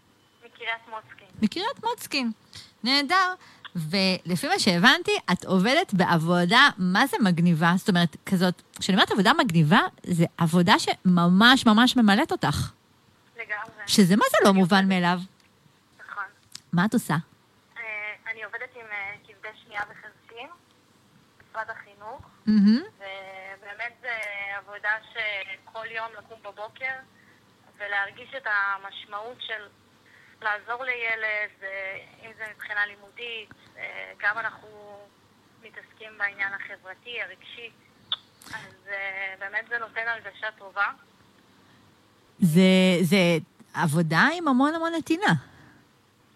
מקריית 0.46 0.82
מוצקין. 0.90 1.28
מקריית 1.42 1.84
מוצקין. 1.84 2.32
נהדר. 2.84 3.34
ולפי 3.76 4.48
מה 4.48 4.60
שהבנתי, 4.60 5.12
את 5.32 5.46
עובדת 5.46 5.94
בעבודה, 5.94 6.70
מה 6.78 7.08
זה 7.08 7.18
מגניבה? 7.22 7.74
זאת 7.78 7.90
אומרת, 7.90 8.18
כזאת, 8.26 8.62
כשאני 8.80 8.96
אומרת 8.96 9.12
עבודה 9.12 9.34
מגניבה, 9.34 9.80
זה 10.04 10.26
עבודה 10.38 10.74
שממש 10.80 11.66
ממש 11.66 11.96
ממלאת 11.96 12.32
אותך. 12.32 12.72
לגמרי. 13.36 13.84
שזה 13.88 14.16
מה 14.16 14.26
זה 14.32 14.38
לא 14.46 14.54
מובן 14.54 14.90
מאליו. 14.90 15.20
נכון. 16.10 16.24
מה 16.74 16.86
את 16.86 16.94
עושה? 16.94 17.14
אה, 17.78 17.84
אני 18.32 18.44
עובדת 18.44 18.76
עם 18.76 18.86
אה, 18.92 19.16
כבדי 19.24 19.58
שמיעה 19.64 19.84
וחרשים, 19.84 20.50
משרד 21.50 21.66
ובאמת 22.48 23.94
זו 24.02 24.08
עבודה 24.58 24.90
שכל 25.12 25.86
יום 25.92 26.08
לקום 26.18 26.40
בבוקר 26.44 26.94
ולהרגיש 27.78 28.30
את 28.38 28.48
המשמעות 28.48 29.38
של 29.40 29.68
לעזור 30.42 30.84
לילד, 30.84 31.72
אם 32.26 32.32
זה 32.38 32.44
מבחינה 32.56 32.86
לימודית, 32.86 33.50
גם 34.18 34.38
אנחנו 34.38 35.00
מתעסקים 35.62 36.18
בעניין 36.18 36.54
החברתי, 36.54 37.22
הרגשי, 37.22 37.72
אז 38.54 38.88
אה, 38.88 39.34
באמת 39.40 39.66
זה 39.70 39.78
נותן 39.78 40.02
הרגשה 40.08 40.48
טובה. 40.58 40.86
זה, 42.40 42.62
זה 43.02 43.18
עבודה 43.74 44.28
עם 44.34 44.48
המון 44.48 44.76
המון 44.76 44.94
נתינה. 44.98 45.34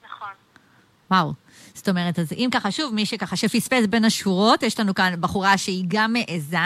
נכון. 0.03 0.33
וואו. 1.11 1.33
זאת 1.75 1.89
אומרת, 1.89 2.19
אז 2.19 2.31
אם 2.33 2.49
ככה, 2.51 2.71
שוב, 2.71 2.93
מי 2.93 3.05
שככה 3.05 3.35
שפספס 3.35 3.85
בין 3.89 4.05
השורות, 4.05 4.63
יש 4.63 4.79
לנו 4.79 4.95
כאן 4.95 5.13
בחורה 5.19 5.57
שהיא 5.57 5.85
גם 5.87 6.13
מעיזה 6.13 6.57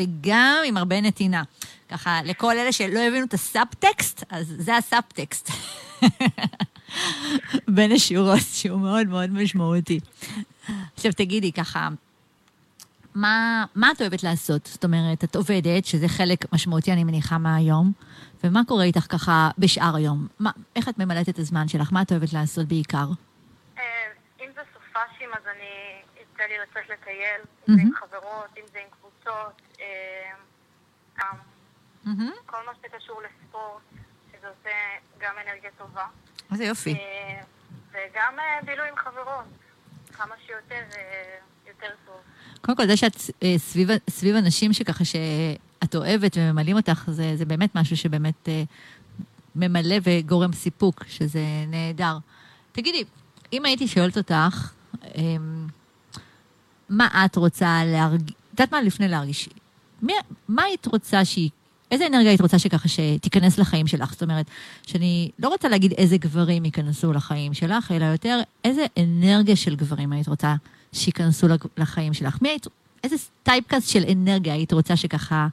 וגם 0.00 0.62
עם 0.64 0.76
הרבה 0.76 1.00
נתינה. 1.00 1.42
ככה, 1.88 2.20
לכל 2.24 2.58
אלה 2.58 2.72
שלא 2.72 3.00
הבינו 3.00 3.26
את 3.26 3.34
הסאבטקסט, 3.34 4.24
אז 4.30 4.54
זה 4.58 4.76
הסאבטקסט. 4.76 5.50
בין 7.74 7.92
השורות, 7.92 8.40
שהוא 8.52 8.80
מאוד 8.80 9.06
מאוד 9.06 9.30
משמעותי. 9.30 10.00
עכשיו 10.94 11.12
תגידי 11.12 11.52
ככה, 11.52 11.88
מה, 13.14 13.64
מה 13.74 13.90
את 13.90 14.00
אוהבת 14.00 14.22
לעשות? 14.22 14.66
זאת 14.66 14.84
אומרת, 14.84 15.24
את 15.24 15.36
עובדת, 15.36 15.84
שזה 15.84 16.08
חלק 16.08 16.52
משמעותי, 16.52 16.92
אני 16.92 17.04
מניחה, 17.04 17.38
מהיום, 17.38 17.92
ומה 18.44 18.60
קורה 18.68 18.84
איתך 18.84 19.06
ככה 19.08 19.50
בשאר 19.58 19.96
היום? 19.96 20.26
מה, 20.38 20.50
איך 20.76 20.88
את 20.88 20.98
ממלאת 20.98 21.28
את 21.28 21.38
הזמן 21.38 21.68
שלך? 21.68 21.92
מה 21.92 22.02
את 22.02 22.12
אוהבת 22.12 22.32
לעשות 22.32 22.68
בעיקר? 22.68 23.06
אה, 23.78 23.82
אם 24.40 24.46
זה 24.54 24.60
סופאשים, 24.74 25.23
אז 25.34 25.42
אני, 25.46 26.02
יצא 26.16 26.42
לי 26.42 26.54
לצאת 26.58 26.90
לטייל, 26.90 27.40
אם 27.68 27.74
זה 27.76 27.82
עם. 27.82 27.94
חברות, 27.94 28.50
אם 28.56 28.62
זה 28.72 28.78
עם 28.78 28.88
קבוצות, 28.90 29.62
אה. 29.80 30.32
כל 32.46 32.56
מה 32.66 32.72
שקשור 32.82 33.22
לספורט, 33.22 33.82
שזה 34.28 34.48
עושה 34.48 34.70
גם 35.18 35.34
אנרגיה 35.46 35.70
טובה, 35.78 36.06
איזה 36.52 36.64
יופי. 36.64 36.94
אה, 36.94 37.42
וגם 37.90 38.38
אה, 38.38 38.62
בילוי 38.64 38.88
עם 38.88 38.96
חברות, 38.96 39.44
כמה 40.12 40.34
שיותר, 40.46 40.98
יותר 41.68 41.94
טוב. 42.06 42.16
קודם 42.60 42.76
כל, 42.76 42.86
זה 42.86 42.96
שאת 42.96 43.16
סביב, 43.56 43.88
סביב 44.10 44.36
אנשים 44.36 44.72
שככה 44.72 45.04
שאת 45.04 45.94
אוהבת 45.94 46.36
וממלאים 46.36 46.76
אותך, 46.76 47.04
זה, 47.06 47.36
זה 47.36 47.44
באמת 47.44 47.74
משהו 47.74 47.96
שבאמת 47.96 48.48
ממלא 49.56 49.96
וגורם 50.02 50.52
סיפוק, 50.52 51.04
שזה 51.06 51.40
נהדר. 51.66 52.16
תגידי, 52.72 53.04
אם 53.52 53.64
הייתי 53.64 53.88
שואלת 53.88 54.16
אותך, 54.16 54.72
מה 56.88 57.24
את 57.24 57.36
רוצה 57.36 57.80
להרגיש, 57.84 58.30
את 58.30 58.60
יודעת 58.60 58.72
מה 58.72 58.82
לפני 58.82 59.08
להרגיש? 59.08 59.48
מה 60.48 60.62
היית 60.62 60.86
רוצה 60.86 61.24
שהיא, 61.24 61.50
איזה 61.90 62.06
אנרגיה 62.06 62.30
היית 62.30 62.40
רוצה 62.40 62.58
שככה 62.58 62.88
שתיכנס 62.88 63.58
לחיים 63.58 63.86
שלך? 63.86 64.12
זאת 64.12 64.22
אומרת, 64.22 64.46
שאני 64.86 65.30
לא 65.38 65.48
רוצה 65.48 65.68
להגיד 65.68 65.92
איזה 65.92 66.16
גברים 66.16 66.64
ייכנסו 66.64 67.12
לחיים 67.12 67.54
שלך, 67.54 67.92
אלא 67.92 68.04
יותר 68.04 68.40
איזה 68.64 68.86
אנרגיה 68.98 69.56
של 69.56 69.76
גברים 69.76 70.12
היית 70.12 70.28
רוצה 70.28 70.54
שייכנסו 70.92 71.46
לחיים 71.76 72.14
שלך. 72.14 72.38
מי 72.42 72.48
היית, 72.48 72.66
איזה 73.04 73.16
טייפקאסט 73.42 73.88
של 73.88 74.02
אנרגיה 74.12 74.54
היית 74.54 74.72
רוצה 74.72 74.96
שככה, 74.96 75.48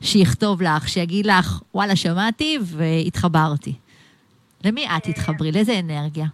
שיכתוב 0.00 0.62
לך, 0.62 0.88
שיגיד 0.88 1.26
לך, 1.26 1.60
וואלה, 1.74 1.96
שמעתי 1.96 2.58
והתחברתי. 2.62 3.74
למי 4.64 4.86
את 4.86 5.02
תתחברי? 5.02 5.52
לאיזה 5.52 5.78
אנרגיה? 5.78 6.26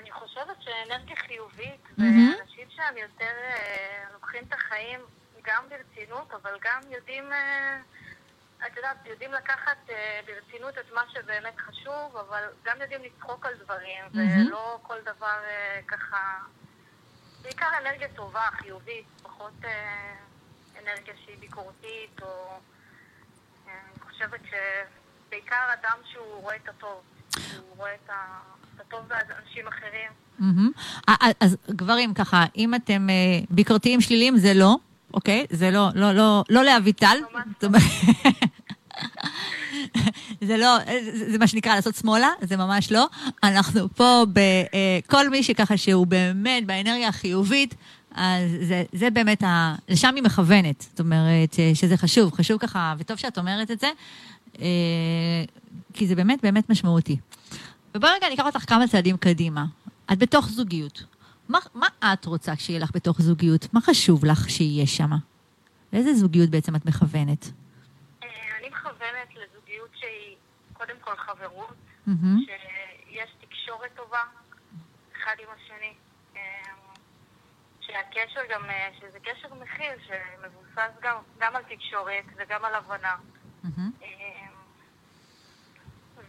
אני 0.00 0.10
חושבת 0.12 0.56
שאנרגיה 0.64 1.16
חיובית. 1.16 1.45
ואנשים 1.98 2.70
שהם 2.70 2.96
יותר 2.96 3.32
אה, 3.44 4.04
לוקחים 4.12 4.44
את 4.48 4.52
החיים 4.52 5.00
גם 5.42 5.64
ברצינות, 5.68 6.32
אבל 6.34 6.58
גם 6.60 6.80
יודעים, 6.90 7.32
אה, 7.32 7.80
את 8.66 8.76
יודעת, 8.76 8.96
יודעים 9.06 9.32
לקחת 9.32 9.76
אה, 9.90 10.20
ברצינות 10.26 10.78
את 10.78 10.92
מה 10.94 11.02
שבאמת 11.12 11.58
חשוב, 11.58 12.16
אבל 12.16 12.44
גם 12.64 12.80
יודעים 12.80 13.02
לצחוק 13.02 13.46
על 13.46 13.54
דברים. 13.54 14.04
ולא 14.14 14.78
כל 14.82 15.00
דבר 15.00 15.40
ככה... 15.86 16.38
בעיקר 17.42 17.68
אנרגיה 17.78 18.08
טובה, 18.08 18.48
חיובית, 18.52 19.06
פחות 19.22 19.54
אנרגיה 20.82 21.14
שהיא 21.24 21.38
ביקורתית, 21.38 22.22
או... 22.22 22.58
אני 23.66 24.00
חושבת 24.00 24.40
שבעיקר 24.44 25.72
אדם 25.72 25.98
שהוא 26.04 26.42
רואה 26.42 26.56
את 26.56 26.68
הטוב, 26.68 27.04
הוא 27.56 27.76
רואה 27.76 27.94
את 27.94 28.10
הטוב 28.78 29.08
באנשים 29.08 29.68
אחרים. 29.68 30.25
אז 31.40 31.56
גברים, 31.70 32.14
ככה, 32.14 32.44
אם 32.56 32.74
אתם 32.74 33.06
אה, 33.10 33.14
ביקורתיים 33.50 34.00
שליליים, 34.00 34.38
זה 34.38 34.54
לא, 34.54 34.76
אוקיי? 35.14 35.46
זה 35.50 35.70
לא, 35.70 35.88
לא, 35.94 36.12
לא, 36.12 36.44
לא 36.50 36.64
לאביטל. 36.64 37.16
ממש 37.34 37.44
זאת 37.54 37.64
אומרת- 37.64 37.82
זה 40.48 40.56
לא, 40.56 40.76
זה, 41.04 41.30
זה 41.32 41.38
מה 41.38 41.46
שנקרא 41.46 41.74
לעשות 41.74 41.94
שמאלה, 41.94 42.28
זה 42.42 42.56
ממש 42.56 42.92
לא. 42.92 43.06
אנחנו 43.42 43.88
פה 43.94 44.22
בכל 44.32 45.28
מי 45.30 45.42
שככה 45.42 45.76
שהוא 45.76 46.06
באמת 46.06 46.66
באנרגיה 46.66 47.08
החיובית, 47.08 47.74
אז 48.14 48.50
זה, 48.62 48.84
זה 48.92 49.10
באמת, 49.10 49.42
ה, 49.42 49.74
לשם 49.88 50.14
היא 50.14 50.22
מכוונת. 50.22 50.86
זאת 50.90 51.00
אומרת, 51.00 51.52
ש- 51.52 51.80
שזה 51.80 51.96
חשוב, 51.96 52.32
חשוב 52.34 52.58
ככה, 52.58 52.94
וטוב 52.98 53.16
שאת 53.16 53.38
אומרת 53.38 53.70
את 53.70 53.80
זה, 53.80 53.88
אה, 54.60 54.66
כי 55.92 56.06
זה 56.06 56.14
באמת 56.14 56.38
באמת 56.42 56.70
משמעותי. 56.70 57.16
ובואי 57.94 58.10
רגע 58.16 58.26
אני 58.26 58.34
אקח 58.34 58.44
אותך 58.46 58.68
כמה 58.70 58.88
צעדים 58.88 59.16
קדימה. 59.16 59.64
את 60.12 60.18
בתוך 60.18 60.48
זוגיות. 60.48 61.02
מה, 61.48 61.58
מה 61.74 61.86
את 62.12 62.24
רוצה 62.24 62.56
כשיהיה 62.56 62.80
לך 62.80 62.90
בתוך 62.94 63.20
זוגיות? 63.20 63.74
מה 63.74 63.80
חשוב 63.80 64.24
לך 64.24 64.50
שיהיה 64.50 64.86
שם? 64.86 65.10
לאיזה 65.92 66.14
זוגיות 66.14 66.50
בעצם 66.50 66.76
את 66.76 66.86
מכוונת? 66.86 67.44
אה, 68.22 68.28
אני 68.58 68.68
מכוונת 68.68 69.28
לזוגיות 69.34 69.90
שהיא 69.94 70.36
קודם 70.72 70.94
כל 71.00 71.16
חברות, 71.16 71.74
מהמם. 72.06 72.44
שיש 72.46 73.30
תקשורת 73.40 73.90
טובה, 73.96 74.22
אחד 75.16 75.34
עם 75.38 75.48
השני. 75.56 75.94
אה, 76.36 76.40
שהקשר 77.80 78.40
גם, 78.50 78.64
אה, 78.64 78.88
שזה 79.00 79.18
קשר 79.20 79.54
מכיל, 79.54 79.92
שמבוסס 80.06 81.00
גם, 81.02 81.16
גם 81.38 81.56
על 81.56 81.62
תקשורת 81.62 82.24
וגם 82.36 82.64
על 82.64 82.74
הבנה. 82.74 83.16
אה, 84.02 84.08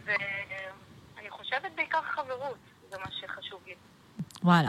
ואני 0.04 1.30
חושבת 1.30 1.72
בעיקר 1.74 2.02
חברות, 2.02 2.58
זה 2.90 2.96
מה 3.04 3.10
שחשוב 3.20 3.60
לי. 3.66 3.74
וואלה. 4.42 4.68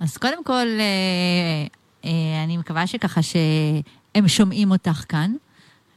אז 0.00 0.16
קודם 0.16 0.44
כל, 0.44 0.66
אה, 0.80 1.66
אה, 2.04 2.44
אני 2.44 2.56
מקווה 2.56 2.86
שככה 2.86 3.20
שהם 3.22 4.28
שומעים 4.28 4.70
אותך 4.70 5.04
כאן. 5.08 5.34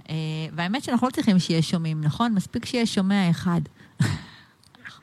אה, 0.09 0.15
והאמת 0.53 0.83
שאנחנו 0.83 1.07
לא 1.07 1.11
צריכים 1.11 1.39
שיהיה 1.39 1.61
שומעים, 1.61 2.01
נכון? 2.01 2.33
מספיק 2.33 2.65
שיהיה 2.65 2.85
שומע 2.85 3.29
אחד. 3.29 3.61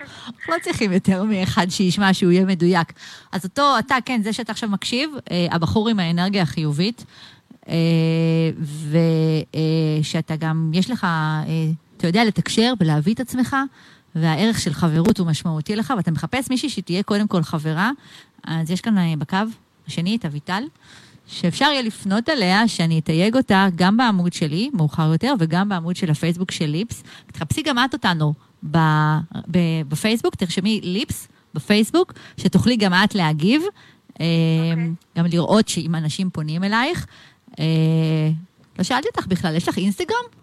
אנחנו 0.00 0.54
לא 0.54 0.56
צריכים 0.62 0.92
יותר 0.92 1.24
מאחד 1.24 1.66
שישמע 1.70 2.14
שהוא 2.14 2.32
יהיה 2.32 2.44
מדויק. 2.44 2.92
אז 3.32 3.44
אותו, 3.44 3.78
אתה, 3.78 3.96
כן, 4.04 4.22
זה 4.22 4.32
שאתה 4.32 4.52
עכשיו 4.52 4.68
מקשיב, 4.68 5.10
אה, 5.30 5.46
הבחור 5.50 5.88
עם 5.88 5.98
האנרגיה 5.98 6.42
החיובית, 6.42 7.04
אה, 7.68 7.74
ושאתה 10.00 10.36
גם, 10.36 10.70
יש 10.74 10.90
לך, 10.90 11.04
אה, 11.04 11.46
אתה 11.96 12.06
יודע 12.06 12.24
לתקשר 12.24 12.72
ולהביא 12.80 13.14
את 13.14 13.20
עצמך, 13.20 13.56
והערך 14.14 14.60
של 14.60 14.72
חברות 14.72 15.18
הוא 15.18 15.26
משמעותי 15.26 15.76
לך, 15.76 15.92
ואתה 15.96 16.10
מחפש 16.10 16.50
מישהי 16.50 16.70
שתהיה 16.70 17.02
קודם 17.02 17.28
כל 17.28 17.42
חברה, 17.42 17.90
אז 18.44 18.70
יש 18.70 18.80
כאן 18.80 18.98
אה, 18.98 19.14
בקו 19.18 19.36
השני 19.86 20.16
את 20.16 20.24
אביטל, 20.24 20.62
שאפשר 21.26 21.64
יהיה 21.64 21.82
לפנות 21.82 22.28
אליה, 22.28 22.68
שאני 22.68 22.98
אתייג 22.98 23.36
אותה 23.36 23.66
גם 23.74 23.96
בעמוד 23.96 24.32
שלי, 24.32 24.70
מאוחר 24.72 25.12
יותר, 25.12 25.34
וגם 25.38 25.68
בעמוד 25.68 25.96
של 25.96 26.10
הפייסבוק 26.10 26.50
של 26.50 26.66
ליפס. 26.66 27.02
תחפשי 27.32 27.62
גם 27.62 27.78
את 27.78 27.92
אותנו 27.92 28.34
ב, 28.70 28.78
ב, 29.50 29.58
בפייסבוק, 29.88 30.34
תרשמי 30.34 30.80
ליפס 30.82 31.28
בפייסבוק, 31.54 32.12
שתוכלי 32.36 32.76
גם 32.76 32.92
את 32.94 33.14
להגיב, 33.14 33.62
okay. 34.14 34.20
גם 35.18 35.26
לראות 35.26 35.68
שאם 35.68 35.94
אנשים 35.94 36.30
פונים 36.30 36.64
אלייך. 36.64 37.06
אה, 37.58 37.64
לא 38.78 38.84
שאלתי 38.84 39.08
אותך 39.08 39.26
בכלל, 39.26 39.56
יש 39.56 39.68
לך 39.68 39.78
אינסטגרם? 39.78 40.39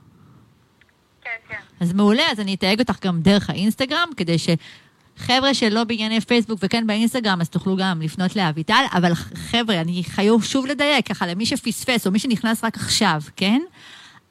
כן. 1.49 1.55
אז 1.79 1.93
מעולה, 1.93 2.23
אז 2.31 2.39
אני 2.39 2.53
אתייג 2.53 2.79
אותך 2.79 3.05
גם 3.05 3.21
דרך 3.21 3.49
האינסטגרם, 3.49 4.09
כדי 4.17 4.35
שחבר'ה 4.37 5.53
שלא 5.53 5.83
בענייני 5.83 6.21
פייסבוק 6.21 6.59
וכן 6.61 6.87
באינסטגרם, 6.87 7.41
אז 7.41 7.49
תוכלו 7.49 7.75
גם 7.75 8.01
לפנות 8.01 8.35
לאביטל, 8.35 8.83
אבל 8.91 9.13
חבר'ה, 9.15 9.81
אני 9.81 10.03
חייב 10.03 10.41
שוב 10.43 10.65
לדייק, 10.65 11.07
ככה 11.07 11.27
למי 11.27 11.45
שפספס 11.45 12.07
או 12.07 12.11
מי 12.11 12.19
שנכנס 12.19 12.63
רק 12.63 12.75
עכשיו, 12.77 13.21
כן? 13.35 13.61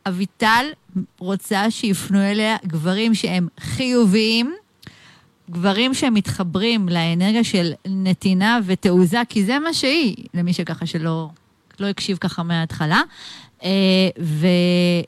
אביטל 0.09 0.67
רוצה 1.19 1.71
שיפנו 1.71 2.23
אליה 2.23 2.57
גברים 2.67 3.15
שהם 3.15 3.49
חיוביים, 3.61 4.55
גברים 5.51 5.95
שמתחברים 5.95 6.89
לאנרגיה 6.89 7.45
של 7.45 7.73
נתינה 7.87 8.59
ותעוזה, 8.67 9.23
כי 9.29 9.45
זה 9.45 9.59
מה 9.59 9.75
שהיא, 9.75 10.17
למי 10.35 10.53
שככה 10.53 10.87
שלא 10.87 11.29
לא 11.81 11.87
הקשיב 11.87 12.17
ככה 12.17 12.43
מההתחלה. 12.43 13.01
אה, 13.63 13.69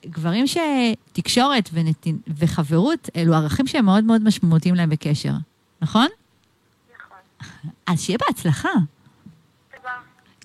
וגברים 0.06 0.44
שתקשורת 0.46 1.70
ונתין, 1.72 2.18
וחברות, 2.38 3.08
אלו 3.16 3.34
ערכים 3.34 3.66
שהם 3.66 3.84
מאוד 3.84 4.04
מאוד 4.04 4.22
משמעותיים 4.22 4.74
להם 4.74 4.90
בקשר, 4.90 5.32
נכון? 5.82 6.06
נכון. 6.96 7.70
אז 7.86 8.00
שיהיה 8.02 8.18
בהצלחה. 8.28 8.68
תודה. 9.76 9.90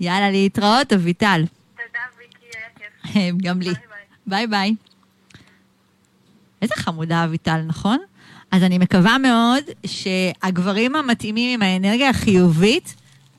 יאללה, 0.01 0.31
להתראות, 0.31 0.93
אביטל. 0.93 1.43
תודה, 1.71 1.99
ויקי, 2.17 2.57
היה 2.57 2.89
כיף. 3.35 3.35
גם 3.45 3.61
לי. 3.61 3.65
bye 3.65 3.75
bye. 3.75 3.87
bye 4.27 4.47
bye. 4.47 4.75
איזה 6.61 6.75
חמודה 6.75 7.23
אביטל, 7.23 7.61
נכון? 7.67 7.97
אז 8.51 8.63
אני 8.63 8.77
מקווה 8.77 9.17
מאוד 9.17 9.63
שהגברים 9.85 10.95
המתאימים 10.95 11.53
עם 11.53 11.61
האנרגיה 11.61 12.09
החיובית 12.09 12.95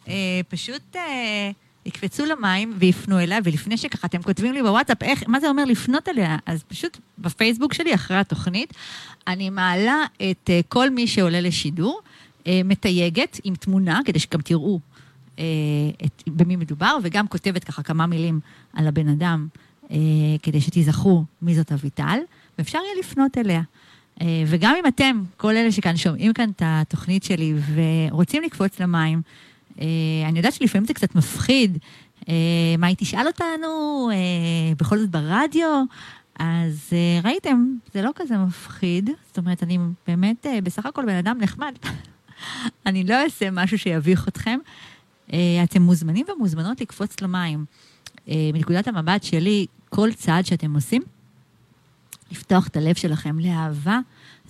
אה, 0.09 0.41
פשוט 0.49 0.97
אה, 0.97 1.51
יקפצו 1.87 2.25
למים 2.25 2.73
ויפנו 2.79 3.19
אליה, 3.19 3.39
ולפני 3.45 3.77
שככה 3.77 4.07
אתם 4.07 4.23
כותבים 4.23 4.53
לי 4.53 4.63
בוואטסאפ, 4.63 5.03
איך, 5.03 5.23
מה 5.29 5.41
זה 5.41 5.49
אומר 5.49 5.65
לפנות 5.65 6.09
אליה? 6.09 6.37
אז 6.47 6.63
פשוט 6.63 6.99
בפייסבוק 7.19 7.75
שלי, 7.75 7.95
אחרי 7.95 8.17
התוכנית, 8.17 8.73
אני 9.27 9.51
מעלה 9.51 10.05
את 10.31 10.51
אה, 10.51 10.61
כל 10.69 10.91
מי 10.91 11.07
שעולה 11.07 11.41
לשידור, 11.41 12.01
אה, 12.47 12.61
מתייגת 12.65 13.41
עם 13.45 13.55
תמונה, 13.55 14.01
כדי 14.05 14.19
שגם 14.19 14.41
תראו 14.41 14.81
אה, 15.39 15.45
את, 16.05 16.23
במי 16.27 16.57
מדובר, 16.57 16.99
וגם 17.03 17.29
כותבת 17.29 17.65
ככה 17.65 17.83
כמה 17.83 18.07
מילים 18.07 18.41
על 18.73 18.87
הבן 18.87 19.09
אדם, 19.09 19.49
כדי 20.43 20.61
שתיזכרו 20.61 21.25
מי 21.43 21.55
זאת 21.55 21.73
אביטל, 21.73 22.19
ואפשר 22.59 22.79
יהיה 22.79 23.01
לפנות 23.01 23.39
אליה. 23.39 23.63
וגם 24.47 24.75
אם 24.81 24.87
אתם, 24.87 25.23
כל 25.37 25.57
אלה 25.57 25.73
שכאן 25.73 25.97
שומעים 25.97 26.33
כאן 26.33 26.51
את 26.51 26.63
התוכנית 26.65 27.25
שלי 27.25 27.55
ורוצים 27.75 28.43
לקפוץ 28.43 28.81
למים, 28.81 29.23
אני 29.79 30.37
יודעת 30.37 30.53
שלפעמים 30.53 30.87
זה 30.87 30.95
קצת 30.95 31.15
מפחיד, 31.15 31.79
אה, 32.29 32.35
מה 32.79 32.87
היא 32.87 32.97
תשאל 32.99 33.27
אותנו, 33.27 34.11
אה, 34.13 34.75
בכל 34.79 34.99
זאת 34.99 35.11
ברדיו, 35.11 35.85
אז 36.39 36.91
אה, 36.93 37.21
ראיתם, 37.25 37.77
זה 37.95 38.03
לא 38.03 38.11
כזה 38.15 38.39
מפחיד, 38.39 39.11
זאת 39.27 39.39
אומרת, 39.39 39.63
אני 39.63 39.79
באמת 40.07 40.47
אה, 40.47 40.61
בסך 40.61 40.87
הכל 40.87 41.07
בן 41.07 41.17
אדם 41.17 41.39
נחמד. 41.41 41.75
אני 42.87 43.05
לא 43.05 43.15
אעשה 43.23 43.51
משהו 43.51 43.79
שיביך 43.79 44.29
אתכם. 44.29 44.59
אה, 45.33 45.39
אתם 45.65 45.83
מוזמנים 45.83 46.27
ומוזמנות 46.29 46.81
לקפוץ 46.81 47.21
למים. 47.21 47.65
אה, 48.29 48.51
מנקודת 48.55 48.89
המבט 48.89 49.23
שלי, 49.23 49.67
כל 49.89 50.13
צעד 50.13 50.47
שאתם 50.47 50.75
עושים, 50.75 51.03
לפתוח 52.31 52.67
את 52.67 52.77
הלב 52.77 52.95
שלכם 52.95 53.39
לאהבה, 53.39 53.99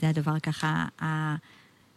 זה 0.01 0.09
הדבר 0.09 0.39
ככה 0.39 0.85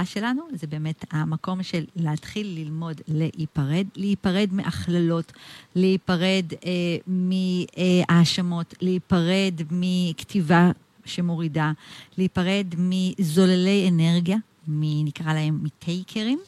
שלנו, 0.05 0.43
זה 0.53 0.67
באמת 0.67 1.05
המקום 1.11 1.63
של 1.63 1.85
להתחיל 1.97 2.47
ללמוד 2.47 3.01
להיפרד, 3.09 3.87
להיפרד 3.97 4.49
מהכללות, 4.53 5.33
להיפרד 5.75 6.45
אה, 6.65 6.97
מהאשמות, 7.07 8.75
להיפרד 8.81 9.61
מכתיבה 9.71 10.71
שמורידה, 11.05 11.73
להיפרד 12.19 12.67
מזוללי 12.79 13.89
אנרגיה, 13.89 14.37
נקרא 14.69 15.33
להם 15.33 15.59
מטייקרים, 15.63 16.39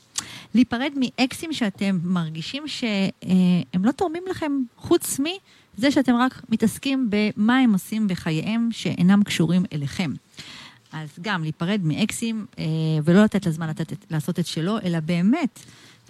להיפרד 0.55 0.93
מאקסים 0.97 1.53
שאתם 1.53 1.99
מרגישים 2.03 2.69
שהם 2.69 3.85
לא 3.85 3.93
תורמים 3.93 4.23
לכם 4.31 4.53
חוץ 4.77 5.21
מזה 5.21 5.91
שאתם 5.91 6.15
רק 6.15 6.43
מתעסקים 6.49 7.11
במה 7.11 7.59
הם 7.59 7.73
עושים 7.73 8.09
בחייהם 8.09 8.69
שאינם 8.73 9.23
קשורים 9.23 9.63
אליכם. 9.73 10.13
אז 10.93 11.09
גם 11.21 11.43
להיפרד 11.43 11.81
מאקסים 11.85 12.47
אה, 12.59 12.65
ולא 13.05 13.25
לתת 13.25 13.47
לזמן 13.47 13.69
לתת, 13.69 13.93
לעשות 14.11 14.39
את 14.39 14.47
שלו, 14.47 14.79
אלא 14.81 15.01
באמת, 15.01 15.61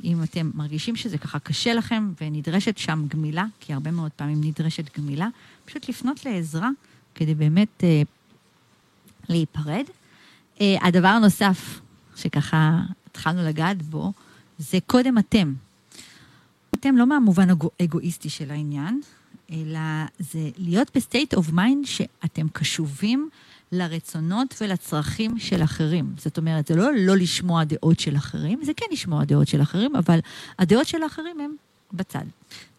אם 0.05 0.23
אתם 0.23 0.51
מרגישים 0.55 0.97
שזה 0.97 1.19
ככה 1.19 1.39
קשה 1.39 1.75
לכם 1.75 2.13
ונדרשת 2.21 2.79
שם 2.79 3.05
גמילה, 3.09 3.45
כי 3.61 3.73
הרבה 3.73 3.91
מאוד 3.91 4.11
פעמים 4.17 4.41
נדרשת 4.45 4.99
גמילה, 4.99 5.29
פשוט 5.65 5.89
לפנות 5.89 6.27
לעזרה 6.27 6.69
כדי 7.15 7.35
באמת 7.35 7.85
אה, 7.85 8.03
להיפרד. 9.29 9.85
אה, 10.61 10.77
הדבר 10.83 11.09
הנוסף 11.09 11.81
שככה 12.17 12.81
התחלנו 13.07 13.45
לגעת 13.49 13.83
בו, 13.83 14.13
זה 14.59 14.79
קודם 14.87 15.19
אתם. 15.19 15.55
אתם 16.75 16.97
לא 16.97 17.07
מהמובן 17.07 17.49
האגואיסטי 17.81 18.29
של 18.29 18.51
העניין, 18.51 19.01
אלא 19.53 19.81
זה 20.19 20.51
להיות 20.57 20.97
ב 20.97 21.03
state 21.03 21.35
of 21.35 21.53
mind 21.53 21.87
שאתם 21.87 22.49
קשובים 22.49 23.29
לרצונות 23.73 24.55
ולצרכים 24.61 25.39
של 25.39 25.63
אחרים. 25.63 26.15
זאת 26.19 26.39
אומרת, 26.39 26.67
זה 26.67 26.77
לא 26.77 26.95
לא 26.97 27.17
לשמוע 27.17 27.65
דעות 27.65 28.01
של 28.01 28.17
אחרים, 28.17 28.65
זה 28.65 28.73
כן 28.77 28.87
לשמוע 28.93 29.25
דעות 29.25 29.49
של 29.49 29.63
אחרים, 29.63 29.97
אבל 29.97 30.19
הדעות 30.59 30.87
של 30.87 31.03
האחרים 31.03 31.41
הם 31.41 31.55
בצד. 31.93 32.25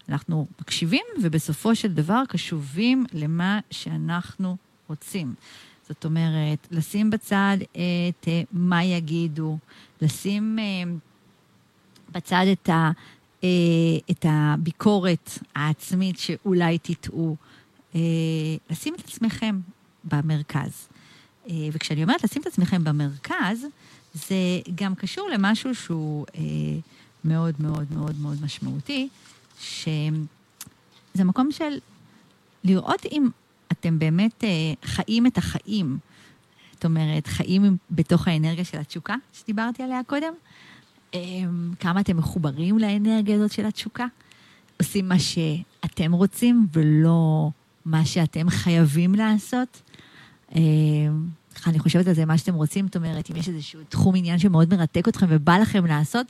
אנחנו 0.09 0.47
מקשיבים, 0.61 1.03
ובסופו 1.21 1.75
של 1.75 1.93
דבר 1.93 2.23
קשובים 2.27 3.05
למה 3.13 3.59
שאנחנו 3.71 4.57
רוצים. 4.89 5.33
זאת 5.87 6.05
אומרת, 6.05 6.67
לשים 6.71 7.09
בצד 7.09 7.57
את 7.61 8.25
uh, 8.25 8.27
מה 8.51 8.83
יגידו, 8.83 9.57
לשים 10.01 10.57
uh, 10.59 10.89
בצד 12.11 12.45
את, 12.51 12.69
ה, 12.69 12.91
uh, 13.41 13.45
את 14.11 14.25
הביקורת 14.29 15.29
העצמית 15.55 16.19
שאולי 16.19 16.77
תטעו, 16.77 17.35
לשים 18.69 18.95
את 18.95 18.99
עצמכם 18.99 19.59
במרכז. 20.11 20.87
Uh, 21.45 21.51
וכשאני 21.71 22.03
אומרת 22.03 22.23
לשים 22.23 22.41
את 22.41 22.47
עצמכם 22.47 22.83
במרכז, 22.83 23.65
זה 24.13 24.35
גם 24.75 24.95
קשור 24.95 25.29
למשהו 25.29 25.75
שהוא 25.75 26.25
uh, 26.27 26.39
מאוד 27.23 27.55
מאוד 27.59 27.87
מאוד 27.93 28.15
מאוד 28.21 28.43
משמעותי, 28.43 29.09
שזה 29.59 31.23
מקום 31.23 31.51
של 31.51 31.77
לראות 32.63 33.05
אם 33.05 33.29
אתם 33.71 33.99
באמת 33.99 34.43
אה, 34.43 34.49
חיים 34.85 35.25
את 35.25 35.37
החיים. 35.37 35.97
זאת 36.73 36.85
אומרת, 36.85 37.27
חיים 37.27 37.77
בתוך 37.91 38.27
האנרגיה 38.27 38.65
של 38.65 38.77
התשוקה 38.77 39.15
שדיברתי 39.33 39.83
עליה 39.83 40.01
קודם. 40.07 40.33
אה, 41.13 41.19
כמה 41.79 42.01
אתם 42.01 42.17
מחוברים 42.17 42.79
לאנרגיה 42.79 43.35
הזאת 43.35 43.51
של 43.51 43.65
התשוקה. 43.65 44.05
עושים 44.79 45.09
מה 45.09 45.19
שאתם 45.19 46.11
רוצים 46.11 46.67
ולא 46.73 47.49
מה 47.85 48.05
שאתם 48.05 48.49
חייבים 48.49 49.15
לעשות. 49.15 49.81
אה, 50.55 50.61
אני 51.67 51.79
חושבת 51.79 52.07
על 52.07 52.13
זה, 52.13 52.25
מה 52.25 52.37
שאתם 52.37 52.53
רוצים, 52.53 52.85
זאת 52.85 52.95
אומרת, 52.95 53.31
אם 53.31 53.35
יש 53.35 53.49
איזשהו 53.49 53.79
תחום 53.89 54.15
עניין 54.15 54.39
שמאוד 54.39 54.75
מרתק 54.75 55.07
אתכם 55.07 55.25
ובא 55.29 55.57
לכם 55.57 55.85
לעשות, 55.85 56.27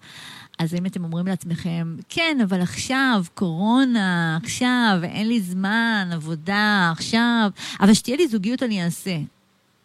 אז 0.60 0.74
אם 0.76 0.86
אתם 0.86 1.04
אומרים 1.04 1.28
לעצמכם, 1.28 1.96
כן, 2.10 2.38
אבל 2.44 2.62
עכשיו, 2.62 3.24
קורונה, 3.34 4.38
עכשיו, 4.44 5.00
אין 5.04 5.28
לי 5.28 5.42
זמן, 5.42 6.10
עבודה, 6.14 6.90
עכשיו, 6.92 7.50
אבל 7.80 7.94
שתהיה 7.94 8.18
לי 8.18 8.28
זוגיות 8.28 8.64
אני 8.64 8.84
אעשה. 8.84 9.18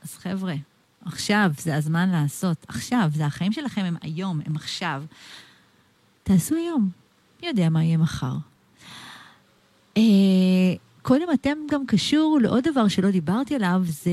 אז 0.03 0.15
חבר'ה, 0.15 0.55
עכשיו 1.05 1.51
זה 1.59 1.77
הזמן 1.77 2.09
לעשות, 2.09 2.65
עכשיו, 2.69 3.11
זה 3.15 3.27
החיים 3.27 3.53
שלכם 3.53 3.85
הם 3.85 3.97
היום, 4.03 4.41
הם 4.47 4.57
עכשיו. 4.57 5.03
תעשו 6.23 6.55
היום, 6.55 6.91
מי 7.43 7.49
יודע 7.49 7.69
מה 7.69 7.85
יהיה 7.85 7.97
מחר. 7.97 8.37
אה, 9.97 10.03
קודם 11.05 11.27
אתם 11.35 11.59
גם 11.71 11.87
קשור 11.87 12.39
לעוד 12.43 12.65
דבר 12.69 12.89
שלא 12.89 13.11
דיברתי 13.11 13.55
עליו, 13.55 13.83
זה 13.85 14.11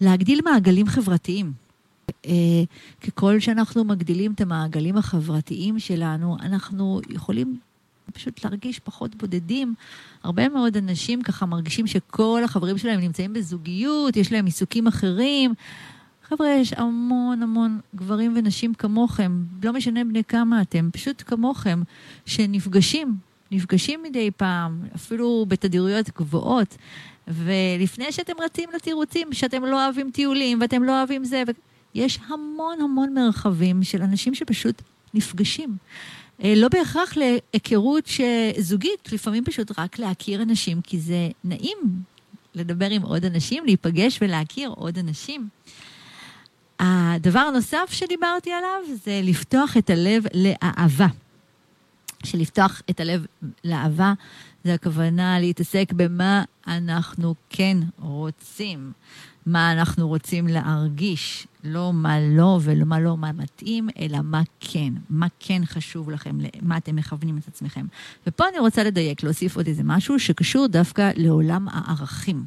להגדיל 0.00 0.40
מעגלים 0.44 0.86
חברתיים. 0.86 1.52
אה, 2.26 2.32
ככל 3.06 3.40
שאנחנו 3.40 3.84
מגדילים 3.84 4.32
את 4.32 4.40
המעגלים 4.40 4.96
החברתיים 4.96 5.78
שלנו, 5.78 6.36
אנחנו 6.40 7.00
יכולים 7.08 7.58
פשוט 8.12 8.44
להרגיש 8.44 8.78
פחות 8.78 9.14
בודדים. 9.14 9.74
הרבה 10.22 10.48
מאוד 10.48 10.76
אנשים 10.76 11.22
ככה 11.22 11.46
מרגישים 11.46 11.86
שכל 11.86 12.40
החברים 12.44 12.78
שלהם 12.78 13.00
נמצאים 13.00 13.32
בזוגיות, 13.32 14.16
יש 14.16 14.32
להם 14.32 14.46
עיסוקים 14.46 14.86
אחרים. 14.86 15.54
חבר'ה, 16.28 16.48
יש 16.48 16.72
המון 16.72 17.42
המון 17.42 17.80
גברים 17.94 18.32
ונשים 18.36 18.74
כמוכם, 18.74 19.44
לא 19.62 19.72
משנה 19.72 20.04
בני 20.04 20.24
כמה 20.24 20.62
אתם, 20.62 20.88
פשוט 20.92 21.22
כמוכם, 21.26 21.82
שנפגשים, 22.26 23.16
נפגשים 23.50 24.02
מדי 24.02 24.30
פעם, 24.30 24.82
אפילו 24.94 25.46
בתדירויות 25.48 26.10
גבוהות. 26.10 26.76
ולפני 27.28 28.12
שאתם 28.12 28.32
רצים 28.44 28.68
לתירוצים, 28.74 29.32
שאתם 29.32 29.64
לא 29.64 29.84
אוהבים 29.84 30.10
טיולים 30.10 30.60
ואתם 30.60 30.82
לא 30.82 30.98
אוהבים 30.98 31.24
זה, 31.24 31.42
ו... 31.48 31.50
יש 31.96 32.18
המון 32.28 32.80
המון 32.80 33.14
מרחבים 33.14 33.82
של 33.82 34.02
אנשים 34.02 34.34
שפשוט 34.34 34.82
נפגשים. 35.14 35.76
אה, 36.44 36.52
לא 36.56 36.68
בהכרח 36.68 37.14
להיכרות 37.16 38.08
זוגית, 38.58 39.12
לפעמים 39.12 39.44
פשוט 39.44 39.78
רק 39.78 39.98
להכיר 39.98 40.42
אנשים, 40.42 40.80
כי 40.80 41.00
זה 41.00 41.28
נעים 41.44 41.78
לדבר 42.54 42.90
עם 42.90 43.02
עוד 43.02 43.24
אנשים, 43.24 43.64
להיפגש 43.64 44.18
ולהכיר 44.22 44.68
עוד 44.68 44.98
אנשים. 44.98 45.48
הדבר 46.80 47.40
הנוסף 47.40 47.88
שדיברתי 47.90 48.52
עליו 48.52 48.96
זה 49.04 49.20
לפתוח 49.24 49.76
את 49.76 49.90
הלב 49.90 50.24
לאהבה. 50.34 51.06
שלפתוח 52.26 52.82
את 52.90 53.00
הלב 53.00 53.26
לאהבה 53.64 54.12
זה 54.64 54.74
הכוונה 54.74 55.40
להתעסק 55.40 55.92
במה 55.92 56.44
אנחנו 56.66 57.34
כן 57.50 57.78
רוצים. 57.98 58.92
מה 59.46 59.72
אנחנו 59.72 60.08
רוצים 60.08 60.46
להרגיש, 60.46 61.46
לא 61.64 61.92
מה 61.92 62.20
לא 62.20 62.58
ומה 62.62 63.00
לא 63.00 63.16
מה 63.16 63.32
מתאים, 63.32 63.88
אלא 63.98 64.18
מה 64.22 64.42
כן, 64.60 64.92
מה 65.10 65.26
כן 65.40 65.62
חשוב 65.64 66.10
לכם, 66.10 66.38
למה 66.40 66.76
אתם 66.76 66.96
מכוונים 66.96 67.38
את 67.38 67.48
עצמכם. 67.48 67.86
ופה 68.26 68.44
אני 68.48 68.58
רוצה 68.58 68.84
לדייק, 68.84 69.22
להוסיף 69.22 69.56
עוד 69.56 69.66
איזה 69.66 69.82
משהו 69.84 70.18
שקשור 70.18 70.66
דווקא 70.66 71.10
לעולם 71.16 71.68
הערכים. 71.70 72.44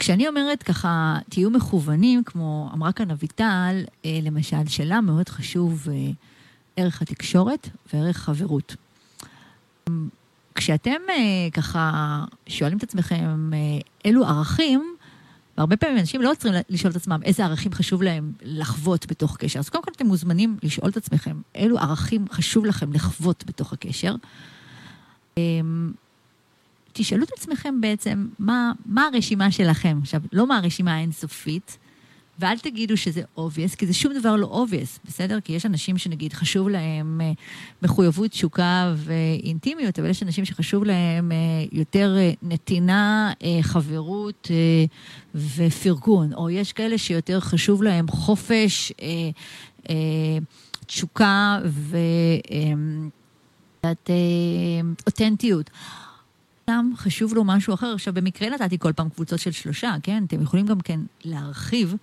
אמ, 0.00 0.04
כשאני 0.04 0.28
אומרת 0.28 0.62
ככה, 0.62 1.18
תהיו 1.28 1.50
מכוונים, 1.50 2.24
כמו 2.24 2.70
אמרה 2.74 2.92
כאן 2.92 3.10
אביטל, 3.10 3.84
אה, 4.04 4.18
למשל, 4.22 4.66
שאלה 4.68 5.00
מאוד 5.00 5.28
חשוב, 5.28 5.88
אה, 5.92 6.10
ערך 6.76 7.02
התקשורת 7.02 7.68
וערך 7.92 8.16
חברות. 8.16 8.76
כשאתם 10.54 11.00
אה, 11.08 11.50
ככה 11.52 12.24
שואלים 12.46 12.78
את 12.78 12.82
עצמכם 12.82 13.50
אילו 14.04 14.26
ערכים, 14.26 14.96
והרבה 15.58 15.76
פעמים 15.76 15.98
אנשים 15.98 16.22
לא 16.22 16.32
צריכים 16.38 16.62
לשאול 16.68 16.90
את 16.90 16.96
עצמם 16.96 17.20
איזה 17.24 17.44
ערכים 17.44 17.72
חשוב 17.72 18.02
להם 18.02 18.32
לחוות 18.42 19.06
בתוך 19.06 19.36
קשר. 19.36 19.58
אז 19.58 19.68
קודם 19.68 19.84
כל 19.84 19.90
אתם 19.96 20.06
מוזמנים 20.06 20.56
לשאול 20.62 20.90
את 20.90 20.96
עצמכם 20.96 21.40
אילו 21.54 21.78
ערכים 21.78 22.24
חשוב 22.32 22.64
לכם 22.64 22.92
לחוות 22.92 23.44
בתוך 23.46 23.72
הקשר. 23.72 24.14
תשאלו 26.92 27.24
את 27.24 27.30
עצמכם 27.36 27.80
בעצם 27.80 28.26
מה, 28.38 28.72
מה 28.86 29.08
הרשימה 29.12 29.50
שלכם. 29.50 29.98
עכשיו, 30.02 30.20
לא 30.32 30.46
מה 30.46 30.56
הרשימה 30.56 30.94
האינסופית, 30.94 31.78
ואל 32.40 32.58
תגידו 32.58 32.96
שזה 32.96 33.22
obvious, 33.38 33.76
כי 33.76 33.86
זה 33.86 33.94
שום 33.94 34.12
דבר 34.18 34.36
לא 34.36 34.64
obvious, 34.66 34.98
בסדר? 35.04 35.40
כי 35.40 35.52
יש 35.52 35.66
אנשים 35.66 35.98
שנגיד 35.98 36.32
חשוב 36.32 36.68
להם 36.68 37.20
אה, 37.24 37.32
מחויבות, 37.82 38.30
תשוקה 38.30 38.94
ואינטימיות, 38.96 39.98
אבל 39.98 40.10
יש 40.10 40.22
אנשים 40.22 40.44
שחשוב 40.44 40.84
להם 40.84 41.32
אה, 41.32 41.36
יותר 41.72 42.16
אה, 42.18 42.32
נתינה, 42.42 43.32
חברות 43.62 44.50
ופרגון, 45.34 46.32
או 46.34 46.50
יש 46.50 46.72
כאלה 46.72 46.98
שיותר 46.98 47.40
חשוב 47.40 47.82
להם 47.82 48.08
חופש, 48.08 48.92
תשוקה 50.86 51.58
ואותנטיות. 53.82 55.70
אדם 56.70 56.92
חשוב 56.96 57.34
לו 57.34 57.44
משהו 57.44 57.74
אחר. 57.74 57.94
עכשיו, 57.94 58.14
במקרה 58.14 58.48
נתתי 58.50 58.78
כל 58.78 58.92
פעם 58.92 59.08
קבוצות 59.08 59.38
של 59.40 59.50
שלושה, 59.50 59.94
כן? 60.02 60.24
אתם 60.26 60.42
יכולים 60.42 60.66
גם 60.66 60.80
כן 60.80 61.00
להרחיב, 61.24 61.94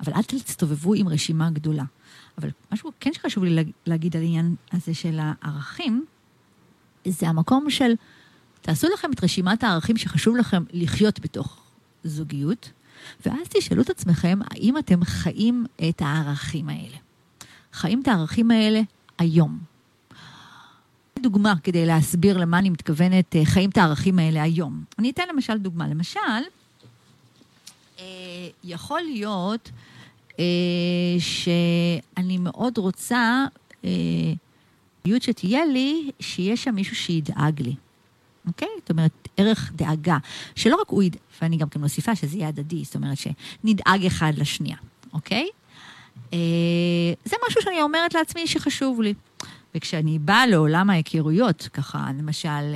אבל 0.00 0.12
אל 0.12 0.22
תסתובבו 0.22 0.94
עם 0.94 1.08
רשימה 1.08 1.50
גדולה. 1.50 1.84
אבל 2.38 2.50
משהו 2.72 2.92
כן 3.00 3.12
שחשוב 3.12 3.44
לי 3.44 3.64
להגיד 3.86 4.16
על 4.16 4.22
העניין 4.22 4.54
הזה 4.72 4.94
של 4.94 5.18
הערכים, 5.20 6.04
זה 7.08 7.28
המקום 7.28 7.70
של, 7.70 7.92
תעשו 8.62 8.86
לכם 8.94 9.12
את 9.12 9.24
רשימת 9.24 9.64
הערכים 9.64 9.96
שחשוב 9.96 10.36
לכם 10.36 10.64
לחיות 10.72 11.20
בתוך 11.20 11.62
זוגיות, 12.04 12.70
ואז 13.26 13.48
תשאלו 13.48 13.82
את 13.82 13.90
עצמכם, 13.90 14.38
האם 14.50 14.78
אתם 14.78 15.04
חיים 15.04 15.66
את 15.88 16.02
הערכים 16.04 16.68
האלה? 16.68 16.96
חיים 17.72 18.02
את 18.02 18.08
הערכים 18.08 18.50
האלה 18.50 18.80
היום. 19.18 19.75
דוגמה 21.18 21.54
כדי 21.62 21.86
להסביר 21.86 22.38
למה 22.38 22.58
אני 22.58 22.70
מתכוונת, 22.70 23.36
אה, 23.36 23.44
חיים 23.44 23.70
את 23.70 23.76
הערכים 23.76 24.18
האלה 24.18 24.42
היום. 24.42 24.84
אני 24.98 25.10
אתן 25.10 25.22
למשל 25.32 25.58
דוגמה. 25.58 25.88
למשל, 25.88 26.20
אה, 27.98 28.04
יכול 28.64 29.00
להיות 29.00 29.70
אה, 30.38 30.44
שאני 31.18 32.38
מאוד 32.38 32.78
רוצה, 32.78 33.44
להיות 35.04 35.22
שתהיה 35.22 35.66
לי, 35.66 36.10
שיהיה 36.20 36.56
שם 36.56 36.74
מישהו 36.74 36.96
שידאג 36.96 37.62
לי. 37.62 37.74
אוקיי? 38.46 38.68
זאת 38.80 38.90
אומרת, 38.90 39.28
ערך 39.36 39.72
דאגה. 39.76 40.16
שלא 40.54 40.76
רק 40.80 40.88
הוא 40.88 41.02
ידאג, 41.02 41.20
ואני 41.42 41.56
גם 41.56 41.68
כן 41.68 41.80
מוסיפה 41.80 42.16
שזה 42.16 42.36
יהיה 42.36 42.48
הדדי, 42.48 42.84
זאת 42.84 42.94
אומרת 42.94 43.18
שנדאג 43.18 44.06
אחד 44.06 44.32
לשנייה, 44.36 44.76
אוקיי? 45.12 45.48
זה 47.24 47.36
משהו 47.48 47.62
שאני 47.62 47.82
אומרת 47.82 48.14
לעצמי 48.14 48.46
שחשוב 48.46 49.00
לי. 49.00 49.14
וכשאני 49.76 50.18
באה 50.18 50.46
לעולם 50.46 50.90
ההיכרויות, 50.90 51.68
ככה, 51.72 52.08
למשל, 52.18 52.74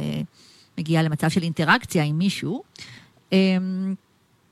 מגיעה 0.78 1.02
למצב 1.02 1.28
של 1.28 1.42
אינטראקציה 1.42 2.04
עם 2.04 2.18
מישהו, 2.18 2.62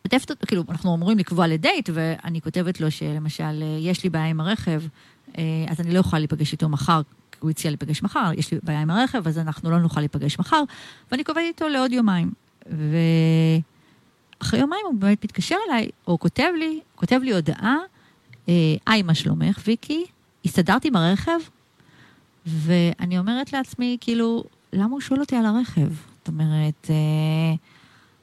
כותבת 0.03 0.30
אותו, 0.30 0.46
כאילו, 0.46 0.64
אנחנו 0.68 0.94
אמורים 0.94 1.18
לקבוע 1.18 1.46
לדייט, 1.46 1.90
ואני 1.92 2.40
כותבת 2.40 2.80
לו 2.80 2.90
שלמשל, 2.90 3.62
יש 3.80 4.05
לי 4.05 4.11
בעיה 4.11 4.26
עם 4.26 4.40
הרכב, 4.40 4.82
אז 5.68 5.80
אני 5.80 5.94
לא 5.94 5.99
יכולה 5.99 6.20
להיפגש 6.20 6.53
איתו 6.53 6.68
מחר, 6.68 7.01
הוא 7.40 7.51
הציע 7.51 7.70
להיפגש 7.70 8.03
מחר, 8.03 8.30
יש 8.36 8.53
לי 8.53 8.59
בעיה 8.62 8.80
עם 8.80 8.90
הרכב, 8.90 9.28
אז 9.28 9.38
אנחנו 9.38 9.70
לא 9.70 9.78
נוכל 9.78 10.01
להיפגש 10.01 10.38
מחר, 10.38 10.62
ואני 11.11 11.24
קובעת 11.24 11.44
איתו 11.49 11.68
לעוד 11.68 11.92
יומיים. 11.92 12.32
ואחרי 14.40 14.61
יומיים 14.61 14.82
הוא 14.86 14.94
באמת 14.94 15.24
מתקשר 15.24 15.57
אליי, 15.68 15.88
או 16.07 16.18
כותב 16.18 16.49
לי, 16.59 16.80
כותב 16.94 17.20
לי 17.22 17.34
הודעה, 17.34 17.76
היי, 18.86 19.03
מה 19.03 19.14
שלומך, 19.14 19.61
ויקי? 19.66 20.05
הסתדרתי 20.44 20.88
עם 20.88 20.96
הרכב? 20.96 21.38
ואני 22.49 23.18
אומרת 23.18 23.53
לעצמי, 23.53 23.96
כאילו, 24.01 24.44
למה 24.72 24.92
הוא 24.92 25.01
שואל 25.01 25.20
אותי 25.20 25.36
על 25.36 25.46
הרכב? 25.46 25.88
זאת 26.18 26.28
אומרת, 26.28 26.90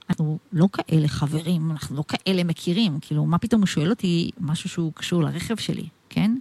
אנחנו 0.09 0.37
לא 0.53 0.67
כאלה 0.73 1.07
חברים, 1.07 1.71
אנחנו 1.71 1.95
לא 1.95 2.03
כאלה 2.07 2.43
מכירים, 2.43 2.97
כאילו, 3.01 3.25
מה 3.25 3.37
פתאום 3.37 3.61
הוא 3.61 3.67
שואל 3.67 3.89
אותי 3.89 4.31
משהו 4.39 4.69
שהוא 4.69 4.91
קשור 4.95 5.23
לרכב 5.23 5.55
שלי, 5.55 5.87
כן? 6.09 6.35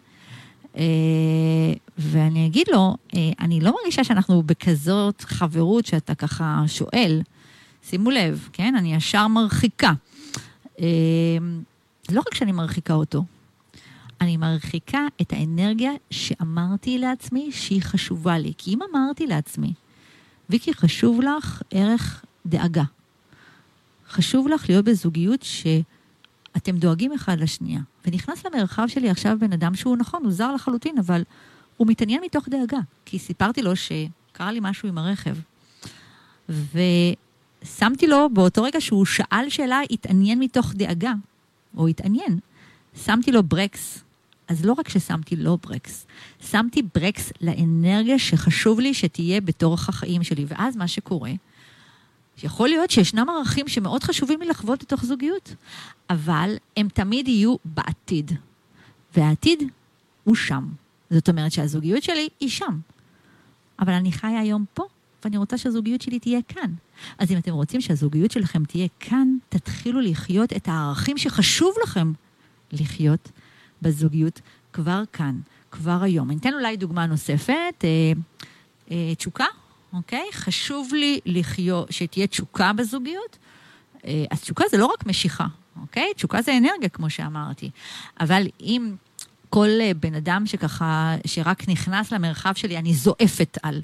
ואני 1.99 2.47
אגיד 2.47 2.67
לו, 2.73 2.97
אני 3.41 3.61
לא 3.61 3.75
מרגישה 3.81 4.05
שאנחנו 4.05 4.43
בכזאת 4.43 5.21
חברות 5.21 5.87
שאתה 5.87 6.15
ככה 6.15 6.63
שואל. 6.67 7.23
שימו 7.89 8.11
לב, 8.11 8.49
כן? 8.53 8.75
אני 8.77 8.95
ישר 8.95 9.29
מרחיקה. 9.29 9.93
לא 12.11 12.21
רק 12.21 12.35
שאני 12.35 12.53
מרחיקה 12.53 12.95
אותו, 12.95 13.25
אני 14.21 14.37
מרחיקה 14.37 15.07
את 15.21 15.33
האנרגיה 15.33 15.93
שאמרתי 16.11 16.99
לעצמי 16.99 17.53
שהיא 17.53 17.83
חשובה 17.83 18.39
לי. 18.39 18.53
כי 18.59 18.75
אם 18.75 18.79
אמרתי 18.91 19.27
לעצמי, 19.27 19.73
ויקי, 20.51 20.75
חשוב 20.75 21.21
לך 21.21 21.63
ערך 21.71 22.25
דאגה. 22.47 22.83
חשוב 24.09 24.49
לך 24.49 24.69
להיות 24.69 24.85
בזוגיות 24.85 25.43
שאתם 25.43 26.77
דואגים 26.77 27.13
אחד 27.13 27.41
לשנייה. 27.41 27.81
ונכנס 28.07 28.47
למרחב 28.47 28.87
שלי 28.89 29.11
עכשיו 29.11 29.37
בן 29.41 29.53
אדם 29.53 29.75
שהוא 29.75 29.97
נכון, 29.97 30.25
הוא 30.25 30.33
זר 30.33 30.55
לחלוטין, 30.55 30.99
אבל 30.99 31.23
הוא 31.77 31.87
מתעניין 31.87 32.23
מתוך 32.25 32.49
דאגה. 32.49 32.79
כי 33.05 33.19
סיפרתי 33.19 33.63
לו 33.63 33.73
שקרה 33.77 34.53
לי 34.53 34.59
משהו 34.63 34.89
עם 34.89 34.99
הרכב. 34.99 35.37
ושמתי 36.49 38.07
לו, 38.07 38.29
באותו 38.33 38.63
רגע 38.63 38.81
שהוא 38.81 39.05
שאל 39.05 39.49
שאלה, 39.49 39.81
התעניין 39.91 40.39
מתוך 40.39 40.73
דאגה, 40.75 41.13
או 41.77 41.89
התעניין. 41.89 42.39
שמתי 42.97 43.33
לו 43.33 43.43
ברקס. 43.43 44.05
אז 44.49 44.65
לא 44.65 44.73
רק 44.73 44.89
ששמתי 44.89 45.37
לו 45.37 45.57
ברקס, 45.57 46.07
שמתי 46.51 46.83
ברקס 46.95 47.33
לאנרגיה 47.41 48.19
שחשוב 48.19 48.81
לי 48.81 48.95
שתהיה 48.95 49.41
בתורך 49.41 49.89
החיים 49.89 50.23
שלי. 50.23 50.45
ואז 50.49 50.77
מה 50.77 50.89
שקורה, 50.89 51.31
יכול 52.43 52.69
להיות 52.69 52.91
שישנם 52.91 53.27
ערכים 53.29 53.69
שמאוד 53.69 54.05
חשובים 54.05 54.41
לי 54.41 54.47
לחוות 54.47 54.83
בתוך 54.83 55.05
זוגיות, 55.05 55.55
אבל 56.11 56.57
הם 56.77 56.89
תמיד 56.89 57.29
יהיו 57.29 57.57
בעתיד. 57.65 58.33
והעתיד 59.17 59.63
הוא 60.25 60.35
שם. 60.35 60.69
זאת 61.11 61.29
אומרת 61.29 61.53
שהזוגיות 61.53 62.03
שלי 62.03 62.29
היא 62.41 62.49
שם. 62.49 62.79
אבל 63.79 63.93
אני 63.93 64.13
חיה 64.13 64.41
היום 64.41 64.65
פה, 64.75 64.85
ואני 65.25 65.37
רוצה 65.37 65.59
שהזוגיות 65.59 66.03
שלי 66.03 66.19
תהיה 66.19 66.41
כאן. 66.49 66.71
אז 67.19 67.31
אם 67.31 67.39
אתם 67.39 67.53
רוצים 67.53 67.81
שהזוגיות 67.81 68.31
שלכם 68.31 68.65
תהיה 68.65 68.89
כאן, 69.01 69.29
תתחילו 69.49 70.01
לחיות 70.01 70.53
את 70.53 70.69
הערכים 70.69 71.19
שחשוב 71.19 71.75
לכם 71.83 72.13
לחיות 72.81 73.31
בזוגיות 73.83 74.41
כבר 74.73 75.03
כאן, 75.13 75.41
כבר 75.71 76.03
היום. 76.03 76.31
אני 76.31 76.39
אתן 76.39 76.55
אולי 76.55 76.77
דוגמה 76.77 77.07
נוספת, 77.07 77.85
אה, 77.85 78.13
אה, 78.91 79.15
תשוקה, 79.15 79.47
אוקיי? 79.93 80.27
חשוב 80.33 80.95
לי 80.95 81.21
לחיות, 81.27 81.93
שתהיה 81.93 82.27
תשוקה 82.27 82.73
בזוגיות. 82.73 83.39
אה, 84.07 84.25
אז 84.31 84.41
תשוקה 84.41 84.65
זה 84.71 84.79
לא 84.79 84.87
רק 84.87 85.07
משיכה, 85.07 85.47
אוקיי? 85.81 86.13
תשוקה 86.17 86.43
זה 86.43 86.57
אנרגיה, 86.57 86.89
כמו 86.89 87.11
שאמרתי. 87.11 87.71
אבל 88.21 88.47
אם 88.61 88.95
כל 89.51 89.69
אה, 89.81 89.95
בן 89.95 90.15
אדם 90.15 90.47
שככה, 90.47 91.15
שרק 91.27 91.69
נכנס 91.69 92.13
למרחב 92.13 92.53
שלי, 92.55 92.79
אני 92.79 92.95
זועפת 92.95 93.59
על 93.63 93.83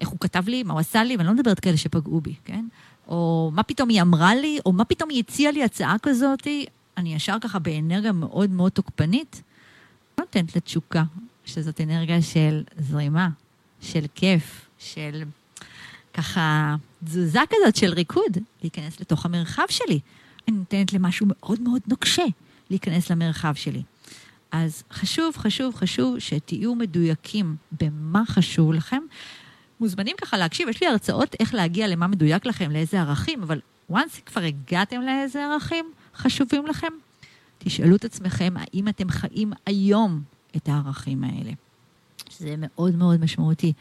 איך 0.00 0.08
הוא 0.08 0.18
כתב 0.20 0.48
לי, 0.48 0.62
מה 0.62 0.72
הוא 0.72 0.80
עשה 0.80 1.04
לי, 1.04 1.16
ואני 1.16 1.28
לא 1.28 1.34
מדברת 1.34 1.60
כאלה 1.60 1.76
שפגעו 1.76 2.20
בי, 2.20 2.34
כן? 2.44 2.64
או 3.08 3.50
מה 3.54 3.62
פתאום 3.62 3.88
היא 3.88 4.02
אמרה 4.02 4.34
לי, 4.34 4.58
או 4.66 4.72
מה 4.72 4.84
פתאום 4.84 5.10
היא 5.10 5.22
הציעה 5.26 5.52
לי 5.52 5.64
הצעה 5.64 5.96
כזאת, 6.02 6.46
אני 6.98 7.14
ישר 7.14 7.36
ככה 7.40 7.58
באנרגיה 7.58 8.12
מאוד 8.12 8.50
מאוד 8.50 8.72
תוקפנית, 8.72 9.42
לא 10.18 10.24
נותנת 10.24 10.56
לתשוקה, 10.56 11.02
שזאת 11.44 11.80
אנרגיה 11.80 12.22
של 12.22 12.62
זרימה, 12.78 13.28
של 13.80 14.04
כיף, 14.14 14.68
של 14.78 15.22
ככה 16.14 16.76
תזוזה 17.04 17.40
כזאת 17.50 17.76
של 17.76 17.92
ריקוד, 17.92 18.38
להיכנס 18.62 19.00
לתוך 19.00 19.24
המרחב 19.26 19.62
שלי. 19.68 20.00
אני 20.48 20.56
נותנת 20.56 20.92
למשהו 20.92 21.26
מאוד 21.28 21.60
מאוד 21.60 21.80
נוקשה 21.86 22.24
להיכנס 22.70 23.10
למרחב 23.10 23.54
שלי. 23.54 23.82
אז 24.52 24.82
חשוב, 24.92 25.36
חשוב, 25.36 25.74
חשוב 25.74 26.18
שתהיו 26.18 26.74
מדויקים 26.74 27.56
במה 27.80 28.22
חשוב 28.26 28.72
לכם. 28.72 29.02
מוזמנים 29.80 30.16
ככה 30.20 30.36
להקשיב, 30.36 30.68
יש 30.68 30.80
לי 30.82 30.86
הרצאות 30.86 31.36
איך 31.40 31.54
להגיע 31.54 31.88
למה 31.88 32.06
מדויק 32.06 32.46
לכם, 32.46 32.70
לאיזה 32.70 33.00
ערכים, 33.00 33.42
אבל 33.42 33.60
once 33.92 34.20
כבר 34.26 34.42
הגעתם 34.42 35.00
לאיזה 35.02 35.44
ערכים 35.44 35.84
חשובים 36.18 36.66
לכם, 36.66 36.92
תשאלו 37.58 37.96
את 37.96 38.04
עצמכם 38.04 38.54
האם 38.56 38.88
אתם 38.88 39.10
חיים 39.10 39.52
היום 39.66 40.22
את 40.56 40.68
הערכים 40.68 41.24
האלה. 41.24 41.50
שזה 42.30 42.54
מאוד 42.58 42.96
מאוד 42.96 43.20
משמעותי. 43.20 43.72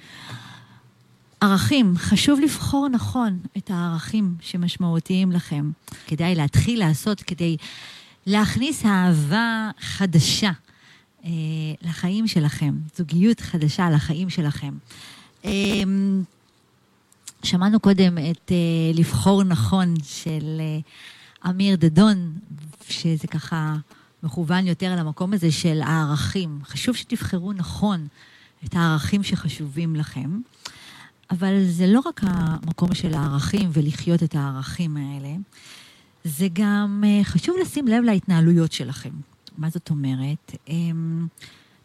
ערכים, 1.42 1.94
חשוב 1.98 2.40
לבחור 2.40 2.88
נכון 2.90 3.40
את 3.58 3.72
הערכים 3.72 4.36
שמשמעותיים 4.42 5.32
לכם. 5.32 5.72
כדאי 6.08 6.36
להתחיל 6.36 6.80
לעשות 6.80 7.22
כדי 7.22 7.58
להכניס 8.26 8.86
אהבה 8.86 9.70
חדשה 9.80 10.52
אה, 11.26 11.30
לחיים 11.82 12.28
שלכם, 12.28 12.76
זוגיות 12.98 13.40
חדשה 13.40 13.90
לחיים 13.90 14.30
שלכם. 14.30 14.74
אה, 15.46 15.52
שמענו 17.44 17.80
קודם 17.80 18.18
את 18.18 18.52
אה, 18.52 18.92
לבחור 18.94 19.44
נכון 19.44 19.94
של 20.04 20.58
אה, 20.60 20.80
אמיר 21.50 21.76
דדון, 21.76 22.34
שזה 22.90 23.28
ככה 23.28 23.76
מכוון 24.24 24.68
יותר 24.68 24.96
למקום 24.96 25.34
הזה 25.34 25.52
של 25.52 25.82
הערכים. 25.82 26.60
חשוב 26.64 26.96
שתבחרו 26.96 27.54
נכון 27.54 28.08
את 28.66 28.76
הערכים 28.76 29.24
שחשובים 29.24 29.96
לכם. 29.96 30.40
אבל 31.32 31.64
זה 31.64 31.88
לא 31.88 32.00
רק 32.06 32.22
המקום 32.24 32.96
של 32.96 33.14
הערכים 33.14 33.70
ולחיות 33.74 34.24
את 34.24 34.36
הערכים 34.36 34.98
האלה, 34.98 35.36
זה 36.24 36.48
גם 36.54 37.04
אה, 37.08 37.24
חשוב 37.24 37.56
לשים 37.62 37.88
לב 37.88 38.04
להתנהלויות 38.04 38.72
שלכם. 38.72 39.10
מה 39.58 39.70
זאת 39.70 39.90
אומרת? 39.90 40.56
אמ, 40.70 41.28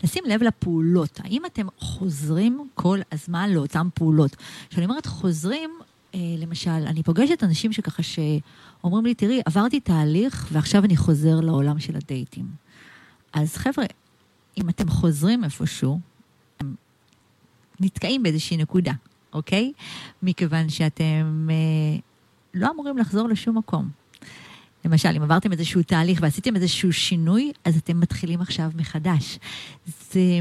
לשים 0.04 0.24
לב 0.26 0.42
לפעולות. 0.42 1.20
האם 1.24 1.46
אתם 1.46 1.66
חוזרים 1.78 2.68
כל 2.74 2.98
הזמן 3.12 3.50
לאותן 3.50 3.88
פעולות? 3.94 4.36
כשאני 4.70 4.84
אומרת 4.86 5.06
חוזרים, 5.06 5.70
למשל, 6.14 6.70
אני 6.70 7.02
פוגשת 7.02 7.44
אנשים 7.44 7.72
שככה 7.72 8.02
שאומרים 8.02 9.04
לי, 9.06 9.14
תראי, 9.14 9.40
עברתי 9.46 9.80
תהליך 9.80 10.48
ועכשיו 10.52 10.84
אני 10.84 10.96
חוזר 10.96 11.40
לעולם 11.40 11.78
של 11.78 11.96
הדייטים. 11.96 12.46
אז 13.32 13.56
חבר'ה, 13.56 13.84
אם 14.58 14.68
אתם 14.68 14.88
חוזרים 14.88 15.44
איפשהו, 15.44 16.00
הם 16.60 16.74
נתקעים 17.80 18.22
באיזושהי 18.22 18.56
נקודה. 18.56 18.92
אוקיי? 19.32 19.72
מכיוון 20.22 20.68
שאתם 20.68 21.48
אה, 21.50 21.98
לא 22.54 22.70
אמורים 22.70 22.98
לחזור 22.98 23.28
לשום 23.28 23.58
מקום. 23.58 23.88
למשל, 24.84 25.08
אם 25.16 25.22
עברתם 25.22 25.52
איזשהו 25.52 25.82
תהליך 25.82 26.18
ועשיתם 26.22 26.56
איזשהו 26.56 26.92
שינוי, 26.92 27.52
אז 27.64 27.76
אתם 27.76 28.00
מתחילים 28.00 28.40
עכשיו 28.40 28.70
מחדש. 28.76 29.38
זה 29.86 30.40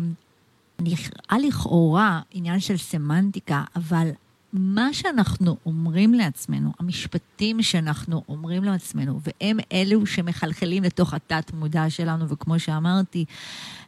נראה 0.79 1.39
לכאורה 1.47 2.21
עניין 2.31 2.59
של 2.59 2.77
סמנטיקה, 2.77 3.63
אבל 3.75 4.09
מה 4.53 4.93
שאנחנו 4.93 5.57
אומרים 5.65 6.13
לעצמנו, 6.13 6.71
המשפטים 6.79 7.61
שאנחנו 7.61 8.23
אומרים 8.29 8.63
לעצמנו, 8.63 9.19
והם 9.23 9.57
אלו 9.71 10.05
שמחלחלים 10.05 10.83
לתוך 10.83 11.13
התת-מודע 11.13 11.89
שלנו, 11.89 12.29
וכמו 12.29 12.59
שאמרתי, 12.59 13.25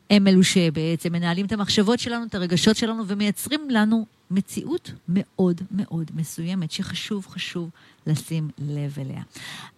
הם 0.10 0.28
אלו 0.28 0.44
שבעצם 0.44 1.12
מנהלים 1.12 1.46
את 1.46 1.52
המחשבות 1.52 2.00
שלנו, 2.00 2.26
את 2.26 2.36
הרגשות 2.36 2.76
שלנו, 2.76 3.04
ומייצרים 3.08 3.70
לנו 3.70 4.06
מציאות 4.32 4.92
מאוד 5.10 5.62
מאוד 5.72 6.12
מסוימת, 6.16 6.72
שחשוב, 6.72 7.28
חשוב 7.28 7.70
לשים 8.08 8.50
לב 8.60 8.98
אליה. 9.00 9.24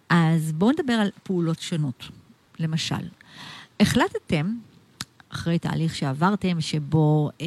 אז 0.08 0.52
בואו 0.52 0.70
נדבר 0.70 0.92
על 0.92 1.10
פעולות 1.22 1.60
שונות. 1.60 2.08
למשל, 2.58 3.08
החלטתם 3.80 4.54
אחרי 5.36 5.58
תהליך 5.58 5.94
שעברתם, 5.94 6.60
שבו 6.60 7.30
אה, 7.40 7.46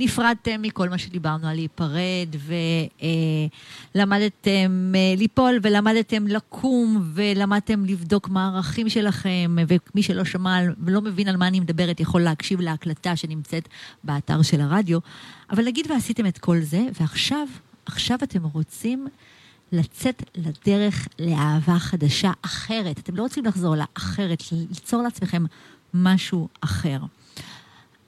נפרדתם 0.00 0.62
מכל 0.62 0.88
מה 0.88 0.98
שדיברנו 0.98 1.48
על 1.48 1.54
להיפרד, 1.54 2.28
ולמדתם 3.94 4.92
אה, 4.94 5.00
אה, 5.00 5.14
ליפול, 5.16 5.58
ולמדתם 5.62 6.26
לקום, 6.26 7.10
ולמדתם 7.14 7.84
לבדוק 7.84 8.28
מה 8.28 8.48
הערכים 8.48 8.88
שלכם, 8.88 9.56
ומי 9.68 10.02
שלא 10.02 10.24
שמע 10.24 10.58
ולא 10.84 11.00
מבין 11.00 11.28
על 11.28 11.36
מה 11.36 11.48
אני 11.48 11.60
מדברת, 11.60 12.00
יכול 12.00 12.20
להקשיב 12.20 12.60
להקלטה 12.60 13.16
שנמצאת 13.16 13.68
באתר 14.04 14.42
של 14.42 14.60
הרדיו. 14.60 14.98
אבל 15.50 15.64
נגיד 15.64 15.90
ועשיתם 15.90 16.26
את 16.26 16.38
כל 16.38 16.60
זה, 16.60 16.82
ועכשיו, 17.00 17.46
עכשיו 17.86 18.18
אתם 18.22 18.44
רוצים 18.44 19.06
לצאת 19.72 20.22
לדרך 20.36 21.08
לאהבה 21.18 21.78
חדשה 21.78 22.30
אחרת. 22.42 22.98
אתם 22.98 23.16
לא 23.16 23.22
רוצים 23.22 23.44
לחזור 23.44 23.76
לאחרת, 23.76 24.42
ליצור 24.52 25.02
לעצמכם 25.02 25.44
משהו 25.94 26.48
אחר. 26.60 26.98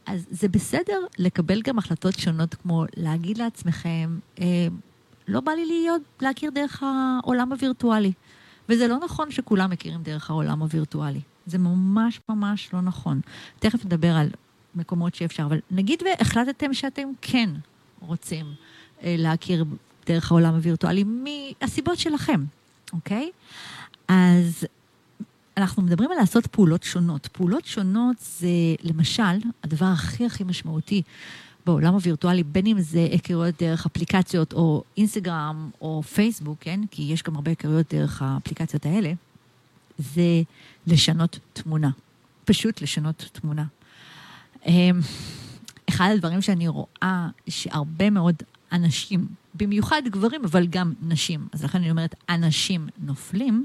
אז 0.09 0.27
זה 0.31 0.49
בסדר 0.49 0.99
לקבל 1.19 1.63
גם 1.63 1.79
החלטות 1.79 2.19
שונות, 2.19 2.55
כמו 2.55 2.85
להגיד 2.97 3.39
לעצמכם, 3.39 4.19
אה, 4.41 4.45
לא 5.29 5.41
בא 5.41 5.53
לי 5.53 5.67
להיות, 5.67 6.03
להכיר 6.21 6.51
דרך 6.51 6.83
העולם 6.83 7.53
הווירטואלי. 7.53 8.13
וזה 8.69 8.89
לא 8.89 8.99
נכון 8.99 9.31
שכולם 9.31 9.71
מכירים 9.71 10.03
דרך 10.03 10.31
העולם 10.31 10.63
הווירטואלי. 10.63 11.21
זה 11.47 11.59
ממש 11.59 12.21
ממש 12.29 12.69
לא 12.73 12.81
נכון. 12.81 13.21
תכף 13.59 13.85
נדבר 13.85 14.17
על 14.17 14.29
מקומות 14.75 15.15
שאפשר, 15.15 15.43
אבל 15.43 15.59
נגיד 15.71 16.03
והחלטתם 16.03 16.75
שאתם 16.75 17.09
כן 17.23 17.51
רוצים 18.01 18.47
אה, 19.03 19.15
להכיר 19.19 19.65
דרך 20.07 20.31
העולם 20.31 20.55
הווירטואלי 20.55 21.05
מהסיבות 21.05 21.99
שלכם, 21.99 22.45
אוקיי? 22.93 23.31
אז 24.09 24.65
אנחנו 25.59 25.83
מדברים 25.83 26.11
על 26.11 26.17
לעשות 26.17 26.47
פעולות 26.47 26.83
שונות. 26.83 27.29
פעולות 27.33 27.65
שונות 27.65 28.17
זה, 28.19 28.49
למשל, 28.83 29.39
הדבר 29.65 29.87
הכי 29.87 30.27
הכי 30.27 30.45
משמעותי 30.45 31.03
בעולם 31.67 31.95
הווירטואלי, 31.95 32.43
בין 32.43 32.67
אם 32.67 32.81
זה 32.81 32.99
היכרויות 32.99 33.55
דרך 33.63 33.87
אפליקציות 33.87 34.53
או 34.53 34.83
אינסטגרם 34.97 35.71
או 35.81 36.03
פייסבוק, 36.03 36.59
כן? 36.61 36.81
כי 36.91 37.03
יש 37.03 37.23
גם 37.23 37.35
הרבה 37.35 37.51
היכרויות 37.51 37.95
דרך 37.95 38.23
האפליקציות 38.23 38.87
האלה, 38.87 39.13
זה 39.99 40.43
לשנות 40.87 41.39
תמונה. 41.53 41.91
פשוט 42.45 42.83
לשנות 42.83 43.29
תמונה. 43.33 43.65
אמ, 44.67 45.01
אחד 45.89 46.11
הדברים 46.15 46.43
שאני 46.43 46.69
רואה 46.69 47.29
שהרבה 47.49 48.11
מאוד 48.11 48.35
אנשים, 48.73 49.27
במיוחד 49.55 50.03
גברים, 50.05 50.45
אבל 50.45 50.67
גם 50.67 50.93
נשים, 51.03 51.49
אז 51.53 51.65
לכן 51.65 51.79
אני 51.79 51.91
אומרת 51.91 52.15
אנשים 52.29 52.89
נופלים, 52.99 53.65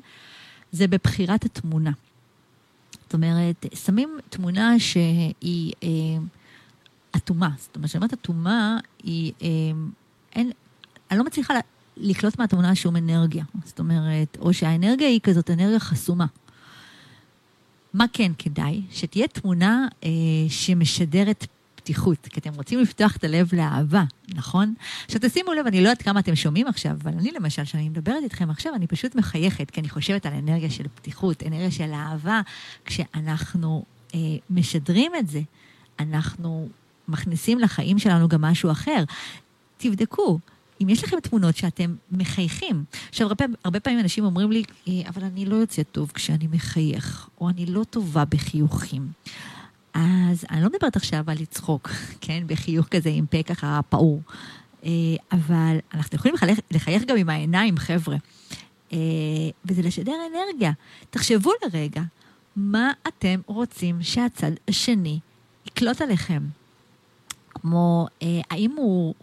זה 0.74 0.88
בבחירת 0.88 1.46
התמונה. 1.46 1.92
זאת 3.04 3.14
אומרת, 3.14 3.66
שמים 3.74 4.18
תמונה 4.30 4.80
שהיא 4.80 5.74
אה, 5.84 5.90
אטומה. 7.16 7.50
זאת 7.58 7.76
אומרת, 7.76 7.90
כשאני 7.90 8.06
אטומה, 8.06 8.78
היא... 9.04 9.34
אה, 9.42 9.48
אין, 10.36 10.52
אני 11.12 11.20
לא 11.20 11.26
מצליחה 11.26 11.54
לקלוט 11.98 12.40
מהתמונה 12.40 12.76
שום 12.76 12.96
אנרגיה. 12.96 13.44
זאת 13.66 13.80
אומרת, 13.80 14.38
או 14.40 14.54
שהאנרגיה 14.54 15.08
היא 15.08 15.20
כזאת 15.24 15.50
אנרגיה 15.50 15.80
חסומה. 15.80 16.26
מה 17.94 18.06
כן 18.14 18.32
כדאי? 18.38 18.82
שתהיה 18.92 19.28
תמונה 19.28 19.88
אה, 20.04 20.10
שמשדרת 20.50 21.48
פתיחות, 21.84 22.28
כי 22.28 22.40
אתם 22.40 22.54
רוצים 22.54 22.80
לפתוח 22.80 23.16
את 23.16 23.24
הלב 23.24 23.56
לאהבה, 23.56 24.04
נכון? 24.36 24.74
עכשיו 25.06 25.22
תשימו 25.24 25.54
לב, 25.54 25.68
אני 25.68 25.82
לא 25.82 25.90
יודעת 25.90 26.02
כמה 26.02 26.20
אתם 26.20 26.36
שומעים 26.36 26.68
עכשיו, 26.68 26.92
אבל 26.92 27.12
אני 27.12 27.32
למשל, 27.32 27.64
כשאני 27.64 27.90
מדברת 27.90 28.24
איתכם 28.24 28.50
עכשיו, 28.50 28.76
אני 28.76 28.88
פשוט 28.88 29.16
מחייכת, 29.16 29.72
כי 29.72 29.82
אני 29.82 29.90
חושבת 29.90 30.26
על 30.26 30.34
אנרגיה 30.34 30.70
של 30.70 30.84
פתיחות, 30.96 31.44
אנרגיה 31.44 31.72
של 31.72 31.92
אהבה. 31.94 32.42
כשאנחנו 32.86 33.84
אה, 34.16 34.20
משדרים 34.50 35.12
את 35.20 35.28
זה, 35.28 35.42
אנחנו 36.00 36.70
מכניסים 37.08 37.60
לחיים 37.60 38.00
שלנו 38.00 38.28
גם 38.28 38.42
משהו 38.42 38.72
אחר. 38.72 39.04
תבדקו, 39.78 40.40
אם 40.82 40.90
יש 40.90 41.04
לכם 41.04 41.20
תמונות 41.20 41.58
שאתם 41.58 41.96
מחייכים. 42.12 42.84
עכשיו, 43.10 43.28
הרבה, 43.28 43.46
הרבה 43.64 43.80
פעמים 43.80 44.00
אנשים 44.00 44.24
אומרים 44.24 44.52
לי, 44.52 44.64
אה, 44.88 44.94
אבל 45.10 45.24
אני 45.24 45.46
לא 45.46 45.56
יוצאת 45.56 45.88
טוב 45.92 46.12
כשאני 46.14 46.48
מחייך, 46.52 47.30
או 47.42 47.50
אני 47.50 47.66
לא 47.66 47.84
טובה 47.84 48.26
בחיוכים. 48.26 49.08
אז 49.94 50.46
אני 50.52 50.62
לא 50.62 50.70
מדברת 50.70 50.96
עכשיו 50.96 51.24
על 51.28 51.38
לצחוק, 51.40 51.90
כן? 52.22 52.44
בחיוך 52.48 52.88
כזה 52.88 53.10
עם 53.10 53.26
פה 53.26 53.44
ככה 53.44 53.80
פעור. 53.90 54.22
אה, 54.86 54.90
אבל 55.32 55.78
אנחנו 55.94 56.16
יכולים 56.16 56.36
לחייך, 56.36 56.60
לחייך 56.72 57.04
גם 57.04 57.18
עם 57.18 57.30
העיניים, 57.30 57.78
חבר'ה. 57.78 58.18
אה, 58.94 58.98
וזה 59.66 59.82
לשדר 59.82 60.14
אנרגיה. 60.32 60.72
תחשבו 61.10 61.52
לרגע, 61.64 62.02
מה 62.56 62.92
אתם 63.08 63.40
רוצים 63.46 64.04
שהצד 64.04 64.52
השני 64.68 65.20
יקלוט 65.68 66.02
עליכם? 66.02 66.44
כמו, 67.50 68.08
אה, 68.22 68.28
האם 68.52 68.72
הוא 68.72 69.14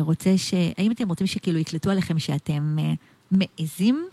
רוצה 0.00 0.38
ש... 0.38 0.54
האם 0.78 0.92
אתם 0.92 1.08
רוצים 1.08 1.26
שכאילו 1.26 1.58
יקלטו 1.58 1.90
עליכם 1.90 2.18
שאתם 2.18 2.76
מעזים? 3.30 4.08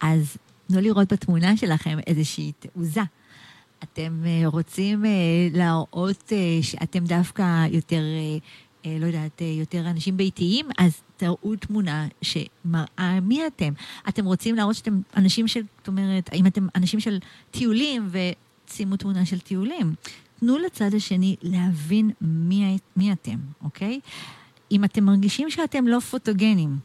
אז 0.00 0.36
תנו 0.66 0.80
לראות 0.80 1.12
בתמונה 1.12 1.56
שלכם 1.56 1.98
איזושהי 2.06 2.52
תעוזה. 2.58 3.00
אתם 3.82 4.22
אה, 4.26 4.42
רוצים 4.48 5.04
אה, 5.04 5.10
להראות 5.52 6.32
אה, 6.32 6.62
שאתם 6.62 7.04
דווקא 7.04 7.66
יותר, 7.70 8.02
לא 8.84 9.06
יודעת, 9.06 9.42
יותר 9.60 9.90
אנשים 9.90 10.16
ביתיים, 10.16 10.66
אז 10.78 11.00
תראו 11.16 11.56
תמונה 11.56 12.06
שמראה 12.22 13.20
מי 13.22 13.46
אתם. 13.46 13.72
אתם 14.08 14.24
רוצים 14.24 14.54
להראות 14.54 14.76
שאתם 14.76 15.00
אנשים 15.16 15.48
של, 15.48 15.60
זאת 15.78 15.88
אומרת, 15.88 16.28
האם 16.32 16.46
אתם 16.46 16.66
אנשים 16.74 17.00
של 17.00 17.18
טיולים, 17.50 18.08
ושימו 18.10 18.96
תמונה 18.96 19.26
של 19.26 19.40
טיולים. 19.40 19.94
תנו 20.40 20.58
לצד 20.58 20.94
השני 20.94 21.36
להבין 21.42 22.10
מי, 22.20 22.78
מי 22.96 23.12
אתם, 23.12 23.38
אוקיי? 23.62 24.00
אם 24.70 24.84
אתם 24.84 25.04
מרגישים 25.04 25.50
שאתם 25.50 25.86
לא 25.86 26.00
פוטוגנים, 26.00 26.78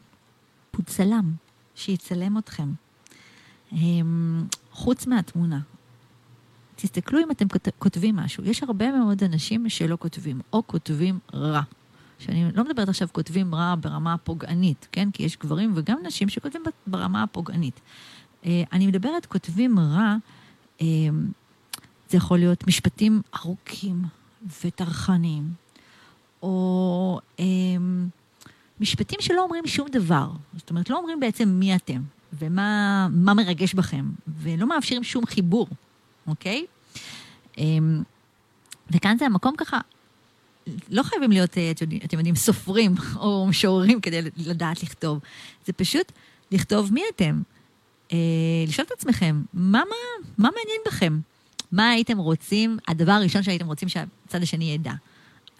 צלם 0.84 1.32
שיצלם 1.74 2.38
אתכם. 2.38 2.68
חוץ 4.72 5.06
מהתמונה, 5.06 5.60
תסתכלו 6.80 7.20
אם 7.20 7.30
אתם 7.30 7.46
כותבים 7.78 8.16
משהו. 8.16 8.44
יש 8.44 8.62
הרבה 8.62 8.92
מאוד 8.92 9.24
אנשים 9.24 9.68
שלא 9.68 9.96
כותבים, 10.00 10.40
או 10.52 10.62
כותבים 10.66 11.18
רע. 11.34 11.60
שאני 12.18 12.52
לא 12.54 12.64
מדברת 12.64 12.88
עכשיו 12.88 13.08
כותבים 13.12 13.54
רע 13.54 13.74
ברמה 13.80 14.14
הפוגענית, 14.14 14.88
כן? 14.92 15.10
כי 15.10 15.22
יש 15.22 15.36
גברים 15.36 15.72
וגם 15.74 15.98
נשים 16.02 16.28
שכותבים 16.28 16.62
ברמה 16.86 17.22
הפוגענית. 17.22 17.80
אה, 18.46 18.62
אני 18.72 18.86
מדברת 18.86 19.26
כותבים 19.26 19.78
רע, 19.78 20.16
אה, 20.80 20.86
זה 22.10 22.16
יכול 22.16 22.38
להיות 22.38 22.66
משפטים 22.66 23.22
ארוכים 23.36 24.02
וטרחניים, 24.64 25.52
או 26.42 27.20
אה, 27.40 27.44
משפטים 28.80 29.18
שלא 29.20 29.42
אומרים 29.42 29.66
שום 29.66 29.88
דבר. 29.88 30.30
זאת 30.56 30.70
אומרת, 30.70 30.90
לא 30.90 30.96
אומרים 30.96 31.20
בעצם 31.20 31.48
מי 31.48 31.76
אתם, 31.76 32.00
ומה 32.32 33.08
מרגש 33.10 33.74
בכם, 33.74 34.10
ולא 34.28 34.68
מאפשרים 34.68 35.04
שום 35.04 35.26
חיבור. 35.26 35.68
אוקיי? 36.28 36.66
אמ, 37.58 38.02
וכאן 38.90 39.16
זה 39.18 39.26
המקום 39.26 39.54
ככה, 39.56 39.80
לא 40.90 41.02
חייבים 41.02 41.30
להיות, 41.30 41.58
אה, 41.58 41.70
אתם 42.04 42.18
יודעים, 42.18 42.36
סופרים 42.36 42.94
או 43.22 43.46
משוררים 43.46 44.00
כדי 44.00 44.20
לדעת 44.36 44.82
לכתוב. 44.82 45.18
זה 45.66 45.72
פשוט 45.72 46.12
לכתוב 46.50 46.92
מי 46.92 47.02
אתם. 47.14 47.42
אה, 48.12 48.18
לשאול 48.66 48.86
את 48.86 48.92
עצמכם, 48.92 49.42
מה, 49.54 49.82
מה, 49.88 50.28
מה 50.38 50.48
מעניין 50.48 50.80
בכם? 50.86 51.20
מה 51.72 51.90
הייתם 51.90 52.18
רוצים, 52.18 52.78
הדבר 52.88 53.12
הראשון 53.12 53.42
שהייתם 53.42 53.66
רוצים 53.66 53.88
שהצד 53.88 54.42
השני 54.42 54.72
ידע. 54.74 54.92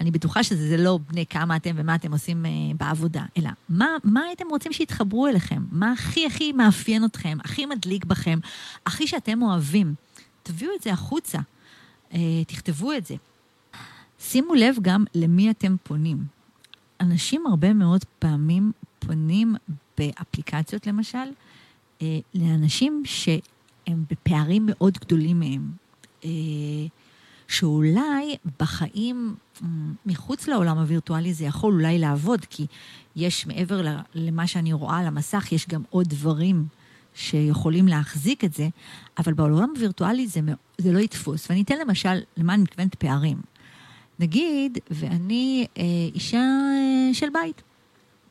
אני 0.00 0.10
בטוחה 0.10 0.42
שזה 0.42 0.76
לא 0.76 0.98
בני 1.08 1.26
כמה 1.26 1.56
אתם 1.56 1.70
ומה 1.76 1.94
אתם 1.94 2.12
עושים 2.12 2.46
אה, 2.46 2.50
בעבודה, 2.78 3.22
אלא 3.36 3.50
מה, 3.68 3.86
מה 4.04 4.20
הייתם 4.20 4.44
רוצים 4.50 4.72
שיתחברו 4.72 5.26
אליכם? 5.26 5.62
מה 5.70 5.92
הכי 5.92 6.26
הכי 6.26 6.52
מאפיין 6.52 7.04
אתכם, 7.04 7.38
הכי 7.44 7.66
מדליק 7.66 8.04
בכם, 8.04 8.38
הכי 8.86 9.06
שאתם 9.06 9.42
אוהבים. 9.42 9.94
תביאו 10.48 10.70
את 10.76 10.82
זה 10.82 10.92
החוצה, 10.92 11.38
אה, 12.14 12.44
תכתבו 12.46 12.92
את 12.92 13.06
זה. 13.06 13.14
שימו 14.20 14.54
לב 14.54 14.76
גם 14.82 15.04
למי 15.14 15.50
אתם 15.50 15.76
פונים. 15.82 16.18
אנשים 17.00 17.46
הרבה 17.46 17.72
מאוד 17.72 18.04
פעמים 18.18 18.72
פונים 18.98 19.54
באפליקציות 19.98 20.86
למשל, 20.86 21.18
אה, 22.02 22.18
לאנשים 22.34 23.02
שהם 23.04 24.04
בפערים 24.10 24.66
מאוד 24.66 24.98
גדולים 24.98 25.40
מהם. 25.40 25.70
אה, 26.24 26.30
שאולי 27.48 28.36
בחיים 28.60 29.34
מחוץ 30.06 30.48
לעולם 30.48 30.78
הווירטואלי 30.78 31.34
זה 31.34 31.44
יכול 31.44 31.74
אולי 31.74 31.98
לעבוד, 31.98 32.44
כי 32.44 32.66
יש 33.16 33.46
מעבר 33.46 33.80
למה 34.14 34.46
שאני 34.46 34.72
רואה 34.72 34.98
על 34.98 35.06
המסך, 35.06 35.52
יש 35.52 35.68
גם 35.68 35.82
עוד 35.90 36.08
דברים 36.08 36.66
שיכולים 37.18 37.88
להחזיק 37.88 38.44
את 38.44 38.54
זה, 38.54 38.68
אבל 39.18 39.32
בעולם 39.32 39.70
הווירטואלי 39.76 40.26
זה, 40.26 40.40
זה 40.78 40.92
לא 40.92 40.98
יתפוס. 40.98 41.50
ואני 41.50 41.62
אתן 41.62 41.78
למשל, 41.78 42.18
למה 42.36 42.54
אני 42.54 42.62
מתכוונת 42.62 42.94
פערים. 42.94 43.40
נגיד, 44.18 44.78
ואני 44.90 45.66
אה, 45.78 45.82
אישה 46.14 46.38
אה, 46.38 47.14
של 47.14 47.26
בית, 47.32 47.62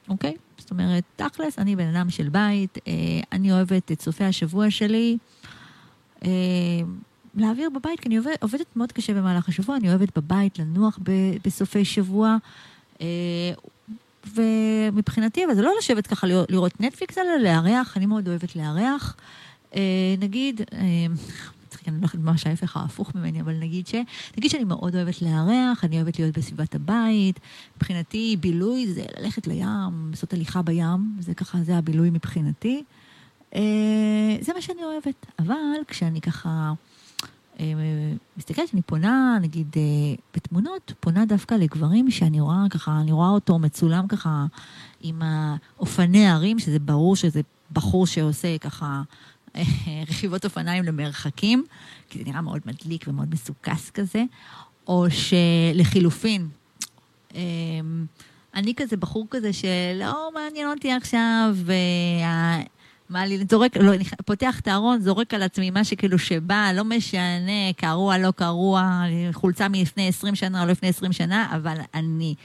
אוקיי? 0.09 0.35
זאת 0.57 0.71
אומרת, 0.71 1.03
תכלס, 1.15 1.59
אני 1.59 1.75
בן 1.75 1.95
אדם 1.95 2.09
של 2.09 2.29
בית, 2.29 2.77
אה, 2.88 2.93
אני 3.31 3.51
אוהבת 3.51 3.91
את 3.91 4.01
סופי 4.01 4.23
השבוע 4.23 4.71
שלי. 4.71 5.17
אה, 6.23 6.29
להעביר 7.35 7.69
בבית, 7.69 7.99
כי 7.99 8.07
אני 8.07 8.17
עובד, 8.17 8.35
עובדת 8.41 8.75
מאוד 8.75 8.91
קשה 8.91 9.13
במהלך 9.13 9.49
השבוע, 9.49 9.75
אני 9.77 9.89
אוהבת 9.89 10.17
בבית 10.17 10.59
לנוח 10.59 10.99
ב, 11.03 11.11
בסופי 11.45 11.85
שבוע. 11.85 12.38
אה, 13.01 13.07
ומבחינתי, 14.36 15.45
אבל 15.45 15.55
זה 15.55 15.61
לא 15.61 15.71
לשבת 15.80 16.07
ככה 16.07 16.28
לראות 16.28 16.82
נטפליקס, 16.82 17.17
אלא 17.17 17.38
לארח, 17.38 17.97
אני 17.97 18.05
מאוד 18.05 18.28
אוהבת 18.28 18.55
לארח. 18.55 19.15
אה, 19.75 20.15
נגיד, 20.19 20.61
אה, 20.73 20.78
כן, 21.88 21.93
אני 21.93 22.01
לא 22.01 22.05
יודעת 22.05 22.15
ממש 22.15 22.47
ההפך 22.47 22.78
ההפוך 22.78 23.15
ממני, 23.15 23.41
אבל 23.41 23.53
נגיד 23.53 23.88
ש... 23.88 23.95
נגיד 24.38 24.51
שאני 24.51 24.63
מאוד 24.63 24.95
אוהבת 24.95 25.21
לארח, 25.21 25.84
אני 25.84 25.95
אוהבת 25.95 26.19
להיות 26.19 26.38
בסביבת 26.38 26.75
הבית. 26.75 27.39
מבחינתי, 27.78 28.38
בילוי 28.39 28.88
זה 28.88 29.05
ללכת 29.19 29.47
לים, 29.47 30.09
לעשות 30.09 30.34
הליכה 30.34 30.61
בים, 30.61 31.15
זה 31.19 31.34
ככה, 31.34 31.57
זה 31.63 31.78
הבילוי 31.78 32.09
מבחינתי. 32.09 32.84
אה, 33.55 33.61
זה 34.41 34.53
מה 34.53 34.61
שאני 34.61 34.84
אוהבת. 34.84 35.25
אבל 35.39 35.55
כשאני 35.88 36.21
ככה 36.21 36.73
מסתכלת, 38.38 38.74
אני 38.74 38.82
פונה, 38.82 39.38
נגיד, 39.41 39.68
אה, 39.78 39.82
בתמונות, 40.36 40.93
פונה 40.99 41.26
דווקא 41.26 41.55
לגברים 41.55 42.12
שאני 42.12 42.39
רואה 42.39 42.64
ככה, 42.70 42.99
אני 43.01 43.12
רואה 43.12 43.30
אותו 43.30 43.60
מצולם 43.60 44.08
ככה 44.08 44.45
עם 45.01 45.22
האופני 45.22 46.28
הרים, 46.28 46.60
שזה 46.60 46.80
ברור 46.80 47.16
שזה 47.16 47.41
בחור 47.72 48.08
שעושה 48.08 48.58
ככה 48.58 49.01
רכיבות 50.10 50.45
אופניים 50.45 50.84
למרחקים, 50.84 51.66
כי 52.10 52.20
זה 52.20 52.26
נראה 52.26 52.41
מאוד 52.41 52.62
מדליק 52.66 53.05
ומאוד 53.08 53.34
מסוכס 53.34 53.89
כזה, 53.89 54.24
או 54.88 55.05
שלחילופין, 55.10 56.47
אני 58.55 58.74
כזה 58.76 58.97
בחור 58.97 59.28
כזה 59.30 59.53
שלא 59.53 60.30
מעניין 60.34 60.70
אותי 60.70 60.91
עכשיו, 60.91 61.55
מה 63.10 63.26
לי, 63.26 63.45
זורק, 63.49 63.78
לא, 63.78 63.91
פותח 64.26 64.60
את 64.60 64.68
הארון, 64.68 65.01
זורק 65.01 65.34
על 65.34 65.43
עצמי 65.43 65.70
מה 65.70 65.84
שכאילו 65.84 66.20
שבא, 66.20 66.72
לא 66.74 66.84
משנה, 66.84 67.74
קרוע, 67.78 68.18
לא 68.18 68.32
קרוע, 68.32 69.03
חולצה 69.32 69.68
מלפני 69.68 70.08
20 70.08 70.36
שנה 70.36 70.64
או 70.64 70.68
לפני 70.68 70.89
20 70.89 71.14
שנה, 71.14 71.55
אבל 71.55 71.78
אני 71.93 72.36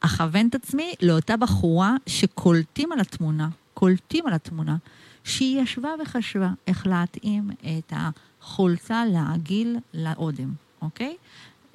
אכוון 0.00 0.48
את 0.48 0.54
עצמי 0.54 0.94
לאותה 1.02 1.36
בחורה 1.36 1.94
שקולטים 2.06 2.92
על 2.92 3.00
התמונה, 3.00 3.48
קולטים 3.74 4.26
על 4.26 4.32
התמונה, 4.32 4.76
שהיא 5.24 5.60
ישבה 5.60 5.90
וחשבה 6.02 6.50
איך 6.66 6.86
להתאים 6.86 7.50
את 7.78 7.92
החולצה 7.96 9.04
לעגיל 9.12 9.76
לאודם, 9.94 10.52
אוקיי? 10.82 11.16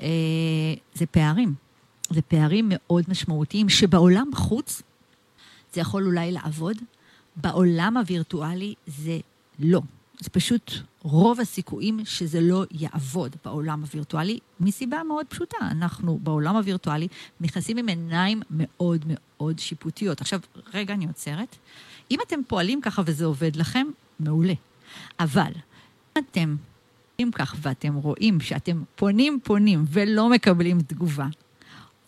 אה, 0.02 0.08
זה 0.94 1.06
פערים. 1.06 1.54
זה 2.10 2.22
פערים 2.22 2.66
מאוד 2.70 3.04
משמעותיים, 3.08 3.70
שבעולם 3.70 4.30
חוץ 4.36 4.82
זה 5.74 5.82
יכול 5.82 6.06
אולי 6.06 6.32
לעבוד, 6.32 6.78
בעולם 7.42 7.98
הווירטואלי 7.98 8.74
זה 8.88 9.20
לא. 9.60 9.82
זה 10.20 10.30
פשוט 10.30 10.72
רוב 11.02 11.40
הסיכויים 11.40 12.00
שזה 12.06 12.42
לא 12.42 12.66
יעבוד 12.72 13.36
בעולם 13.46 13.82
הווירטואלי, 13.82 14.40
מסיבה 14.60 15.04
מאוד 15.04 15.26
פשוטה. 15.26 15.58
אנחנו 15.62 16.20
בעולם 16.24 16.56
הווירטואלי 16.56 17.08
נכנסים 17.42 17.78
עם 17.78 17.90
עיניים 17.90 18.42
מאוד 18.52 19.06
מאוד 19.08 19.60
שיפוטיות. 19.60 20.22
עכשיו, 20.22 20.40
רגע, 20.74 20.94
אני 20.94 21.06
עוצרת. 21.08 21.56
אם 22.12 22.20
אתם 22.28 22.40
פועלים 22.48 22.82
ככה 22.82 23.02
וזה 23.06 23.26
עובד 23.26 23.56
לכם, 23.56 23.88
מעולה. 24.20 24.54
אבל 25.20 25.52
אם 26.18 26.24
אתם 26.32 26.56
אם 27.20 27.30
כך 27.32 27.56
ואתם 27.62 27.96
רואים 27.96 28.40
שאתם 28.40 28.84
פונים 28.96 29.40
פונים 29.44 29.86
ולא 29.88 30.30
מקבלים 30.30 30.82
תגובה, 30.82 31.28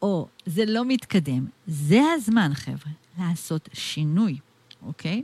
או 0.01 0.27
זה 0.45 0.65
לא 0.65 0.85
מתקדם, 0.85 1.45
זה 1.67 2.01
הזמן, 2.15 2.51
חבר'ה, 2.53 2.91
לעשות 3.19 3.69
שינוי, 3.73 4.37
אוקיי? 4.85 5.21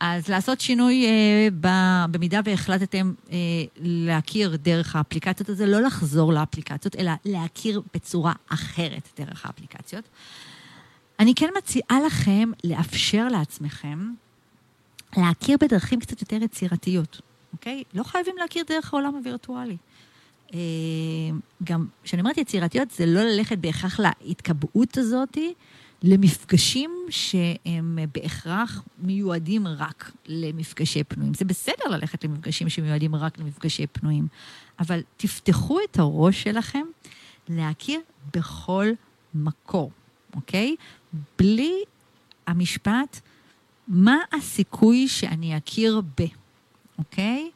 אז 0.00 0.28
לעשות 0.28 0.60
שינוי, 0.60 1.06
אה, 1.06 1.48
ב, 1.60 1.68
במידה 2.10 2.40
והחלטתם 2.44 3.12
אה, 3.30 3.36
להכיר 3.80 4.56
דרך 4.56 4.96
האפליקציות 4.96 5.48
הזה, 5.48 5.66
לא 5.66 5.80
לחזור 5.80 6.32
לאפליקציות, 6.32 6.96
אלא 6.96 7.12
להכיר 7.24 7.82
בצורה 7.94 8.32
אחרת 8.48 9.08
דרך 9.16 9.46
האפליקציות. 9.46 10.04
אני 11.20 11.34
כן 11.34 11.48
מציעה 11.58 12.00
לכם 12.06 12.50
לאפשר 12.64 13.28
לעצמכם 13.28 14.10
להכיר 15.16 15.56
בדרכים 15.60 16.00
קצת 16.00 16.20
יותר 16.20 16.36
יצירתיות, 16.42 17.20
אוקיי? 17.52 17.82
לא 17.94 18.02
חייבים 18.02 18.34
להכיר 18.38 18.64
דרך 18.68 18.94
העולם 18.94 19.14
הווירטואלי. 19.14 19.76
אה, 20.54 20.58
גם 21.64 21.86
כשאני 22.04 22.22
אומרת 22.22 22.38
יצירתיות, 22.38 22.90
זה 22.90 23.06
לא 23.06 23.20
ללכת 23.20 23.58
בהכרח 23.58 24.00
להתקבעות 24.00 24.98
הזאתי, 24.98 25.54
למפגשים 26.02 26.90
שהם 27.10 27.98
בהכרח 28.14 28.82
מיועדים 28.98 29.66
רק 29.68 30.12
למפגשי 30.26 31.04
פנויים. 31.04 31.34
זה 31.34 31.44
בסדר 31.44 31.84
ללכת 31.90 32.24
למפגשים 32.24 32.68
שמיועדים 32.68 33.14
רק 33.14 33.38
למפגשי 33.38 33.86
פנויים, 33.86 34.28
אבל 34.80 35.00
תפתחו 35.16 35.78
את 35.90 35.98
הראש 35.98 36.42
שלכם 36.42 36.86
להכיר 37.48 38.00
בכל 38.34 38.86
מקור, 39.34 39.90
אוקיי? 40.34 40.76
בלי 41.38 41.74
המשפט, 42.46 43.20
מה 43.88 44.16
הסיכוי 44.32 45.08
שאני 45.08 45.56
אכיר 45.56 46.00
ב, 46.20 46.24
אוקיי? 46.98 47.50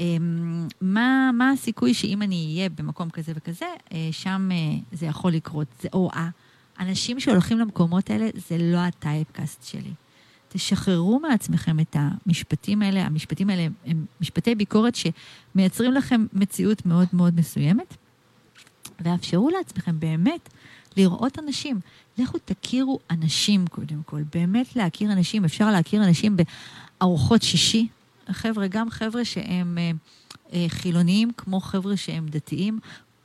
אמ, 0.00 0.68
מה, 0.80 1.30
מה 1.34 1.50
הסיכוי 1.50 1.94
שאם 1.94 2.22
אני 2.22 2.54
אהיה 2.56 2.68
במקום 2.68 3.10
כזה 3.10 3.32
וכזה, 3.36 3.66
אה, 3.92 4.08
שם 4.12 4.48
אה, 4.52 4.78
זה 4.92 5.06
יכול 5.06 5.32
לקרות, 5.32 5.66
זה, 5.80 5.88
או 5.92 6.10
האנשים 6.76 7.20
שהולכים 7.20 7.58
למקומות 7.58 8.10
האלה, 8.10 8.28
זה 8.48 8.58
לא 8.58 8.78
הטייפקאסט 8.78 9.64
שלי. 9.64 9.92
תשחררו 10.48 11.20
מעצמכם 11.20 11.80
את 11.80 11.96
המשפטים 11.98 12.82
האלה. 12.82 13.06
המשפטים 13.06 13.50
האלה 13.50 13.66
הם 13.86 14.06
משפטי 14.20 14.54
ביקורת 14.54 14.94
שמייצרים 14.94 15.92
לכם 15.92 16.26
מציאות 16.32 16.86
מאוד 16.86 17.08
מאוד 17.12 17.34
מסוימת, 17.34 17.96
ואפשרו 19.00 19.50
לעצמכם 19.50 20.00
באמת 20.00 20.48
לראות 20.96 21.38
אנשים. 21.38 21.80
לכו 22.18 22.38
תכירו 22.44 22.98
אנשים 23.10 23.66
קודם 23.66 24.02
כל, 24.06 24.22
באמת 24.34 24.76
להכיר 24.76 25.12
אנשים. 25.12 25.44
אפשר 25.44 25.70
להכיר 25.70 26.04
אנשים 26.04 26.36
בארוחות 27.00 27.42
שישי. 27.42 27.88
חבר'ה, 28.30 28.66
גם 28.66 28.90
חבר'ה 28.90 29.24
שהם 29.24 29.78
אה, 29.78 29.90
אה, 30.52 30.64
חילוניים, 30.68 31.30
כמו 31.36 31.60
חבר'ה 31.60 31.96
שהם 31.96 32.26
דתיים, 32.28 32.78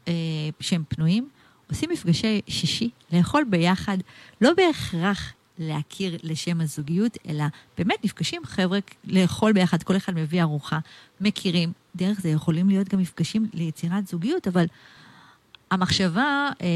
אה, 0.08 0.14
שהם 0.60 0.84
פנויים, 0.88 1.30
עושים 1.70 1.90
מפגשי 1.90 2.42
שישי, 2.48 2.90
לאכול 3.14 3.44
ביחד, 3.50 3.98
לא 4.42 4.52
בהכרח 4.54 5.34
להכיר 5.60 6.18
לשם 6.24 6.62
הזוגיות, 6.62 7.18
אלא 7.30 7.44
באמת 7.78 8.06
נפגשים 8.06 8.42
חבר'ה 8.46 8.80
לאכול 9.08 9.54
ביחד, 9.54 9.84
כל 9.84 9.98
אחד 9.98 10.16
מביא 10.16 10.42
ארוחה, 10.42 10.80
מכירים. 11.22 11.72
דרך 11.96 12.22
זה 12.22 12.30
יכולים 12.30 12.70
להיות 12.70 12.90
גם 12.90 13.00
מפגשים 13.00 13.46
ליצירת 13.54 14.08
זוגיות, 14.08 14.48
אבל 14.48 14.66
המחשבה, 15.72 16.50
אה, 16.62 16.68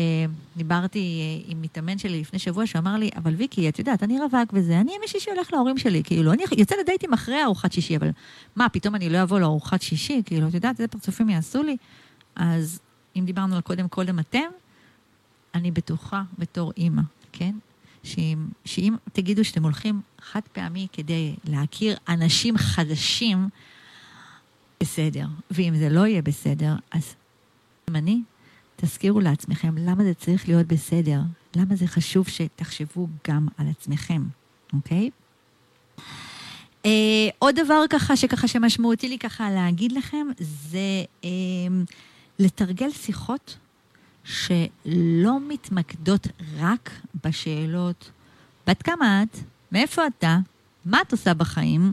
דיברתי 0.58 1.00
אה, 1.00 1.52
עם 1.52 1.62
מתאמן 1.62 1.98
שלי 1.98 2.22
לפני 2.22 2.40
שבוע, 2.40 2.66
שאמר 2.66 2.98
לי, 2.98 3.10
אבל 3.16 3.34
ויקי, 3.36 3.70
את 3.70 3.80
יודעת, 3.80 4.04
אני 4.04 4.20
רווק 4.20 4.54
וזה, 4.54 4.80
אני 4.80 4.96
ימי 4.96 5.08
שישי 5.08 5.32
הולך 5.32 5.54
להורים 5.54 5.78
שלי, 5.78 6.04
כאילו, 6.04 6.34
אני 6.34 6.44
יוצא 6.58 6.76
לדייטים 6.82 7.14
אחרי 7.14 7.44
ארוחת 7.44 7.72
שישי, 7.72 7.98
אבל 7.98 8.10
מה, 8.56 8.70
פתאום 8.70 8.96
אני 8.96 9.10
לא 9.10 9.24
אבוא 9.24 9.40
לארוחת 9.40 9.82
שישי? 9.82 10.22
כאילו, 10.26 10.48
את 10.48 10.54
יודעת, 10.54 10.80
איזה 10.80 10.88
פרצופים 10.88 11.30
יעשו 11.30 11.64
לי? 11.64 11.78
אז 12.36 12.80
אם 13.16 13.26
דיברנו 13.26 13.56
על 13.56 13.62
קודם 13.62 13.88
קודם 13.88 14.20
אתם, 14.20 14.40
אני 15.56 15.72
בטוחה 15.72 16.24
בתור 16.38 16.72
אימא, 16.78 17.02
כן? 17.32 17.56
שאם, 18.04 18.48
שאם 18.66 18.96
תגידו 19.14 19.46
שאתם 19.46 19.64
הולכים 19.64 20.02
חד 20.22 20.42
פעמי 20.52 20.88
כדי 20.94 21.36
להכיר 21.44 21.98
אנשים 22.10 22.58
חדשים, 22.58 23.50
בסדר. 24.80 25.26
ואם 25.52 25.74
זה 25.76 25.90
לא 25.90 26.08
יהיה 26.08 26.22
בסדר, 26.22 26.76
אז 26.92 27.16
אם 27.90 27.96
אני, 27.96 28.22
תזכירו 28.76 29.20
לעצמכם 29.20 29.78
למה 29.78 30.04
זה 30.04 30.14
צריך 30.14 30.48
להיות 30.48 30.68
בסדר, 30.68 31.22
למה 31.56 31.76
זה 31.76 31.88
חשוב 31.88 32.28
שתחשבו 32.28 33.08
גם 33.28 33.48
על 33.58 33.68
עצמכם, 33.70 34.24
אוקיי? 34.74 35.10
Uh, 36.84 36.88
עוד 37.40 37.56
דבר 37.60 37.84
ככה, 37.90 38.18
שככה 38.18 38.48
שמשמעותי 38.48 39.10
לי 39.10 39.20
ככה 39.20 39.52
להגיד 39.52 39.92
לכם, 39.92 40.28
זה 40.40 41.06
uh, 41.22 41.26
לתרגל 42.40 42.92
שיחות 42.92 43.58
שלא 44.24 45.40
מתמקדות 45.48 46.28
רק 46.60 46.92
בשאלות 47.24 48.12
בת 48.68 48.82
כמה 48.82 49.24
את, 49.24 49.38
מאיפה 49.72 50.08
אתה, 50.08 50.38
מה 50.86 51.02
את 51.02 51.12
עושה 51.12 51.34
בחיים, 51.34 51.92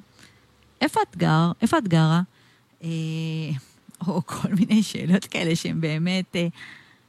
איפה 0.80 1.00
את 1.10 1.16
גר, 1.16 1.52
איפה 1.62 1.78
את 1.78 1.88
גרה, 1.88 2.22
אה, 2.82 2.88
או 4.06 4.26
כל 4.26 4.48
מיני 4.58 4.82
שאלות 4.82 5.24
כאלה 5.24 5.56
שהן 5.56 5.80
באמת, 5.80 6.36
אה, 6.36 6.48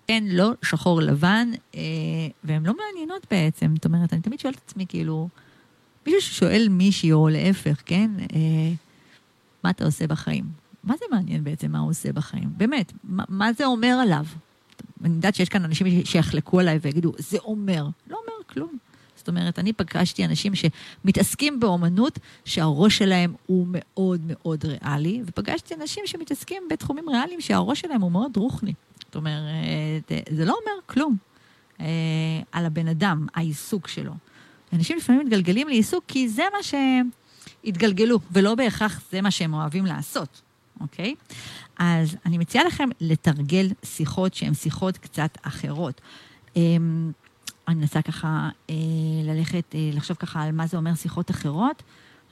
כן, 0.07 0.23
לא, 0.27 0.51
שחור 0.63 1.01
לבן, 1.01 1.51
אה, 1.75 1.81
והן 2.43 2.65
לא 2.65 2.73
מעניינות 2.77 3.27
בעצם. 3.31 3.73
זאת 3.75 3.85
אומרת, 3.85 4.13
אני 4.13 4.21
תמיד 4.21 4.39
שואלת 4.39 4.55
את 4.55 4.61
עצמי, 4.67 4.85
כאילו, 4.89 5.29
מישהו 6.05 6.21
ששואל 6.21 6.67
מישהי, 6.69 7.11
או 7.11 7.29
להפך, 7.29 7.81
כן, 7.85 8.11
אה, 8.19 8.73
מה 9.63 9.69
אתה 9.69 9.85
עושה 9.85 10.07
בחיים? 10.07 10.45
מה 10.83 10.95
זה 10.99 11.05
מעניין 11.11 11.43
בעצם 11.43 11.71
מה 11.71 11.79
הוא 11.79 11.89
עושה 11.89 12.13
בחיים? 12.13 12.49
באמת, 12.57 12.93
מה, 13.03 13.23
מה 13.29 13.53
זה 13.53 13.65
אומר 13.65 13.97
עליו? 14.01 14.25
אני 15.05 15.13
יודעת 15.13 15.35
שיש 15.35 15.49
כאן 15.49 15.65
אנשים 15.65 16.05
שיחלקו 16.05 16.59
עליי 16.59 16.79
ויגידו, 16.81 17.11
זה 17.17 17.37
אומר. 17.37 17.85
לא 18.07 18.17
אומר 18.17 18.43
כלום. 18.47 18.77
זאת 19.15 19.27
אומרת, 19.27 19.59
אני 19.59 19.73
פגשתי 19.73 20.25
אנשים 20.25 20.53
שמתעסקים 20.55 21.59
באומנות, 21.59 22.19
שהראש 22.45 22.97
שלהם 22.97 23.33
הוא 23.45 23.67
מאוד 23.69 24.21
מאוד 24.25 24.65
ריאלי, 24.65 25.21
ופגשתי 25.25 25.75
אנשים 25.75 26.03
שמתעסקים 26.07 26.63
בתחומים 26.69 27.09
ריאליים 27.09 27.41
שהראש 27.41 27.81
שלהם 27.81 28.01
הוא 28.01 28.11
מאוד 28.11 28.37
רוחני. 28.37 28.73
זאת 29.05 29.15
אומרת, 29.15 30.11
זה 30.29 30.45
לא 30.45 30.57
אומר 30.61 30.81
כלום 30.85 31.17
אה, 31.79 31.85
על 32.51 32.65
הבן 32.65 32.87
אדם, 32.87 33.27
העיסוק 33.35 33.87
שלו. 33.87 34.13
אנשים 34.73 34.97
לפעמים 34.97 35.21
מתגלגלים 35.21 35.67
לעיסוק 35.67 36.03
כי 36.07 36.29
זה 36.29 36.43
מה 36.57 36.63
שהם 36.63 37.09
התגלגלו, 37.63 38.19
ולא 38.31 38.55
בהכרח 38.55 39.01
זה 39.11 39.21
מה 39.21 39.31
שהם 39.31 39.53
אוהבים 39.53 39.85
לעשות, 39.85 40.41
אוקיי? 40.81 41.15
אז 41.79 42.17
אני 42.25 42.37
מציעה 42.37 42.63
לכם 42.63 42.89
לתרגל 43.01 43.67
שיחות 43.83 44.33
שהן 44.33 44.53
שיחות 44.53 44.97
קצת 44.97 45.37
אחרות. 45.41 46.01
אמ, 46.55 47.11
אני 47.67 47.75
מנסה 47.75 48.01
ככה 48.01 48.49
אה, 48.69 48.75
ללכת, 49.23 49.75
אה, 49.75 49.89
לחשוב 49.93 50.17
ככה 50.17 50.43
על 50.43 50.51
מה 50.51 50.67
זה 50.67 50.77
אומר 50.77 50.95
שיחות 50.95 51.31
אחרות, 51.31 51.83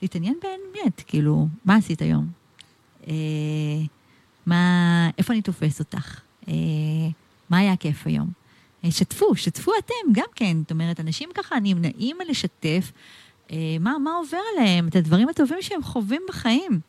להתעניין 0.02 0.34
באמת, 0.42 1.02
כאילו, 1.06 1.48
מה 1.64 1.76
עשית 1.76 2.02
היום? 2.02 2.26
אה, 3.08 3.12
מה, 4.46 5.10
איפה 5.18 5.32
אני 5.32 5.42
תופס 5.42 5.80
אותך? 5.80 6.20
מה 7.50 7.58
היה 7.58 7.76
כיף 7.76 8.06
היום? 8.06 8.30
שתפו, 8.90 9.36
שתפו 9.36 9.72
אתם 9.78 10.12
גם 10.12 10.26
כן. 10.34 10.56
זאת 10.58 10.70
אומרת, 10.70 11.00
אנשים 11.00 11.28
ככה 11.34 11.60
נמנעים 11.62 12.16
לשתף 12.28 12.92
מה, 13.80 13.98
מה 14.04 14.10
עובר 14.10 14.38
עליהם, 14.52 14.88
את 14.88 14.96
הדברים 14.96 15.28
הטובים 15.28 15.58
שהם 15.62 15.82
חווים 15.82 16.22
בחיים. 16.28 16.80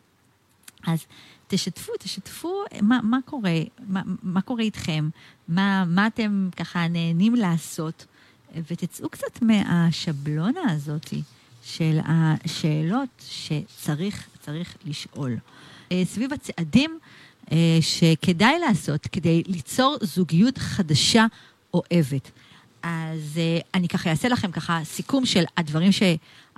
אז 0.88 1.06
תשתפו, 1.50 1.92
תשתפו 2.00 2.64
מה, 2.82 3.00
מה 3.04 3.20
קורה, 3.26 3.60
מה, 3.88 4.02
מה 4.24 4.42
קורה 4.42 4.64
איתכם, 4.64 5.10
מה, 5.48 5.86
מה 5.88 6.08
אתם 6.08 6.50
ככה 6.58 6.88
נהנים 6.88 7.36
לעשות, 7.36 8.06
ותצאו 8.56 9.10
קצת 9.10 9.42
מהשבלונה 9.42 10.72
הזאת 10.72 11.14
של 11.64 12.00
השאלות 12.06 13.24
שצריך 13.30 14.28
צריך 14.40 14.76
לשאול. 14.86 15.38
אה, 15.92 16.02
סביב 16.06 16.34
הצעדים 16.34 17.00
אה, 17.52 17.78
שכדאי 17.82 18.60
לעשות 18.60 19.08
כדי 19.08 19.44
ליצור 19.48 19.98
זוגיות 20.02 20.58
חדשה 20.58 21.26
אוהבת. 21.74 22.32
אז 22.84 23.20
uh, 23.36 23.68
אני 23.74 23.88
ככה 23.88 24.10
אעשה 24.10 24.28
לכם 24.28 24.52
ככה 24.52 24.82
סיכום 24.84 25.26
של 25.26 25.44
הדברים 25.58 25.92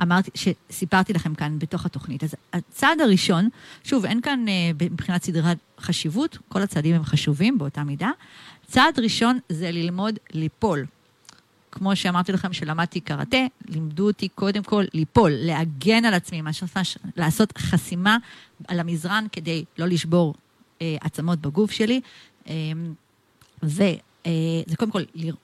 שאמרתי, 0.02 0.32
שסיפרתי 0.36 1.14
לכם 1.14 1.36
כאן 1.36 1.60
בתוך 1.60 1.86
התוכנית. 1.86 2.24
אז 2.24 2.36
הצעד 2.54 3.02
הראשון, 3.02 3.49
שוב, 3.84 4.06
אין 4.06 4.22
כאן 4.22 4.45
uh, 4.47 4.84
מבחינת 4.91 5.24
סדרת 5.24 5.58
חשיבות, 5.80 6.38
כל 6.49 6.62
הצעדים 6.62 6.95
הם 6.95 7.04
חשובים 7.04 7.58
באותה 7.58 7.84
מידה. 7.84 8.12
צעד 8.68 8.99
ראשון 8.99 9.39
זה 9.49 9.72
ללמוד 9.72 10.20
ליפול. 10.34 10.86
כמו 11.72 11.95
שאמרתי 11.95 12.32
לכם 12.32 12.54
שלמדתי 12.54 12.99
קראטה, 12.99 13.38
לימדו 13.70 14.08
אותי 14.08 14.28
קודם 14.28 14.64
כל 14.64 14.84
ליפול, 14.93 15.32
להגן 15.34 16.06
על 16.06 16.14
עצמי, 16.14 16.41
מה 16.41 16.52
ממש 16.76 16.97
לעשות 17.18 17.58
חסימה 17.58 18.18
על 18.68 18.80
המזרן 18.80 19.26
כדי 19.32 19.66
לא 19.78 19.88
לשבור 19.88 20.34
אה, 20.82 20.95
עצמות 21.02 21.39
בגוף 21.39 21.72
שלי. 21.72 22.02
אה, 22.47 22.54
ו... 23.64 23.84
אה, 24.26 24.32
זה 24.66 24.76
קודם 24.76 24.91
כל 24.91 25.04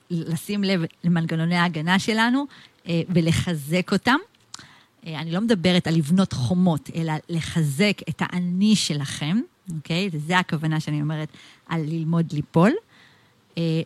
לשים 0.09 0.63
לב 0.63 0.81
למנגנוני 1.03 1.55
ההגנה 1.55 1.99
שלנו 1.99 2.45
אה, 2.87 3.01
ולחזק 3.09 3.93
אותם. 3.93 4.17
אה, 5.07 5.19
אני 5.19 5.31
לא 5.31 5.41
מדברת 5.41 5.87
על 5.87 5.95
לבנות 5.95 6.33
חומות, 6.33 6.89
אלא 6.95 7.13
לחזק 7.29 8.01
את 8.09 8.21
האני 8.21 8.75
שלכם, 8.75 9.37
אוקיי? 9.75 10.09
וזה 10.11 10.39
הכוונה 10.39 10.79
שאני 10.79 11.01
אומרת 11.01 11.29
על 11.67 11.81
ללמוד 11.81 12.33
ליפול. 12.33 12.71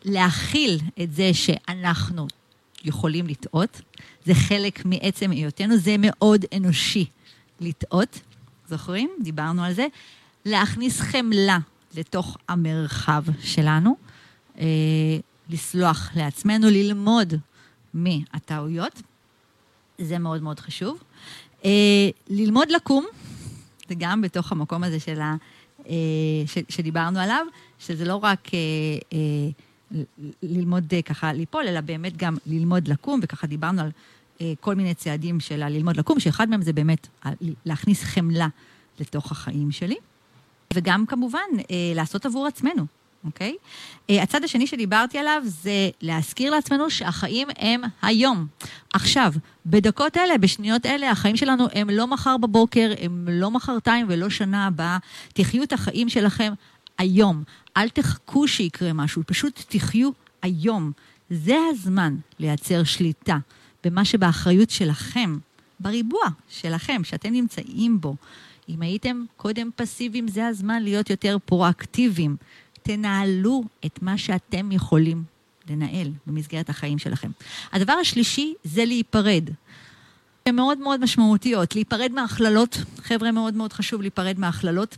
להכיל 0.05 0.79
את 1.03 1.13
זה 1.13 1.33
שאנחנו 1.33 2.27
יכולים 2.85 3.27
לטעות, 3.27 3.81
זה 4.25 4.33
חלק 4.35 4.85
מעצם 4.85 5.31
היותנו, 5.31 5.77
זה 5.77 5.95
מאוד 5.99 6.45
אנושי 6.57 7.05
לטעות, 7.59 8.19
זוכרים? 8.69 9.09
דיברנו 9.21 9.63
על 9.63 9.73
זה. 9.73 9.87
להכניס 10.45 10.99
חמלה 10.99 11.57
לתוך 11.93 12.37
המרחב 12.49 13.23
שלנו. 13.41 13.95
אה, 14.59 14.65
לסלוח 15.49 16.09
לעצמנו, 16.15 16.67
ללמוד 16.69 17.33
מהטעויות. 17.93 19.01
זה 19.97 20.17
מאוד 20.17 20.43
מאוד 20.43 20.59
חשוב. 20.59 21.03
אה, 21.65 22.09
ללמוד 22.29 22.71
לקום, 22.71 23.05
זה 23.89 23.95
גם 23.97 24.21
בתוך 24.21 24.51
המקום 24.51 24.83
הזה 24.83 24.99
של 24.99 25.21
ה, 25.21 25.35
אה, 25.87 25.93
ש, 26.45 26.57
שדיברנו 26.69 27.19
עליו, 27.19 27.45
שזה 27.79 28.05
לא 28.05 28.15
רק 28.15 28.51
אה, 28.53 29.19
ללמוד 30.43 30.93
ככה 31.05 31.33
ליפול, 31.33 31.67
אלא 31.67 31.81
באמת 31.81 32.17
גם 32.17 32.37
ללמוד 32.45 32.87
לקום, 32.87 33.19
וככה 33.23 33.47
דיברנו 33.47 33.81
על 33.81 33.89
כל 34.59 34.75
מיני 34.75 34.93
צעדים 34.93 35.39
של 35.39 35.63
הללמוד 35.63 35.97
לקום, 35.97 36.19
שאחד 36.19 36.49
מהם 36.49 36.61
זה 36.61 36.73
באמת 36.73 37.07
להכניס 37.65 38.03
חמלה 38.03 38.47
לתוך 38.99 39.31
החיים 39.31 39.71
שלי. 39.71 39.95
וגם 40.73 41.05
כמובן 41.05 41.39
לעשות 41.95 42.25
עבור 42.25 42.47
עצמנו. 42.47 42.85
אוקיי? 43.25 43.55
Okay? 44.09 44.13
הצד 44.13 44.43
השני 44.43 44.67
שדיברתי 44.67 45.17
עליו 45.17 45.41
זה 45.45 45.89
להזכיר 46.01 46.51
לעצמנו 46.51 46.89
שהחיים 46.89 47.47
הם 47.57 47.81
היום, 48.01 48.47
עכשיו, 48.93 49.33
בדקות 49.65 50.17
אלה, 50.17 50.37
בשניות 50.37 50.85
אלה, 50.85 51.11
החיים 51.11 51.35
שלנו 51.35 51.67
הם 51.73 51.89
לא 51.89 52.07
מחר 52.07 52.37
בבוקר, 52.37 52.93
הם 53.01 53.27
לא 53.31 53.51
מחרתיים 53.51 54.05
ולא 54.09 54.29
שנה 54.29 54.67
הבאה. 54.67 54.97
תחיו 55.33 55.63
את 55.63 55.73
החיים 55.73 56.09
שלכם 56.09 56.53
היום. 56.97 57.43
אל 57.77 57.89
תחכו 57.89 58.47
שיקרה 58.47 58.93
משהו, 58.93 59.23
פשוט 59.27 59.61
תחיו 59.69 60.09
היום. 60.41 60.91
זה 61.29 61.57
הזמן 61.69 62.15
לייצר 62.39 62.83
שליטה 62.83 63.37
במה 63.83 64.05
שבאחריות 64.05 64.69
שלכם, 64.69 65.37
בריבוע 65.79 66.23
שלכם, 66.49 67.03
שאתם 67.03 67.33
נמצאים 67.33 68.01
בו. 68.01 68.15
אם 68.69 68.81
הייתם 68.81 69.23
קודם 69.37 69.69
פסיביים, 69.75 70.27
זה 70.27 70.47
הזמן 70.47 70.83
להיות 70.83 71.09
יותר 71.09 71.37
פרואקטיביים. 71.45 72.35
תנהלו 72.83 73.63
את 73.85 74.01
מה 74.01 74.17
שאתם 74.17 74.71
יכולים 74.71 75.23
לנהל 75.69 76.11
במסגרת 76.27 76.69
החיים 76.69 76.97
שלכם. 76.97 77.31
הדבר 77.71 77.93
השלישי 77.93 78.53
זה 78.63 78.85
להיפרד. 78.85 79.49
הן 80.45 80.55
מאוד 80.55 80.77
מאוד 80.77 80.99
משמעותיות. 81.03 81.75
להיפרד 81.75 82.11
מהכללות, 82.11 82.77
חבר'ה, 82.97 83.31
מאוד 83.31 83.53
מאוד 83.53 83.73
חשוב 83.73 84.01
להיפרד 84.01 84.39
מהכללות. 84.39 84.97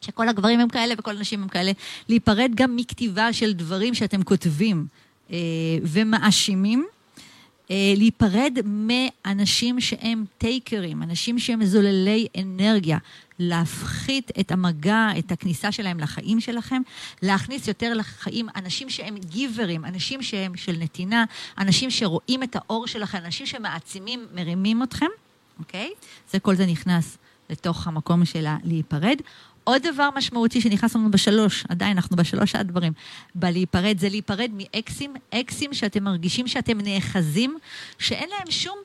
שכל 0.00 0.28
הגברים 0.28 0.60
הם 0.60 0.68
כאלה 0.68 0.94
וכל 0.98 1.16
הנשים 1.16 1.42
הם 1.42 1.48
כאלה. 1.48 1.72
להיפרד 2.08 2.50
גם 2.54 2.76
מכתיבה 2.76 3.32
של 3.32 3.52
דברים 3.52 3.94
שאתם 3.94 4.22
כותבים 4.22 4.86
אה, 5.32 5.36
ומאשימים. 5.82 6.86
אה, 7.70 7.94
להיפרד 7.96 8.58
מאנשים 8.64 9.80
שהם 9.80 10.24
טייקרים, 10.38 11.02
אנשים 11.02 11.38
שהם 11.38 11.64
זוללי 11.64 12.26
אנרגיה, 12.38 12.98
להפחית 13.40 14.30
את 14.40 14.52
המגע, 14.52 15.08
את 15.18 15.32
הכניסה 15.32 15.72
שלהם 15.72 16.00
לחיים 16.00 16.40
שלכם, 16.40 16.82
להכניס 17.22 17.68
יותר 17.68 17.94
לחיים 17.94 18.48
אנשים 18.56 18.90
שהם 18.90 19.16
גיברים, 19.18 19.84
אנשים 19.84 20.22
שהם 20.22 20.56
של 20.56 20.76
נתינה, 20.78 21.24
אנשים 21.58 21.90
שרואים 21.90 22.42
את 22.42 22.56
האור 22.56 22.86
שלכם, 22.86 23.18
אנשים 23.24 23.46
שמעצימים, 23.46 24.26
מרימים 24.34 24.82
אתכם, 24.82 25.06
אוקיי? 25.58 25.90
זה 26.30 26.38
כל 26.38 26.54
זה 26.54 26.66
נכנס 26.66 27.18
לתוך 27.50 27.86
המקום 27.86 28.24
של 28.24 28.46
להיפרד. 28.64 29.16
עוד 29.64 29.82
דבר 29.82 30.08
משמעותי 30.16 30.60
שנכנס 30.60 30.94
לנו 30.94 31.10
בשלוש, 31.10 31.64
עדיין 31.68 31.96
אנחנו 31.96 32.16
בשלוש 32.16 32.54
הדברים, 32.54 32.92
בלהיפרד, 33.34 33.98
זה 33.98 34.08
להיפרד 34.08 34.50
מאקסים, 34.54 35.14
אקסים 35.34 35.74
שאתם 35.74 36.04
מרגישים 36.04 36.48
שאתם 36.48 36.80
נאחזים, 36.80 37.58
שאין 37.98 38.28
להם 38.28 38.50
שום 38.50 38.78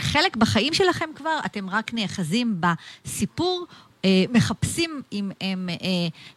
חלק 0.00 0.36
בחיים 0.36 0.74
שלכם 0.74 1.10
כבר, 1.14 1.38
אתם 1.46 1.70
רק 1.70 1.94
נאחזים 1.94 2.60
בסיפור 2.60 3.66
אה, 4.04 4.24
מחפשים 4.30 5.02
אם 5.12 5.30
הם 5.40 5.68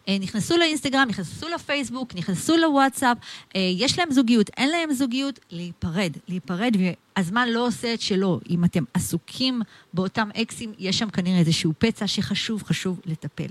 אה, 0.07 0.17
נכנסו 0.19 0.57
לאינסטגרם, 0.57 1.07
נכנסו 1.09 1.49
לפייסבוק, 1.49 2.15
נכנסו 2.15 2.57
לוואטסאפ, 2.57 3.17
יש 3.55 3.99
להם 3.99 4.11
זוגיות, 4.11 4.49
אין 4.57 4.69
להם 4.69 4.93
זוגיות, 4.93 5.39
להיפרד, 5.51 6.11
להיפרד, 6.27 6.77
והזמן 7.17 7.49
לא 7.49 7.67
עושה 7.67 7.93
את 7.93 8.01
שלו. 8.01 8.39
אם 8.49 8.65
אתם 8.65 8.83
עסוקים 8.93 9.61
באותם 9.93 10.29
אקסים, 10.41 10.73
יש 10.79 10.99
שם 10.99 11.09
כנראה 11.09 11.39
איזשהו 11.39 11.73
פצע 11.77 12.07
שחשוב, 12.07 12.63
חשוב 12.63 12.99
לטפל. 13.05 13.47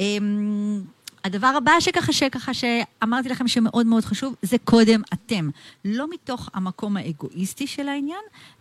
אמ, 0.00 0.82
הדבר 1.24 1.46
הבא 1.46 1.72
שככה, 1.80 2.12
שככה 2.12 2.54
שאמרתי 2.54 3.28
לכם 3.28 3.48
שמאוד 3.48 3.86
מאוד 3.86 4.04
חשוב, 4.04 4.34
זה 4.42 4.56
קודם 4.64 5.00
אתם. 5.12 5.50
לא 5.84 6.06
מתוך 6.10 6.48
המקום 6.54 6.96
האגואיסטי 6.96 7.66
של 7.66 7.88
העניין, 7.88 8.20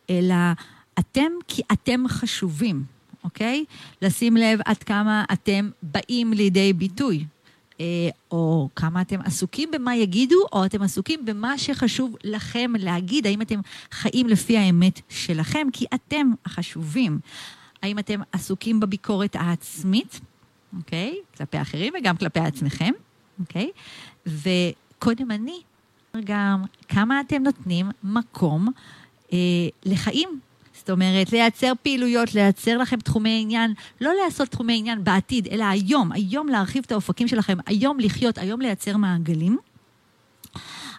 אלא 0.10 0.36
אתם 1.00 1.32
כי 1.48 1.62
אתם 1.72 2.04
חשובים. 2.08 2.84
אוקיי? 3.24 3.66
לשים 4.02 4.38
לב 4.38 4.60
עד 4.66 4.78
כמה 4.78 5.24
אתם 5.34 5.70
באים 5.84 6.34
לידי 6.34 6.74
ביטוי. 6.74 7.26
אה, 7.80 8.10
או 8.32 8.70
כמה 8.76 9.02
אתם 9.02 9.20
עסוקים 9.22 9.72
במה 9.72 9.96
יגידו, 9.96 10.36
או 10.54 10.66
אתם 10.66 10.82
עסוקים 10.82 11.26
במה 11.26 11.58
שחשוב 11.58 12.16
לכם 12.24 12.72
להגיד, 12.80 13.28
האם 13.28 13.42
אתם 13.42 13.60
חיים 13.92 14.28
לפי 14.28 14.58
האמת 14.58 15.02
שלכם, 15.10 15.68
כי 15.74 15.86
אתם 15.94 16.32
החשובים. 16.46 17.20
האם 17.82 18.00
אתם 18.00 18.22
עסוקים 18.32 18.80
בביקורת 18.80 19.36
העצמית, 19.36 20.20
אוקיי? 20.78 21.16
כלפי 21.38 21.62
אחרים 21.62 21.94
וגם 22.00 22.18
כלפי 22.18 22.40
עצמכם, 22.40 22.92
אוקיי? 23.40 23.70
וקודם 24.26 25.32
אני, 25.32 25.62
גם 26.24 26.64
כמה 26.88 27.22
אתם 27.22 27.44
נותנים 27.44 27.90
מקום 28.04 28.68
לחיים 29.86 30.40
זאת 30.80 30.90
אומרת, 30.90 31.32
לייצר 31.32 31.72
פעילויות, 31.84 32.36
לייצר 32.36 32.78
לכם 32.78 33.00
תחומי 33.00 33.40
עניין, 33.42 33.74
לא 34.02 34.12
לעשות 34.24 34.48
תחומי 34.48 34.78
עניין 34.78 35.04
בעתיד, 35.04 35.48
אלא 35.52 35.64
היום, 35.64 36.12
היום 36.12 36.48
להרחיב 36.48 36.84
את 36.86 36.92
האופקים 36.92 37.28
שלכם, 37.28 37.58
היום 37.66 38.00
לחיות, 38.00 38.38
היום 38.38 38.62
לייצר 38.62 38.98
מעגלים. 38.98 39.58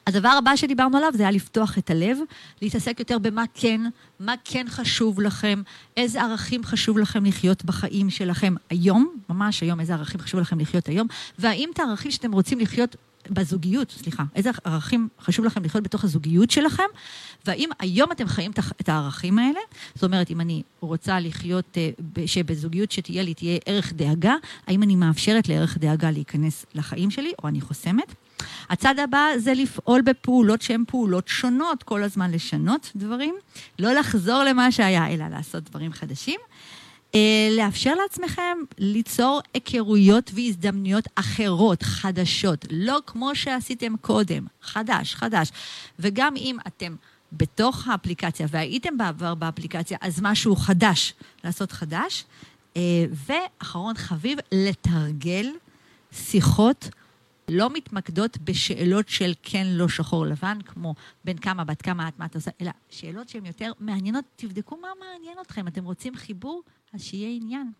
הדבר 0.07 0.29
הבא 0.29 0.57
שדיברנו 0.57 0.97
עליו 0.97 1.11
זה 1.15 1.23
היה 1.23 1.33
לפתוח 1.33 1.79
את 1.79 1.91
הלב, 1.91 2.19
להתעסק 2.63 2.99
יותר 2.99 3.19
במה 3.19 3.45
כן, 3.55 3.81
מה 4.21 4.35
כן 4.45 4.67
חשוב 4.69 5.21
לכם, 5.21 5.63
איזה 5.97 6.23
ערכים 6.23 6.65
חשוב 6.65 6.99
לכם 6.99 7.25
לחיות 7.25 7.65
בחיים 7.65 8.11
שלכם 8.11 8.55
היום, 8.71 9.15
ממש 9.29 9.61
היום, 9.61 9.81
איזה 9.81 9.95
ערכים 9.95 10.21
חשוב 10.21 10.41
לכם 10.41 10.61
לחיות 10.61 10.87
היום, 10.87 11.07
והאם 11.39 11.71
את 11.75 11.79
הערכים 11.79 12.11
שאתם 12.11 12.33
רוצים 12.33 12.59
לחיות 12.59 12.97
בזוגיות, 13.29 13.91
סליחה, 13.91 14.25
איזה 14.35 14.51
ערכים 14.65 15.09
חשוב 15.21 15.45
לכם 15.45 15.65
לחיות 15.65 15.85
בתוך 15.85 16.05
הזוגיות 16.05 16.51
שלכם, 16.51 16.83
והאם 17.47 17.69
היום 17.79 18.13
אתם 18.13 18.27
חיים 18.27 18.51
את 18.81 18.89
הערכים 18.89 19.39
האלה, 19.39 19.61
זאת 19.95 20.05
אומרת, 20.05 20.31
אם 20.31 20.41
אני 20.41 20.63
רוצה 20.81 21.21
לחיות, 21.21 21.79
אה, 21.79 22.27
שבזוגיות 22.27 22.93
שתהיה 22.93 23.23
לי 23.23 23.35
תהיה 23.35 23.59
ערך 23.67 23.93
דאגה, 23.93 24.35
האם 24.67 24.83
אני 24.83 24.97
מאפשרת 24.97 25.49
לערך 25.49 25.79
דאגה 25.79 26.11
להיכנס 26.11 26.67
לחיים 26.75 27.11
שלי, 27.11 27.33
או 27.43 27.49
אני 27.49 27.61
חוסמת? 27.61 28.15
הצד 28.71 28.99
הבא 28.99 29.27
זה 29.39 29.55
לפעול 29.55 30.03
בפעולות 30.03 30.63
שהן 30.63 30.85
פעולות 30.87 31.29
שונות, 31.29 31.83
כל 31.83 32.03
הזמן 32.03 32.31
לשנות 32.31 32.93
דברים, 32.97 33.35
לא 33.79 33.93
לחזור 33.93 34.43
למה 34.45 34.73
שהיה, 34.73 35.09
אלא 35.09 35.29
לעשות 35.29 35.65
דברים 35.71 35.93
חדשים. 35.93 36.41
אה, 37.15 37.49
לאפשר 37.57 37.95
לעצמכם 37.95 38.59
ליצור 38.79 39.41
היכרויות 39.55 40.31
והזדמנויות 40.35 41.05
אחרות, 41.15 41.83
חדשות, 41.83 42.67
לא 42.71 42.99
כמו 43.07 43.35
שעשיתם 43.35 43.97
קודם, 43.97 44.47
חדש, 44.63 45.15
חדש. 45.15 45.51
וגם 45.99 46.37
אם 46.37 46.57
אתם 46.67 46.97
בתוך 47.33 47.89
האפליקציה 47.89 48.47
והייתם 48.51 48.99
בעבר 48.99 49.35
באפליקציה, 49.35 49.99
אז 50.01 50.21
משהו 50.23 50.57
חדש, 50.57 51.15
לעשות 51.45 51.73
חדש. 51.73 52.25
אה, 52.77 53.05
ואחרון 53.13 53.97
חביב, 53.97 54.39
לתרגל 54.53 55.47
שיחות 56.13 56.89
לא 57.51 57.71
מתמקדות 57.71 58.39
בשאלות 58.39 59.09
של 59.09 59.33
כן, 59.43 59.67
לא, 59.67 59.89
שחור, 59.89 60.27
לבן, 60.27 60.59
כמו 60.65 60.95
בן 61.25 61.37
כמה, 61.37 61.65
בת 61.65 61.83
כמה 61.83 62.09
את, 62.09 62.19
מה 62.19 62.27
את 62.27 62.35
עושה, 62.35 62.51
אלא 62.61 62.71
שאלות 62.91 63.29
שהן 63.29 63.47
יותר 63.47 63.73
מעניינות. 63.81 64.25
תבדקו 64.37 64.77
מה 64.77 64.89
מעניין 65.01 65.39
אתכם. 65.43 65.69
אתם 65.69 65.85
רוצים 65.85 66.17
חיבור? 66.17 66.63
אז 66.93 67.03
שיהיה 67.03 67.37
עניין. 67.37 67.73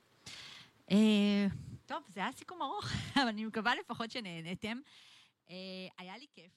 אה, 0.91 1.47
טוב, 1.87 2.03
זה 2.09 2.21
היה 2.21 2.33
סיכום 2.33 2.63
ארוך, 2.63 2.85
אבל 3.17 3.29
אני 3.29 3.45
מקווה 3.45 3.75
לפחות 3.75 4.11
שנהנתם. 4.11 4.79
אה, 5.51 5.55
היה 5.99 6.19
לי 6.19 6.27
כיף. 6.35 6.53